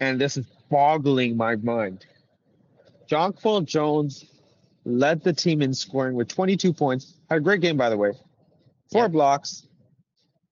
and 0.00 0.20
this 0.20 0.36
is 0.36 0.46
boggling 0.70 1.36
my 1.36 1.56
mind. 1.56 2.06
Jonquel 3.10 3.66
Jones 3.66 4.24
led 4.84 5.22
the 5.22 5.32
team 5.32 5.60
in 5.60 5.74
scoring 5.74 6.14
with 6.14 6.28
22 6.28 6.72
points. 6.72 7.14
Had 7.28 7.38
a 7.38 7.40
great 7.40 7.60
game, 7.60 7.76
by 7.76 7.90
the 7.90 7.96
way. 7.96 8.12
Four 8.90 9.02
yeah. 9.02 9.08
blocks, 9.08 9.66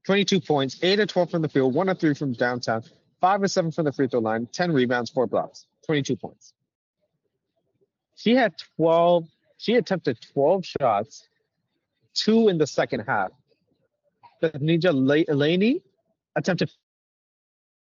22 0.06 0.40
points, 0.40 0.78
8 0.82 1.00
of 1.00 1.08
12 1.08 1.30
from 1.30 1.42
the 1.42 1.48
field, 1.48 1.74
1 1.74 1.88
of 1.88 1.98
3 1.98 2.14
from 2.14 2.32
downtown, 2.32 2.82
five 3.22 3.40
or 3.40 3.48
seven 3.48 3.70
from 3.70 3.84
the 3.84 3.92
free 3.92 4.08
throw 4.08 4.20
line, 4.20 4.46
10 4.52 4.72
rebounds, 4.72 5.08
four 5.08 5.26
blocks, 5.26 5.66
22 5.86 6.16
points. 6.16 6.52
She 8.16 8.34
had 8.34 8.54
12, 8.76 9.26
she 9.58 9.76
attempted 9.76 10.18
12 10.34 10.66
shots, 10.66 11.28
two 12.14 12.48
in 12.48 12.58
the 12.58 12.66
second 12.66 13.04
half. 13.06 13.30
Betnijah 14.42 14.92
Laney 15.28 15.82
attempted 16.34 16.70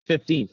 15. 0.07 0.49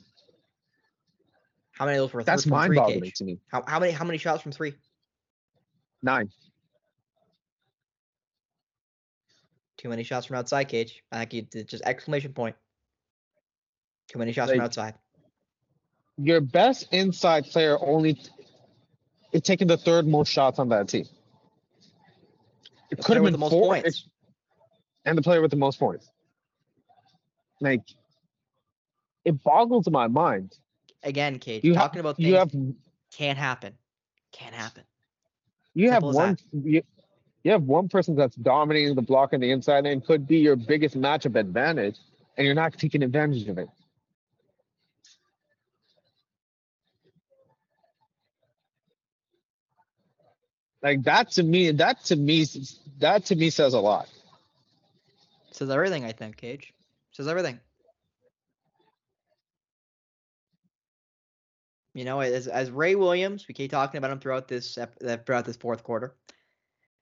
How 1.72 1.86
many 1.86 1.98
of 1.98 2.04
those 2.04 2.14
were 2.14 2.24
That's 2.24 2.46
mind-boggling 2.46 3.02
Cage? 3.02 3.14
to 3.16 3.24
me. 3.24 3.40
How, 3.52 3.64
how 3.66 3.80
many 3.80 3.92
how 3.92 4.06
many 4.06 4.18
shots 4.18 4.44
from 4.44 4.52
three? 4.52 4.74
Nine. 6.04 6.30
Too 9.78 9.88
many 9.88 10.04
shots 10.04 10.26
from 10.26 10.36
outside, 10.36 10.66
Cage. 10.66 11.02
I 11.12 11.26
think 11.26 11.54
you 11.56 11.64
just 11.64 11.84
exclamation 11.86 12.34
point. 12.34 12.56
Too 14.10 14.20
many 14.20 14.34
shots 14.34 14.52
from 14.52 14.60
outside. 14.60 14.96
Your 16.18 16.42
best 16.42 16.88
inside 16.92 17.46
player 17.46 17.78
only 17.80 18.20
is 19.32 19.42
taking 19.42 19.68
the 19.68 19.78
third 19.78 20.06
most 20.06 20.30
shots 20.30 20.60
on 20.60 20.70
that 20.70 20.90
team. 20.90 21.06
It 22.92 23.02
could 23.02 23.16
have 23.16 23.24
been 23.24 23.32
the 23.32 23.40
most 23.40 23.52
four, 23.52 23.76
points. 23.76 24.09
And 25.06 25.18
the 25.18 25.22
player 25.22 25.42
with 25.42 25.52
the 25.52 25.58
most 25.58 25.80
points. 25.80 26.10
Like, 27.62 27.82
it 29.26 29.42
boggles 29.44 29.90
my 29.90 30.08
mind. 30.08 30.58
Again, 31.04 31.40
Cage. 31.40 31.64
You 31.64 31.74
have 31.74 31.84
talking 31.84 32.00
about 32.00 32.18
things 32.18 32.30
you 32.30 32.36
have 32.36 32.52
can't 33.12 33.38
happen. 33.38 33.74
Can't 34.32 34.54
happen. 34.54 34.84
you 35.74 35.90
have 35.90 36.04
Simple 36.04 36.10
as 36.10 36.16
one 36.16 36.38
you, 36.64 36.84
you 37.44 37.52
have 37.52 37.64
one 37.64 37.88
person 37.88 38.16
that's 38.16 38.36
dominating 38.36 38.96
the 38.96 39.02
block 39.02 39.34
on 39.34 39.40
the 39.40 39.52
inside 39.52 39.86
and 39.86 40.06
could 40.06 40.28
be 40.28 40.38
your 40.38 40.56
biggest 40.56 41.00
matchup 41.00 41.36
advantage, 41.36 41.98
and 42.38 42.46
you're 42.46 42.56
not 42.56 42.74
taking 42.78 43.02
advantage 43.02 43.48
of 43.48 43.58
it. 43.58 43.70
Like 50.82 51.04
that 51.04 51.32
to 51.32 51.44
me, 51.44 51.72
that 51.72 52.04
to 52.06 52.16
me, 52.16 52.46
that 53.00 53.26
to 53.26 53.36
me 53.36 53.50
says 53.50 53.74
a 53.74 53.80
lot. 53.80 54.08
Says 55.52 55.70
everything, 55.70 56.06
I 56.06 56.12
think, 56.12 56.38
Cage. 56.38 56.74
Says 57.12 57.28
everything. 57.28 57.60
You 61.94 62.06
know, 62.06 62.20
as 62.20 62.48
as 62.48 62.70
Ray 62.70 62.96
Williams, 62.96 63.48
we 63.48 63.54
keep 63.54 63.72
talking 63.72 63.98
about 63.98 64.12
him 64.12 64.20
throughout 64.20 64.48
this 64.48 64.78
uh, 64.78 64.86
throughout 65.26 65.46
this 65.46 65.58
fourth 65.58 65.84
quarter. 65.84 66.16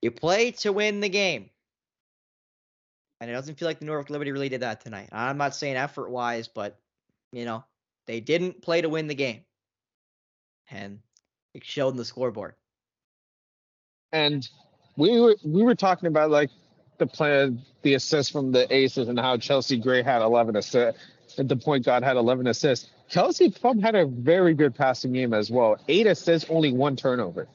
You 0.01 0.11
play 0.11 0.51
to 0.51 0.71
win 0.71 1.01
the 1.01 1.09
game, 1.09 1.49
and 3.19 3.29
it 3.29 3.33
doesn't 3.33 3.55
feel 3.55 3.67
like 3.67 3.79
the 3.79 3.85
York 3.85 4.09
Liberty 4.09 4.31
really 4.31 4.49
did 4.49 4.61
that 4.61 4.81
tonight. 4.81 5.09
I'm 5.11 5.37
not 5.37 5.55
saying 5.55 5.75
effort 5.75 6.09
wise, 6.09 6.47
but 6.47 6.79
you 7.31 7.45
know, 7.45 7.63
they 8.05 8.21
didn't 8.21 8.61
play 8.61 8.81
to 8.81 8.89
win 8.89 9.07
the 9.07 9.15
game, 9.15 9.41
and 10.71 10.99
it 11.53 11.65
showed 11.65 11.89
in 11.89 11.97
the 11.97 12.05
scoreboard. 12.05 12.55
And 14.13 14.47
we 14.95 15.19
were 15.19 15.35
we 15.43 15.63
were 15.63 15.75
talking 15.75 16.07
about 16.07 16.31
like 16.31 16.49
the 16.97 17.07
plan, 17.07 17.61
the 17.83 17.93
assists 17.93 18.31
from 18.31 18.51
the 18.51 18.73
Aces, 18.73 19.07
and 19.07 19.19
how 19.19 19.37
Chelsea 19.37 19.77
Gray 19.77 20.01
had 20.01 20.21
11 20.21 20.55
assists. 20.55 20.99
And 21.37 21.47
the 21.47 21.55
point 21.55 21.85
guard 21.85 22.03
had 22.03 22.17
11 22.17 22.47
assists. 22.47 22.89
Kelsey 23.09 23.49
Plum 23.49 23.79
had 23.79 23.95
a 23.95 24.05
very 24.05 24.53
good 24.53 24.75
passing 24.75 25.13
game 25.13 25.33
as 25.33 25.51
well. 25.51 25.77
Eight 25.87 26.07
assists, 26.07 26.49
only 26.49 26.71
one 26.71 26.95
turnover. 26.95 27.47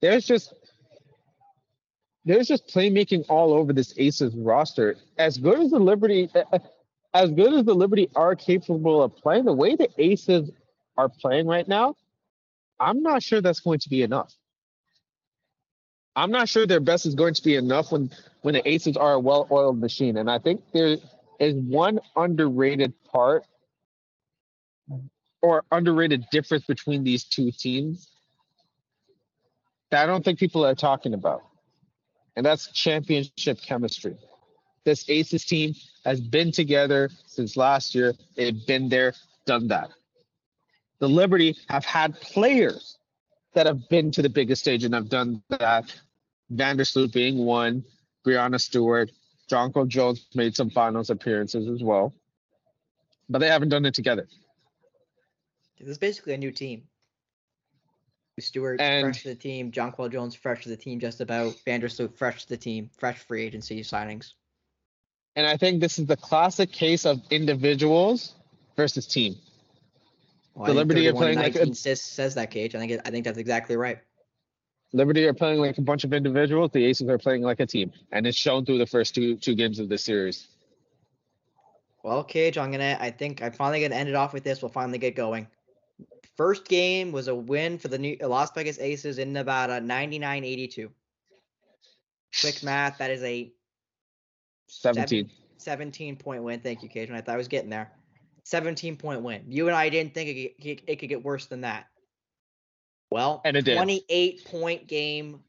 There's 0.00 0.26
just 0.26 0.52
there's 2.24 2.46
just 2.46 2.68
playmaking 2.68 3.24
all 3.28 3.52
over 3.52 3.72
this 3.72 3.94
Aces 3.96 4.34
roster. 4.36 4.96
As 5.18 5.38
good 5.38 5.58
as 5.58 5.70
the 5.70 5.78
Liberty, 5.78 6.30
as 7.14 7.30
good 7.30 7.52
as 7.54 7.64
the 7.64 7.74
Liberty 7.74 8.08
are 8.14 8.36
capable 8.36 9.02
of 9.02 9.16
playing, 9.16 9.44
the 9.44 9.52
way 9.52 9.74
the 9.74 9.88
Aces 9.98 10.50
are 10.96 11.08
playing 11.08 11.46
right 11.46 11.66
now, 11.66 11.96
I'm 12.78 13.02
not 13.02 13.22
sure 13.22 13.40
that's 13.40 13.60
going 13.60 13.80
to 13.80 13.88
be 13.88 14.02
enough. 14.02 14.32
I'm 16.14 16.30
not 16.30 16.48
sure 16.48 16.66
their 16.66 16.80
best 16.80 17.06
is 17.06 17.14
going 17.14 17.34
to 17.34 17.42
be 17.42 17.56
enough 17.56 17.92
when 17.92 18.10
when 18.42 18.54
the 18.54 18.68
Aces 18.68 18.96
are 18.96 19.14
a 19.14 19.20
well-oiled 19.20 19.80
machine. 19.80 20.16
And 20.18 20.30
I 20.30 20.38
think 20.38 20.62
there 20.72 20.98
is 21.38 21.54
one 21.54 22.00
underrated 22.16 22.92
part 23.04 23.44
or 25.40 25.64
underrated 25.72 26.24
difference 26.30 26.64
between 26.64 27.04
these 27.04 27.24
two 27.24 27.50
teams 27.50 28.08
that 29.90 30.02
I 30.02 30.06
don't 30.06 30.24
think 30.24 30.38
people 30.38 30.64
are 30.66 30.74
talking 30.74 31.14
about. 31.14 31.42
And 32.36 32.44
that's 32.44 32.70
championship 32.72 33.60
chemistry. 33.60 34.16
This 34.84 35.08
Aces 35.08 35.44
team 35.44 35.74
has 36.04 36.20
been 36.20 36.50
together 36.50 37.10
since 37.26 37.56
last 37.56 37.94
year. 37.94 38.14
They've 38.36 38.66
been 38.66 38.88
there, 38.88 39.14
done 39.46 39.68
that. 39.68 39.90
The 40.98 41.08
Liberty 41.08 41.56
have 41.68 41.84
had 41.84 42.20
players 42.20 42.98
that 43.54 43.66
have 43.66 43.88
been 43.88 44.10
to 44.12 44.22
the 44.22 44.28
biggest 44.28 44.62
stage 44.62 44.84
and 44.84 44.94
have 44.94 45.08
done 45.08 45.42
that. 45.48 45.94
Vandersloot 46.52 47.12
being 47.12 47.38
one, 47.38 47.84
Breanna 48.26 48.60
Stewart, 48.60 49.10
Jonquel 49.50 49.88
Jones 49.88 50.26
made 50.34 50.54
some 50.54 50.70
finals 50.70 51.10
appearances 51.10 51.68
as 51.68 51.82
well, 51.82 52.14
but 53.28 53.38
they 53.38 53.48
haven't 53.48 53.70
done 53.70 53.84
it 53.86 53.94
together. 53.94 54.28
This 55.78 55.88
is 55.88 55.98
basically 55.98 56.34
a 56.34 56.38
new 56.38 56.52
team. 56.52 56.84
Stewart 58.38 58.80
And- 58.80 59.04
fresh 59.04 59.22
to 59.22 59.28
the 59.28 59.34
team, 59.34 59.70
Jonquel 59.72 60.10
Jones 60.10 60.34
fresh 60.34 60.62
to 60.62 60.68
the 60.68 60.76
team, 60.76 61.00
just 61.00 61.20
about 61.20 61.54
Vandersloot 61.66 62.16
fresh 62.16 62.42
to 62.44 62.48
the 62.48 62.56
team, 62.56 62.90
fresh 62.98 63.18
free 63.18 63.44
agency 63.44 63.80
signings. 63.80 64.32
And 65.36 65.46
I 65.46 65.56
think 65.56 65.80
this 65.80 65.98
is 65.98 66.06
the 66.06 66.16
classic 66.16 66.72
case 66.72 67.06
of 67.06 67.20
individuals 67.30 68.34
versus 68.76 69.06
team. 69.06 69.36
Well, 70.54 70.66
The 70.66 70.74
Liberty 70.74 71.08
are 71.08 71.12
playing 71.12 71.38
like 71.38 71.54
a- 71.56 71.74
says, 71.74 72.00
says 72.00 72.34
that 72.34 72.50
Cage. 72.50 72.74
I 72.74 72.78
think 72.78 72.92
it, 72.92 73.00
I 73.04 73.10
think 73.10 73.24
that's 73.24 73.38
exactly 73.38 73.76
right. 73.76 73.98
Liberty 74.92 75.24
are 75.24 75.32
playing 75.32 75.58
like 75.58 75.78
a 75.78 75.82
bunch 75.82 76.04
of 76.04 76.12
individuals. 76.12 76.70
The 76.72 76.84
Aces 76.84 77.08
are 77.08 77.16
playing 77.16 77.42
like 77.42 77.60
a 77.60 77.66
team, 77.66 77.92
and 78.12 78.26
it's 78.26 78.36
shown 78.36 78.66
through 78.66 78.78
the 78.78 78.86
first 78.86 79.14
two 79.14 79.36
two 79.36 79.54
games 79.54 79.78
of 79.78 79.88
this 79.88 80.04
series. 80.04 80.48
Well, 82.02 82.22
Cage, 82.24 82.58
I'm 82.58 82.70
gonna. 82.70 82.98
I 83.00 83.10
think 83.10 83.42
I'm 83.42 83.52
finally 83.52 83.80
gonna 83.80 83.94
end 83.94 84.10
it 84.10 84.14
off 84.14 84.34
with 84.34 84.44
this. 84.44 84.60
We'll 84.60 84.70
finally 84.70 84.98
get 84.98 85.16
going. 85.16 85.46
First 86.36 86.66
game 86.66 87.12
was 87.12 87.28
a 87.28 87.34
win 87.34 87.78
for 87.78 87.88
the 87.88 87.98
New 87.98 88.16
Las 88.20 88.50
Vegas 88.54 88.78
Aces 88.78 89.18
in 89.18 89.32
Nevada, 89.32 89.80
99-82. 89.80 90.88
Quick 92.40 92.62
math, 92.62 92.98
that 92.98 93.10
is 93.10 93.22
a 93.22 93.52
17. 94.68 95.30
17 95.58 96.16
point 96.16 96.42
win. 96.42 96.60
Thank 96.60 96.82
you, 96.82 96.88
Cage. 96.88 97.10
I 97.10 97.20
thought 97.20 97.34
I 97.34 97.38
was 97.38 97.48
getting 97.48 97.70
there, 97.70 97.92
17 98.44 98.96
point 98.96 99.22
win. 99.22 99.44
You 99.48 99.68
and 99.68 99.76
I 99.76 99.88
didn't 99.88 100.14
think 100.14 100.28
it 100.30 100.62
could, 100.62 100.82
it 100.88 100.96
could 100.96 101.08
get 101.08 101.24
worse 101.24 101.46
than 101.46 101.62
that. 101.62 101.86
Well, 103.10 103.42
And 103.44 103.56
it 103.56 103.64
did. 103.64 103.76
28 103.76 104.44
point 104.46 104.86
game 104.86 105.40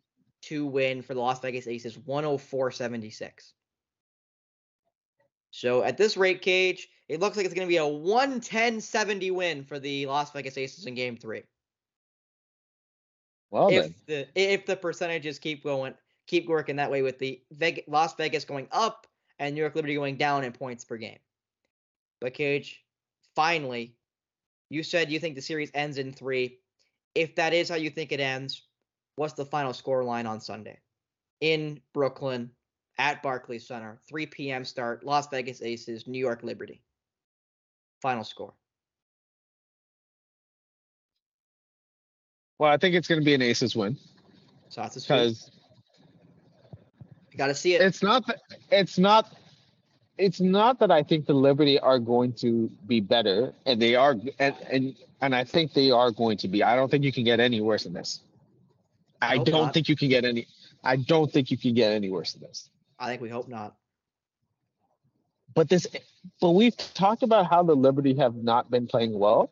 to 0.44 0.66
win 0.66 1.02
for 1.02 1.14
the 1.14 1.22
Las 1.22 1.40
Vegas 1.40 1.68
Aces, 1.68 1.98
104 1.98 2.72
76. 2.72 3.54
So 5.52 5.84
at 5.84 5.98
this 5.98 6.18
rate, 6.18 6.42
Cage, 6.42 6.90
it 7.08 7.20
looks 7.20 7.38
like 7.38 7.46
it's 7.46 7.54
going 7.54 7.68
to 7.68 7.72
be 7.72 7.78
a 7.78 7.88
110 7.88 8.82
70 8.82 9.32
win 9.32 9.64
for 9.64 9.80
the 9.80 10.06
Las 10.08 10.32
Vegas 10.32 10.58
Aces 10.58 10.86
in 10.86 10.96
game 10.96 11.16
three. 11.16 11.44
Well 13.52 13.70
if 13.70 13.84
then, 14.08 14.26
the 14.36 14.54
if 14.54 14.66
the 14.66 14.76
percentages 14.76 15.38
keep 15.38 15.64
going 15.64 15.94
keep 16.26 16.48
working 16.48 16.78
that 16.78 16.90
way 16.90 17.02
with 17.02 17.20
the 17.20 17.42
Vegas, 17.52 17.84
Las 17.88 18.16
Vegas 18.16 18.46
going 18.46 18.68
up 18.72 19.08
and 19.40 19.54
New 19.54 19.62
York 19.62 19.76
Liberty 19.76 19.96
going 19.96 20.18
down 20.18 20.44
in 20.44 20.52
points 20.52 20.84
per 20.86 20.98
game. 20.98 21.20
But 22.20 22.34
Cage, 22.34 22.83
finally, 23.36 23.96
you 24.70 24.84
said 24.84 25.12
you 25.12 25.20
think 25.20 25.36
the 25.36 25.42
series 25.42 25.72
ends 25.74 25.98
in 25.98 26.14
three. 26.14 26.60
If 27.16 27.36
that 27.36 27.54
is 27.54 27.70
how 27.70 27.76
you 27.76 27.90
think 27.90 28.12
it 28.12 28.20
ends, 28.20 28.64
what's 29.16 29.34
the 29.34 29.46
final 29.46 29.74
score 29.74 30.04
line 30.04 30.26
on 30.26 30.42
Sunday? 30.42 30.80
In 31.42 31.82
Brooklyn 31.94 32.52
at 32.98 33.22
Barclays 33.22 33.68
Center, 33.68 34.00
3 34.10 34.26
p.m. 34.28 34.66
start, 34.66 35.04
Las 35.04 35.28
Vegas 35.28 35.62
Aces, 35.62 36.08
New 36.08 36.20
York 36.20 36.44
Liberty. 36.44 36.82
Final 38.02 38.24
score. 38.24 38.54
well, 42.64 42.72
I 42.72 42.78
think 42.78 42.96
it's 42.96 43.10
going 43.10 43.20
to 43.20 43.26
be 43.26 43.34
an 43.34 43.42
Aces 43.42 43.76
win 43.76 43.98
So 44.70 44.82
that's 44.82 44.96
because 44.96 45.52
You 47.32 47.38
got 47.38 47.48
to 47.48 47.56
see 47.56 47.76
it. 47.76 47.82
it's 47.82 48.02
not 48.02 48.24
it's 48.72 48.98
not 48.98 49.36
it's 50.18 50.40
not 50.40 50.80
that 50.80 50.92
I 50.92 51.04
think 51.04 51.26
the 51.26 51.34
Liberty 51.34 51.80
are 51.80 52.00
going 52.00 52.34
to 52.34 52.70
be 52.88 53.00
better, 53.00 53.54
and 53.66 53.82
they 53.82 53.96
are, 53.96 54.16
and 54.40 54.56
and 54.70 54.96
and 55.22 55.36
I 55.36 55.44
think 55.44 55.74
they 55.74 55.92
are 55.92 56.12
going 56.12 56.38
to 56.38 56.48
be. 56.48 56.64
I 56.64 56.76
don't 56.76 56.90
think 56.90 57.04
you 57.04 57.12
can 57.12 57.24
get 57.24 57.40
any 57.40 57.62
worse 57.62 57.84
than 57.84 57.94
this. 57.94 58.22
I 59.22 59.38
Hope 59.38 59.46
don't 59.46 59.66
not. 59.66 59.74
think 59.74 59.90
you 59.90 59.96
can 59.96 60.10
get 60.10 60.26
any. 60.26 60.48
I 60.84 60.98
don't 60.98 61.32
think 61.32 61.50
you 61.50 61.58
can 61.58 61.74
get 61.74 61.94
any 61.94 62.10
worse 62.10 62.34
than 62.34 62.42
this. 62.42 62.70
I 63.00 63.08
think 63.08 63.22
we 63.22 63.30
hope 63.30 63.48
not. 63.48 63.76
But 65.56 65.70
this, 65.70 65.88
but 66.42 66.52
we've 66.52 66.76
talked 66.76 67.24
about 67.24 67.48
how 67.48 67.64
the 67.64 67.76
Liberty 67.76 68.16
have 68.16 68.36
not 68.36 68.70
been 68.70 68.88
playing 68.88 69.18
well. 69.18 69.52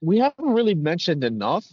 We 0.00 0.18
haven't 0.18 0.52
really 0.52 0.74
mentioned 0.74 1.24
enough 1.24 1.64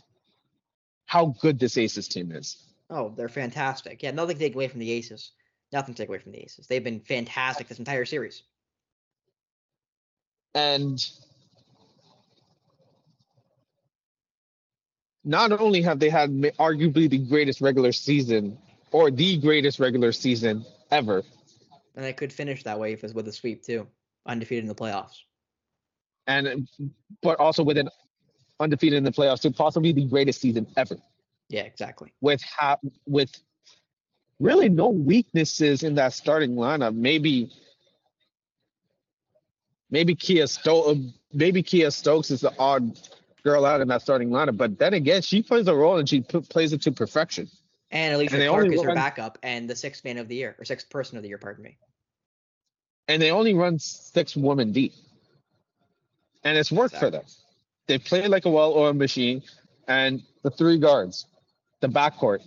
how 1.06 1.36
good 1.42 1.60
this 1.60 1.78
Aces 1.78 2.08
team 2.08 2.32
is. 2.32 2.58
Oh, 2.90 3.14
they're 3.16 3.30
fantastic. 3.30 4.02
Yeah, 4.04 4.12
nothing 4.12 4.38
to 4.38 4.40
take 4.40 4.56
away 4.56 4.68
from 4.68 4.80
the 4.80 4.92
Aces. 4.92 5.32
Nothing 5.72 5.94
to 5.94 6.02
take 6.04 6.10
away 6.10 6.20
from 6.20 6.34
the 6.34 6.40
Aces. 6.40 6.68
They've 6.68 6.84
been 6.84 7.00
fantastic 7.00 7.68
this 7.68 7.80
entire 7.80 8.06
series. 8.06 8.44
And 10.54 11.00
not 15.24 15.52
only 15.54 15.82
have 15.82 16.00
they 16.00 16.10
had 16.10 16.32
arguably 16.32 17.10
the 17.10 17.18
greatest 17.20 17.62
regular 17.62 17.92
season 17.92 18.58
or 18.92 19.12
the 19.12 19.38
greatest 19.38 19.80
regular 19.80 20.12
season 20.12 20.66
ever, 20.92 21.24
And 21.96 22.04
they 22.04 22.14
could 22.14 22.34
finish 22.34 22.64
that 22.64 22.80
way 22.80 22.94
if 22.94 23.04
it's 23.04 23.14
with 23.14 23.28
a 23.28 23.32
sweep 23.32 23.64
too. 23.64 23.88
Undefeated 24.26 24.64
in 24.64 24.68
the 24.68 24.76
playoffs. 24.76 25.20
and 26.28 26.68
but 27.22 27.40
also 27.40 27.64
with 27.64 27.78
an 27.78 27.90
undefeated 28.60 28.98
in 28.98 29.04
the 29.04 29.12
playoffs 29.12 29.42
to 29.42 29.52
possibly 29.52 29.92
the 29.92 30.06
greatest 30.06 30.40
season 30.42 30.68
ever 30.78 30.98
Yeah, 31.50 31.62
exactly. 31.62 32.14
with 32.22 32.42
ha- 32.44 32.78
with 33.08 33.32
really 34.42 34.70
no 34.70 34.90
weaknesses 34.90 35.84
in 35.84 35.96
that 35.96 36.14
starting 36.14 36.56
lineup. 36.56 36.96
Maybe 36.96 37.52
maybe 39.90 40.16
Kiah 40.16 40.50
Stokes 40.50 41.00
maybe 41.32 41.64
Kiah 41.64 41.94
Stokes 41.94 42.32
is 42.32 42.42
the 42.42 42.54
odd 42.58 43.00
girl 43.44 43.66
out 43.66 43.82
in 43.82 43.88
that 43.88 44.02
starting 44.02 44.30
lineup, 44.30 44.58
but 44.58 44.78
then 44.78 44.94
again, 44.94 45.22
she 45.22 45.42
plays 45.42 45.68
a 45.68 45.76
role 45.76 45.98
and 45.98 46.08
she 46.08 46.22
p- 46.22 46.42
plays 46.42 46.74
it 46.74 46.82
to 46.84 46.92
perfection. 46.92 47.50
And 47.90 48.16
Alysha 48.16 48.32
they 48.32 48.48
Clark 48.48 48.72
is 48.72 48.82
her 48.82 48.88
run- 48.90 48.96
backup 48.96 49.38
and 49.44 49.70
the 49.70 49.76
sixth 49.76 50.04
man 50.06 50.18
of 50.18 50.28
the 50.28 50.36
year 50.36 50.56
or 50.60 50.66
sixth 50.66 50.90
person 50.90 51.18
of 51.18 51.24
the 51.24 51.30
year. 51.30 51.38
Pardon 51.38 51.64
me. 51.64 51.78
And 53.08 53.22
they 53.22 53.32
only 53.32 53.54
run 53.54 53.80
six 53.80 54.36
women 54.36 54.72
deep, 54.72 54.94
and 56.44 56.58
it's 56.58 56.72
worked 56.72 56.96
for 56.96 57.10
them. 57.10 57.24
They 57.88 57.98
play 57.98 58.28
like 58.28 58.46
a 58.46 58.50
well-oiled 58.50 58.96
machine, 58.96 59.44
and 59.88 60.24
the 60.44 60.52
three 60.52 60.78
guards, 60.78 61.26
the 61.82 61.88
backcourt. 61.88 62.40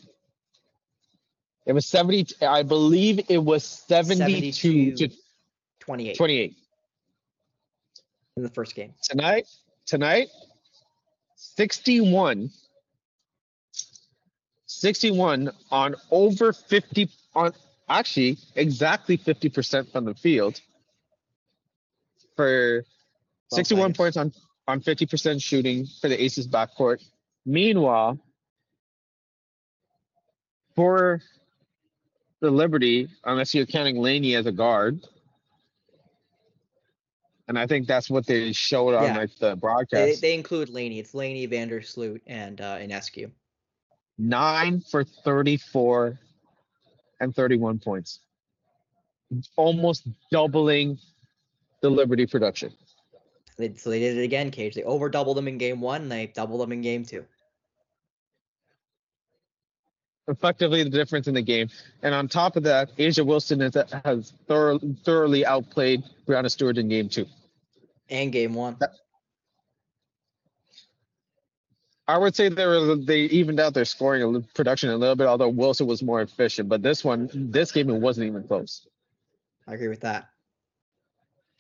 It 1.67 1.73
was 1.73 1.87
70, 1.87 2.45
I 2.45 2.63
believe 2.63 3.25
it 3.31 3.39
was 3.39 3.65
72 3.65 4.97
to 4.97 5.09
28 5.81 6.17
28. 6.17 6.57
in 8.37 8.43
the 8.43 8.51
first 8.51 8.75
game. 8.75 8.95
tonight 9.03 9.47
tonight 9.87 10.29
61 11.37 12.51
61 14.67 15.51
on 15.71 15.95
over 16.11 16.53
50 16.53 17.09
on 17.35 17.53
actually 17.89 18.39
exactly 18.57 19.19
50% 19.19 19.93
from 19.93 20.05
the 20.07 20.15
field 20.15 20.61
for 22.35 22.85
61 23.53 23.93
played. 23.93 23.97
points 23.97 24.17
on 24.17 24.33
on 24.67 24.81
50% 24.81 25.43
shooting 25.43 25.87
for 26.01 26.09
the 26.09 26.23
aces 26.23 26.49
backcourt 26.49 27.03
meanwhile 27.45 28.19
for 30.75 31.21
the 32.45 32.51
liberty 32.51 33.09
unless 33.25 33.55
you're 33.55 33.65
counting 33.65 33.97
laney 33.97 34.35
as 34.35 34.45
a 34.45 34.53
guard 34.53 35.01
and 37.49 37.59
I 37.59 37.67
think 37.67 37.87
that's 37.87 38.11
what 38.11 38.27
they 38.27 38.53
showed 38.53 38.95
on 38.95 39.05
Yeah. 39.05 39.17
like 39.17 39.35
the 39.39 39.57
broadcast. 39.57 40.21
they 40.21 40.35
include 40.35 40.69
Laney. 40.71 40.99
It's 40.99 41.15
Laney, 41.15 41.47
Vandersloot, 41.47 42.21
and 42.27 42.59
uh, 42.61 42.79
Ionescu. 42.79 43.31
Nine 44.17 44.81
for 44.81 45.05
34 45.05 46.19
and 47.21 47.35
31 47.35 47.79
points. 47.81 48.21
Almost 49.57 50.09
doubling 50.31 50.99
the 51.83 51.91
Liberty 51.91 52.27
production. 52.27 52.73
So 53.77 53.91
they 53.91 53.99
did 54.01 54.17
it 54.19 54.23
again, 54.23 54.51
Cage. 54.51 54.75
They 54.75 54.83
over 54.85 55.09
doubled 55.11 55.37
them 55.37 55.47
in 55.49 55.59
game 55.59 55.81
one, 55.83 56.03
and 56.03 56.13
they 56.13 56.27
doubled 56.29 56.61
them 56.63 56.73
in 56.73 56.81
game 56.81 57.05
two. 57.05 57.25
Effectively, 60.27 60.83
the 60.83 60.91
difference 60.91 61.29
in 61.29 61.35
the 61.35 61.43
game. 61.43 61.69
And 62.03 62.15
on 62.15 62.29
top 62.29 62.57
of 62.57 62.63
that, 62.63 62.97
A'ja 62.97 63.27
Wilson 63.27 63.61
has, 63.61 63.77
has 64.05 64.33
thorough, 64.49 64.79
thoroughly 65.05 65.45
outplayed 65.45 66.03
Breanna 66.27 66.51
Stewart 66.51 66.79
in 66.79 66.89
game 66.89 67.09
two. 67.09 67.27
And 68.09 68.33
game 68.33 68.55
one. 68.55 68.79
I 72.07 72.19
would 72.19 72.35
say 72.35 72.49
they 72.49 72.67
were 72.67 72.97
they 72.97 73.21
evened 73.21 73.61
out 73.61 73.73
their 73.73 73.87
scoring 73.87 74.47
production 74.55 74.91
a 74.91 74.97
little 74.97 75.17
bit, 75.17 75.27
although 75.27 75.49
Wilson 75.49 75.87
was 75.87 76.03
more 76.03 76.21
efficient. 76.21 76.69
But 76.69 76.83
this 76.83 77.03
one, 77.03 77.31
this 77.33 77.73
game, 77.73 77.89
it 77.89 77.99
wasn't 77.99 78.27
even 78.27 78.47
close. 78.47 78.87
I 79.67 79.75
agree 79.75 79.89
with 79.89 80.03
that. 80.03 80.29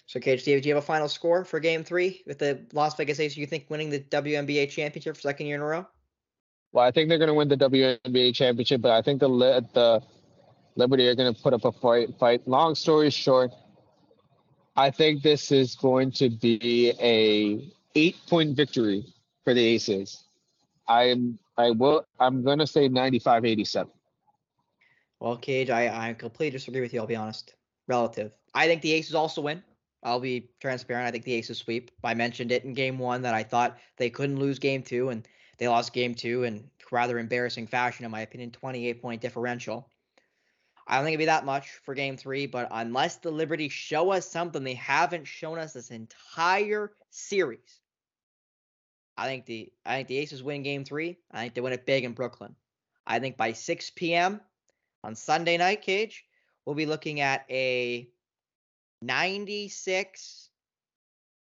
So, 0.07 0.21
Cage, 0.21 0.47
you, 0.47 0.61
do 0.61 0.69
you 0.69 0.75
have 0.75 0.85
a 0.85 0.87
final 0.87 1.09
score 1.09 1.47
for 1.47 1.61
game 1.61 1.83
three 1.83 2.23
with 2.27 2.39
the 2.39 2.67
Las 2.75 2.95
Vegas 2.97 3.21
Aces? 3.21 3.39
You 3.39 3.47
think 3.47 3.67
winning 3.71 3.89
the 3.89 4.01
WNBA 4.01 4.69
championship 4.69 5.17
for 5.17 5.23
second 5.23 5.47
year 5.47 5.57
in 5.57 5.63
a 5.63 5.65
row? 5.65 5.87
Well, 6.75 6.85
I 6.85 6.91
think 6.91 7.09
they're 7.09 7.19
going 7.19 7.29
to 7.29 7.35
win 7.35 7.47
the 7.47 7.57
WNBA 7.57 8.35
championship, 8.35 8.81
but 8.81 8.91
I 8.91 9.01
think 9.01 9.21
the 9.21 9.29
the 9.75 10.03
Liberty 10.75 11.07
are 11.07 11.15
going 11.15 11.33
to 11.33 11.41
put 11.41 11.55
up 11.55 11.65
a 11.65 11.71
fight. 11.71 12.19
Fight. 12.19 12.49
Long 12.49 12.75
story 12.75 13.11
short, 13.11 13.53
I 14.75 14.91
think 14.91 15.23
this 15.23 15.53
is 15.53 15.77
going 15.77 16.11
to 16.13 16.29
be 16.29 16.93
a 17.01 17.73
eight 17.95 18.17
point 18.27 18.57
victory 18.57 19.07
for 19.45 19.55
the 19.55 19.65
Aces. 19.65 20.25
I'm 20.89 21.39
I 21.57 21.71
will 21.71 22.05
I'm 22.19 22.43
going 22.43 22.59
to 22.59 22.67
say 22.67 22.89
95-87. 22.89 23.89
Well, 25.21 25.37
Cage, 25.37 25.71
I, 25.71 26.09
I 26.09 26.13
completely 26.15 26.59
disagree 26.59 26.81
with 26.81 26.93
you. 26.93 26.99
I'll 26.99 27.07
be 27.07 27.15
honest. 27.15 27.55
Relative. 27.87 28.33
I 28.53 28.67
think 28.67 28.83
the 28.83 28.95
Aces 28.95 29.15
also 29.15 29.43
win. 29.43 29.63
I'll 30.03 30.19
be 30.19 30.51
transparent. 30.61 31.07
I 31.07 31.13
think 31.13 31.23
the 31.23 31.35
Aces 31.35 31.59
sweep. 31.59 31.93
I 32.03 32.15
mentioned 32.15 32.51
it 32.51 32.65
in 32.65 32.75
game 32.75 32.99
one 32.99 33.23
that 33.23 33.33
I 33.33 33.45
thought 33.45 33.79
they 33.97 34.11
couldn't 34.11 34.41
lose 34.41 34.59
game 34.59 34.83
two, 34.83 35.11
and 35.11 35.27
they 35.59 35.69
lost 35.69 35.93
game 35.93 36.15
two 36.15 36.45
in 36.45 36.71
rather 36.91 37.19
embarrassing 37.19 37.67
fashion, 37.67 38.05
in 38.05 38.11
my 38.11 38.21
opinion, 38.21 38.51
28 38.51 39.03
point 39.03 39.21
differential. 39.21 39.89
I 40.87 40.97
don't 40.97 41.05
think 41.05 41.15
it'd 41.15 41.21
be 41.21 41.27
that 41.27 41.47
much 41.47 41.71
for 41.85 41.95
game 41.95 42.17
three, 42.17 42.47
but 42.47 42.69
unless 42.71 43.17
the 43.17 43.31
Liberty 43.31 43.69
show 43.69 44.11
us 44.11 44.31
something 44.31 44.63
they 44.63 44.75
haven't 44.75 45.27
shown 45.27 45.59
us 45.59 45.73
this 45.73 45.91
entire 45.91 46.93
series, 47.11 47.81
I 49.17 49.27
think 49.27 49.47
the 49.47 49.73
I 49.87 49.97
think 49.97 50.09
the 50.09 50.19
Aces 50.19 50.43
win 50.43 50.63
game 50.63 50.85
three. 50.85 51.19
I 51.31 51.41
think 51.41 51.55
they 51.55 51.61
win 51.61 51.73
it 51.73 51.87
big 51.87 52.05
in 52.05 52.13
Brooklyn. 52.13 52.55
I 53.07 53.19
think 53.19 53.37
by 53.37 53.53
6 53.53 53.91
p.m. 53.91 54.41
on 55.03 55.15
Sunday 55.15 55.57
night, 55.57 55.83
Cage, 55.83 56.25
we'll 56.65 56.75
be 56.75 56.87
looking 56.87 57.21
at 57.21 57.45
a 57.51 58.09
96 59.03 60.51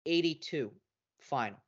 82 0.05 0.71
final. 1.19 1.59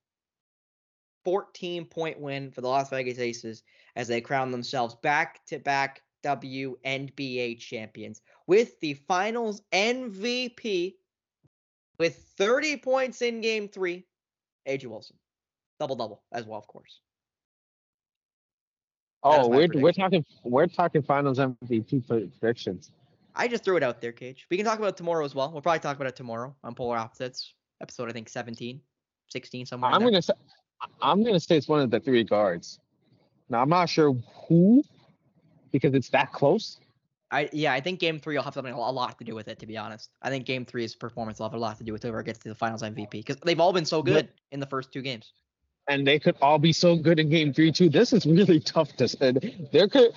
14 1.24 1.86
point 1.86 2.20
win 2.20 2.52
for 2.52 2.62
the 2.62 2.68
Las 2.68 2.90
Vegas 2.90 3.20
Aces 3.20 3.64
as 3.96 4.08
they 4.08 4.22
crown 4.22 4.52
themselves 4.52 4.96
back 4.96 5.46
to 5.48 5.60
back 5.60 6.02
WNBA 6.24 7.60
champions 7.60 8.22
with 8.48 8.80
the 8.80 8.94
finals 8.94 9.62
MVP 9.74 10.96
with 11.98 12.18
30 12.38 12.78
points 12.78 13.22
in 13.22 13.42
game 13.42 13.68
three. 13.68 14.06
A'ja 14.68 14.86
Wilson. 14.86 15.18
Double 15.80 15.96
double 15.96 16.24
as 16.32 16.46
well, 16.46 16.60
of 16.60 16.68
course. 16.68 17.00
Oh, 19.24 19.48
we're 19.48 19.68
we're 19.74 19.92
talking 19.92 20.26
we're 20.44 20.68
talking 20.68 21.04
Finals 21.04 21.38
MVP 21.38 22.08
predictions. 22.08 22.92
I 23.36 23.48
just 23.48 23.64
threw 23.64 23.78
it 23.78 23.84
out 23.84 24.02
there, 24.02 24.12
Cage. 24.12 24.48
We 24.50 24.58
can 24.58 24.66
talk 24.66 24.80
about 24.80 24.90
it 24.90 24.98
tomorrow 24.98 25.24
as 25.24 25.36
well. 25.36 25.52
We'll 25.52 25.62
probably 25.62 25.80
talk 25.80 25.96
about 25.96 26.08
it 26.08 26.16
tomorrow 26.16 26.56
on 26.64 26.76
Polar 26.76 26.98
Opposites, 26.98 27.54
episode 27.82 28.10
I 28.10 28.14
think 28.14 28.30
17, 28.30 28.82
16, 29.30 29.66
somewhere. 29.68 29.92
I'm 29.92 30.02
gonna 30.02 30.22
say 30.22 30.34
I'm 31.02 31.24
gonna 31.24 31.40
say 31.40 31.58
it's 31.58 31.68
one 31.68 31.82
of 31.82 31.92
the 31.92 32.00
three 32.00 32.24
guards. 32.24 32.80
Now 33.50 33.62
I'm 33.62 33.70
not 33.70 33.90
sure 33.90 34.14
who 34.48 34.84
because 35.72 35.94
it's 35.94 36.10
that 36.10 36.32
close. 36.32 36.80
I 37.32 37.50
yeah, 37.54 37.74
I 37.74 37.80
think 37.80 38.00
game 38.00 38.20
three 38.20 38.36
will 38.36 38.44
have 38.44 38.54
something 38.54 38.74
a 38.74 38.92
lot 38.92 39.18
to 39.20 39.24
do 39.24 39.36
with 39.36 39.48
it. 39.48 39.60
To 39.60 39.66
be 39.66 39.78
honest, 39.78 40.10
I 40.22 40.30
think 40.30 40.46
game 40.46 40.66
three's 40.66 40.96
performance 40.96 41.40
will 41.40 41.48
have 41.48 41.54
a 41.54 41.60
lot 41.60 41.78
to 41.78 41.84
do 41.84 41.94
with 41.94 42.04
whoever 42.04 42.24
gets 42.24 42.40
to 42.40 42.50
the 42.50 42.56
finals 42.56 42.82
MVP 42.82 43.12
because 43.12 43.38
they've 43.38 43.60
all 43.60 43.74
been 43.74 43.86
so 43.86 44.02
good 44.02 44.30
in 44.52 44.60
the 44.60 44.66
first 44.66 44.92
two 44.92 45.02
games. 45.02 45.34
and 45.88 46.06
they 46.06 46.20
could 46.20 46.36
all 46.42 46.60
be 46.60 46.74
so 46.74 46.96
good 46.96 47.20
in 47.20 47.30
game 47.30 47.54
three 47.54 47.72
too. 47.72 47.90
This 47.90 48.14
is 48.14 48.26
really 48.26 48.60
tough 48.74 48.96
to 48.98 49.08
say. 49.08 49.34
There 49.72 49.88
could 49.88 50.12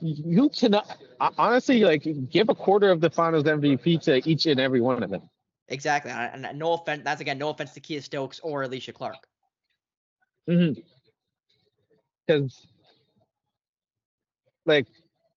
you 0.00 0.48
cannot 0.48 0.96
honestly 1.38 1.80
like 1.80 2.06
give 2.30 2.48
a 2.48 2.54
quarter 2.54 2.90
of 2.90 3.00
the 3.00 3.10
finals 3.10 3.44
MVP 3.44 4.00
to 4.02 4.28
each 4.28 4.46
and 4.46 4.58
every 4.60 4.80
one 4.80 5.02
of 5.02 5.10
them. 5.10 5.22
Exactly, 5.68 6.10
and 6.10 6.46
and 6.46 6.58
no 6.58 6.72
offense. 6.74 7.02
That's 7.04 7.20
again 7.20 7.38
no 7.38 7.50
offense 7.50 7.72
to 7.72 7.80
Kiah 7.80 8.02
Stokes 8.02 8.40
or 8.42 8.64
Alysha 8.64 8.94
Clark. 8.94 9.26
Mm-hmm. 10.48 10.80
Because 12.26 12.66
like 14.66 14.86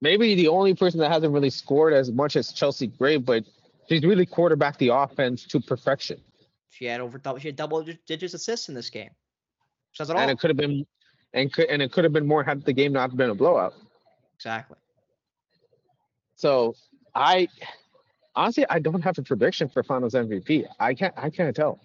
maybe 0.00 0.34
the 0.34 0.48
only 0.48 0.74
person 0.74 1.00
that 1.00 1.10
hasn't 1.10 1.32
really 1.32 1.50
scored 1.50 1.92
as 1.92 2.10
much 2.10 2.36
as 2.36 2.52
Chelsea 2.52 2.86
Gray, 2.86 3.16
but 3.16 3.44
she's 3.88 4.04
really 4.04 4.26
quarterbacked 4.26 4.78
the 4.78 4.88
offense 4.88 5.44
to 5.46 5.60
perfection. 5.60 6.20
She 6.70 6.86
had 6.86 7.00
over 7.00 7.18
double. 7.18 7.38
She 7.38 7.48
had 7.48 7.56
double 7.56 7.84
digits 8.06 8.34
assists 8.34 8.68
in 8.68 8.74
this 8.74 8.90
game. 8.90 9.10
Says 9.92 10.10
it 10.10 10.16
all. 10.16 10.22
And 10.22 10.30
it 10.30 10.38
could 10.38 10.50
have 10.50 10.56
been 10.56 10.86
and 11.32 11.52
could 11.52 11.68
and 11.68 11.80
it 11.82 11.92
could 11.92 12.04
have 12.04 12.12
been 12.12 12.26
more 12.26 12.42
had 12.42 12.64
the 12.64 12.72
game 12.72 12.92
not 12.92 13.16
been 13.16 13.30
a 13.30 13.34
blowout. 13.34 13.74
exactly. 14.36 14.76
So 16.36 16.74
I 17.14 17.48
honestly 18.34 18.66
I 18.68 18.80
don't 18.80 19.02
have 19.02 19.18
a 19.18 19.22
prediction 19.22 19.68
for 19.68 19.82
finals 19.82 20.14
MVP. 20.14 20.66
I 20.80 20.94
can't 20.94 21.14
I 21.16 21.30
can't 21.30 21.54
tell. 21.54 21.80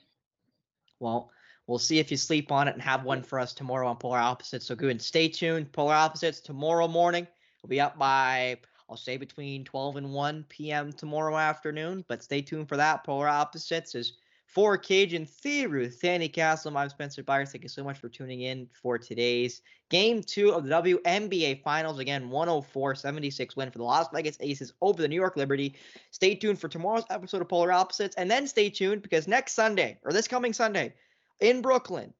Well, 0.99 1.29
we'll 1.69 1.77
see 1.77 1.99
if 1.99 2.09
you 2.09 2.17
sleep 2.17 2.51
on 2.51 2.67
it 2.67 2.73
and 2.73 2.81
have 2.81 3.03
one 3.03 3.21
for 3.21 3.39
us 3.39 3.53
tomorrow 3.53 3.87
on 3.87 3.95
Polar 3.95 4.17
Opposites. 4.17 4.65
So 4.65 4.75
good. 4.75 4.89
And 4.89 5.01
stay 5.01 5.27
tuned. 5.29 5.71
Polar 5.71 5.93
Opposites 5.93 6.39
tomorrow 6.39 6.87
morning. 6.87 7.27
We'll 7.61 7.69
be 7.69 7.79
up 7.79 7.95
by, 7.97 8.57
I'll 8.89 8.97
say, 8.97 9.17
between 9.17 9.63
12 9.65 9.97
and 9.97 10.11
1 10.11 10.45
p.m. 10.49 10.91
tomorrow 10.91 11.37
afternoon. 11.37 12.03
But 12.07 12.23
stay 12.23 12.41
tuned 12.41 12.67
for 12.67 12.77
that. 12.77 13.03
Polar 13.03 13.27
Opposites 13.27 13.93
is 13.93 14.13
for 14.47 14.79
Kajan 14.79 15.29
Theory 15.29 15.91
Danny 16.01 16.27
Castle. 16.27 16.75
I'm 16.75 16.89
Spencer 16.89 17.21
Byers. 17.21 17.51
Thank 17.51 17.63
you 17.63 17.69
so 17.69 17.83
much 17.83 17.99
for 17.99 18.09
tuning 18.09 18.41
in 18.41 18.67
for 18.73 18.97
today's 18.97 19.61
game 19.91 20.23
two 20.23 20.51
of 20.51 20.63
the 20.63 20.71
WNBA 20.71 21.61
Finals. 21.61 21.99
Again, 21.99 22.31
104 22.31 22.95
76 22.95 23.55
win 23.55 23.69
for 23.69 23.77
the 23.77 23.83
Las 23.83 24.07
Vegas 24.11 24.37
Aces 24.39 24.73
over 24.81 24.99
the 24.99 25.07
New 25.07 25.15
York 25.15 25.37
Liberty. 25.37 25.75
Stay 26.09 26.33
tuned 26.33 26.59
for 26.59 26.67
tomorrow's 26.67 27.05
episode 27.11 27.43
of 27.43 27.47
Polar 27.47 27.71
Opposites, 27.71 28.15
and 28.15 28.29
then 28.29 28.47
stay 28.47 28.71
tuned 28.71 29.03
because 29.03 29.27
next 29.27 29.53
Sunday, 29.53 29.99
or 30.03 30.11
this 30.11 30.27
coming 30.27 30.51
Sunday, 30.51 30.93
in 31.39 31.61
Brooklyn. 31.61 32.13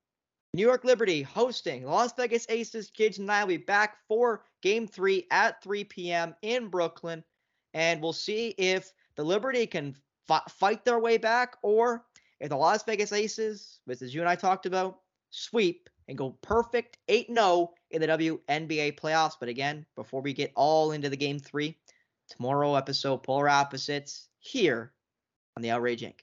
New 0.53 0.65
York 0.65 0.83
Liberty 0.83 1.21
hosting 1.21 1.85
Las 1.85 2.13
Vegas 2.13 2.47
Aces. 2.49 2.89
Kids 2.89 3.19
and 3.19 3.31
I 3.31 3.43
will 3.43 3.49
be 3.49 3.57
back 3.57 3.97
for 4.07 4.43
game 4.61 4.87
three 4.87 5.27
at 5.31 5.61
3 5.61 5.83
p.m. 5.83 6.35
in 6.41 6.69
Brooklyn. 6.69 7.23
And 7.73 8.01
we'll 8.01 8.13
see 8.13 8.49
if 8.57 8.91
the 9.15 9.23
Liberty 9.23 9.67
can 9.67 9.95
f- 10.27 10.51
fight 10.51 10.83
their 10.83 10.99
way 10.99 11.17
back 11.17 11.57
or 11.61 12.05
if 12.39 12.49
the 12.49 12.55
Las 12.55 12.83
Vegas 12.83 13.11
Aces, 13.11 13.79
which 13.85 14.01
as 14.01 14.13
you 14.13 14.21
and 14.21 14.29
I 14.29 14.35
talked 14.35 14.65
about, 14.65 15.01
sweep 15.29 15.87
and 16.07 16.17
go 16.17 16.31
perfect 16.41 16.97
8 17.07 17.27
0 17.31 17.73
in 17.91 18.01
the 18.01 18.07
WNBA 18.07 18.99
playoffs. 18.99 19.35
But 19.39 19.49
again, 19.49 19.85
before 19.95 20.21
we 20.21 20.33
get 20.33 20.51
all 20.55 20.93
into 20.93 21.09
the 21.09 21.17
game 21.17 21.37
three, 21.37 21.77
tomorrow 22.27 22.75
episode, 22.75 23.21
Polar 23.21 23.49
Opposites 23.49 24.29
here 24.39 24.93
on 25.55 25.61
the 25.61 25.69
Outrage 25.69 26.01
Inc. 26.01 26.21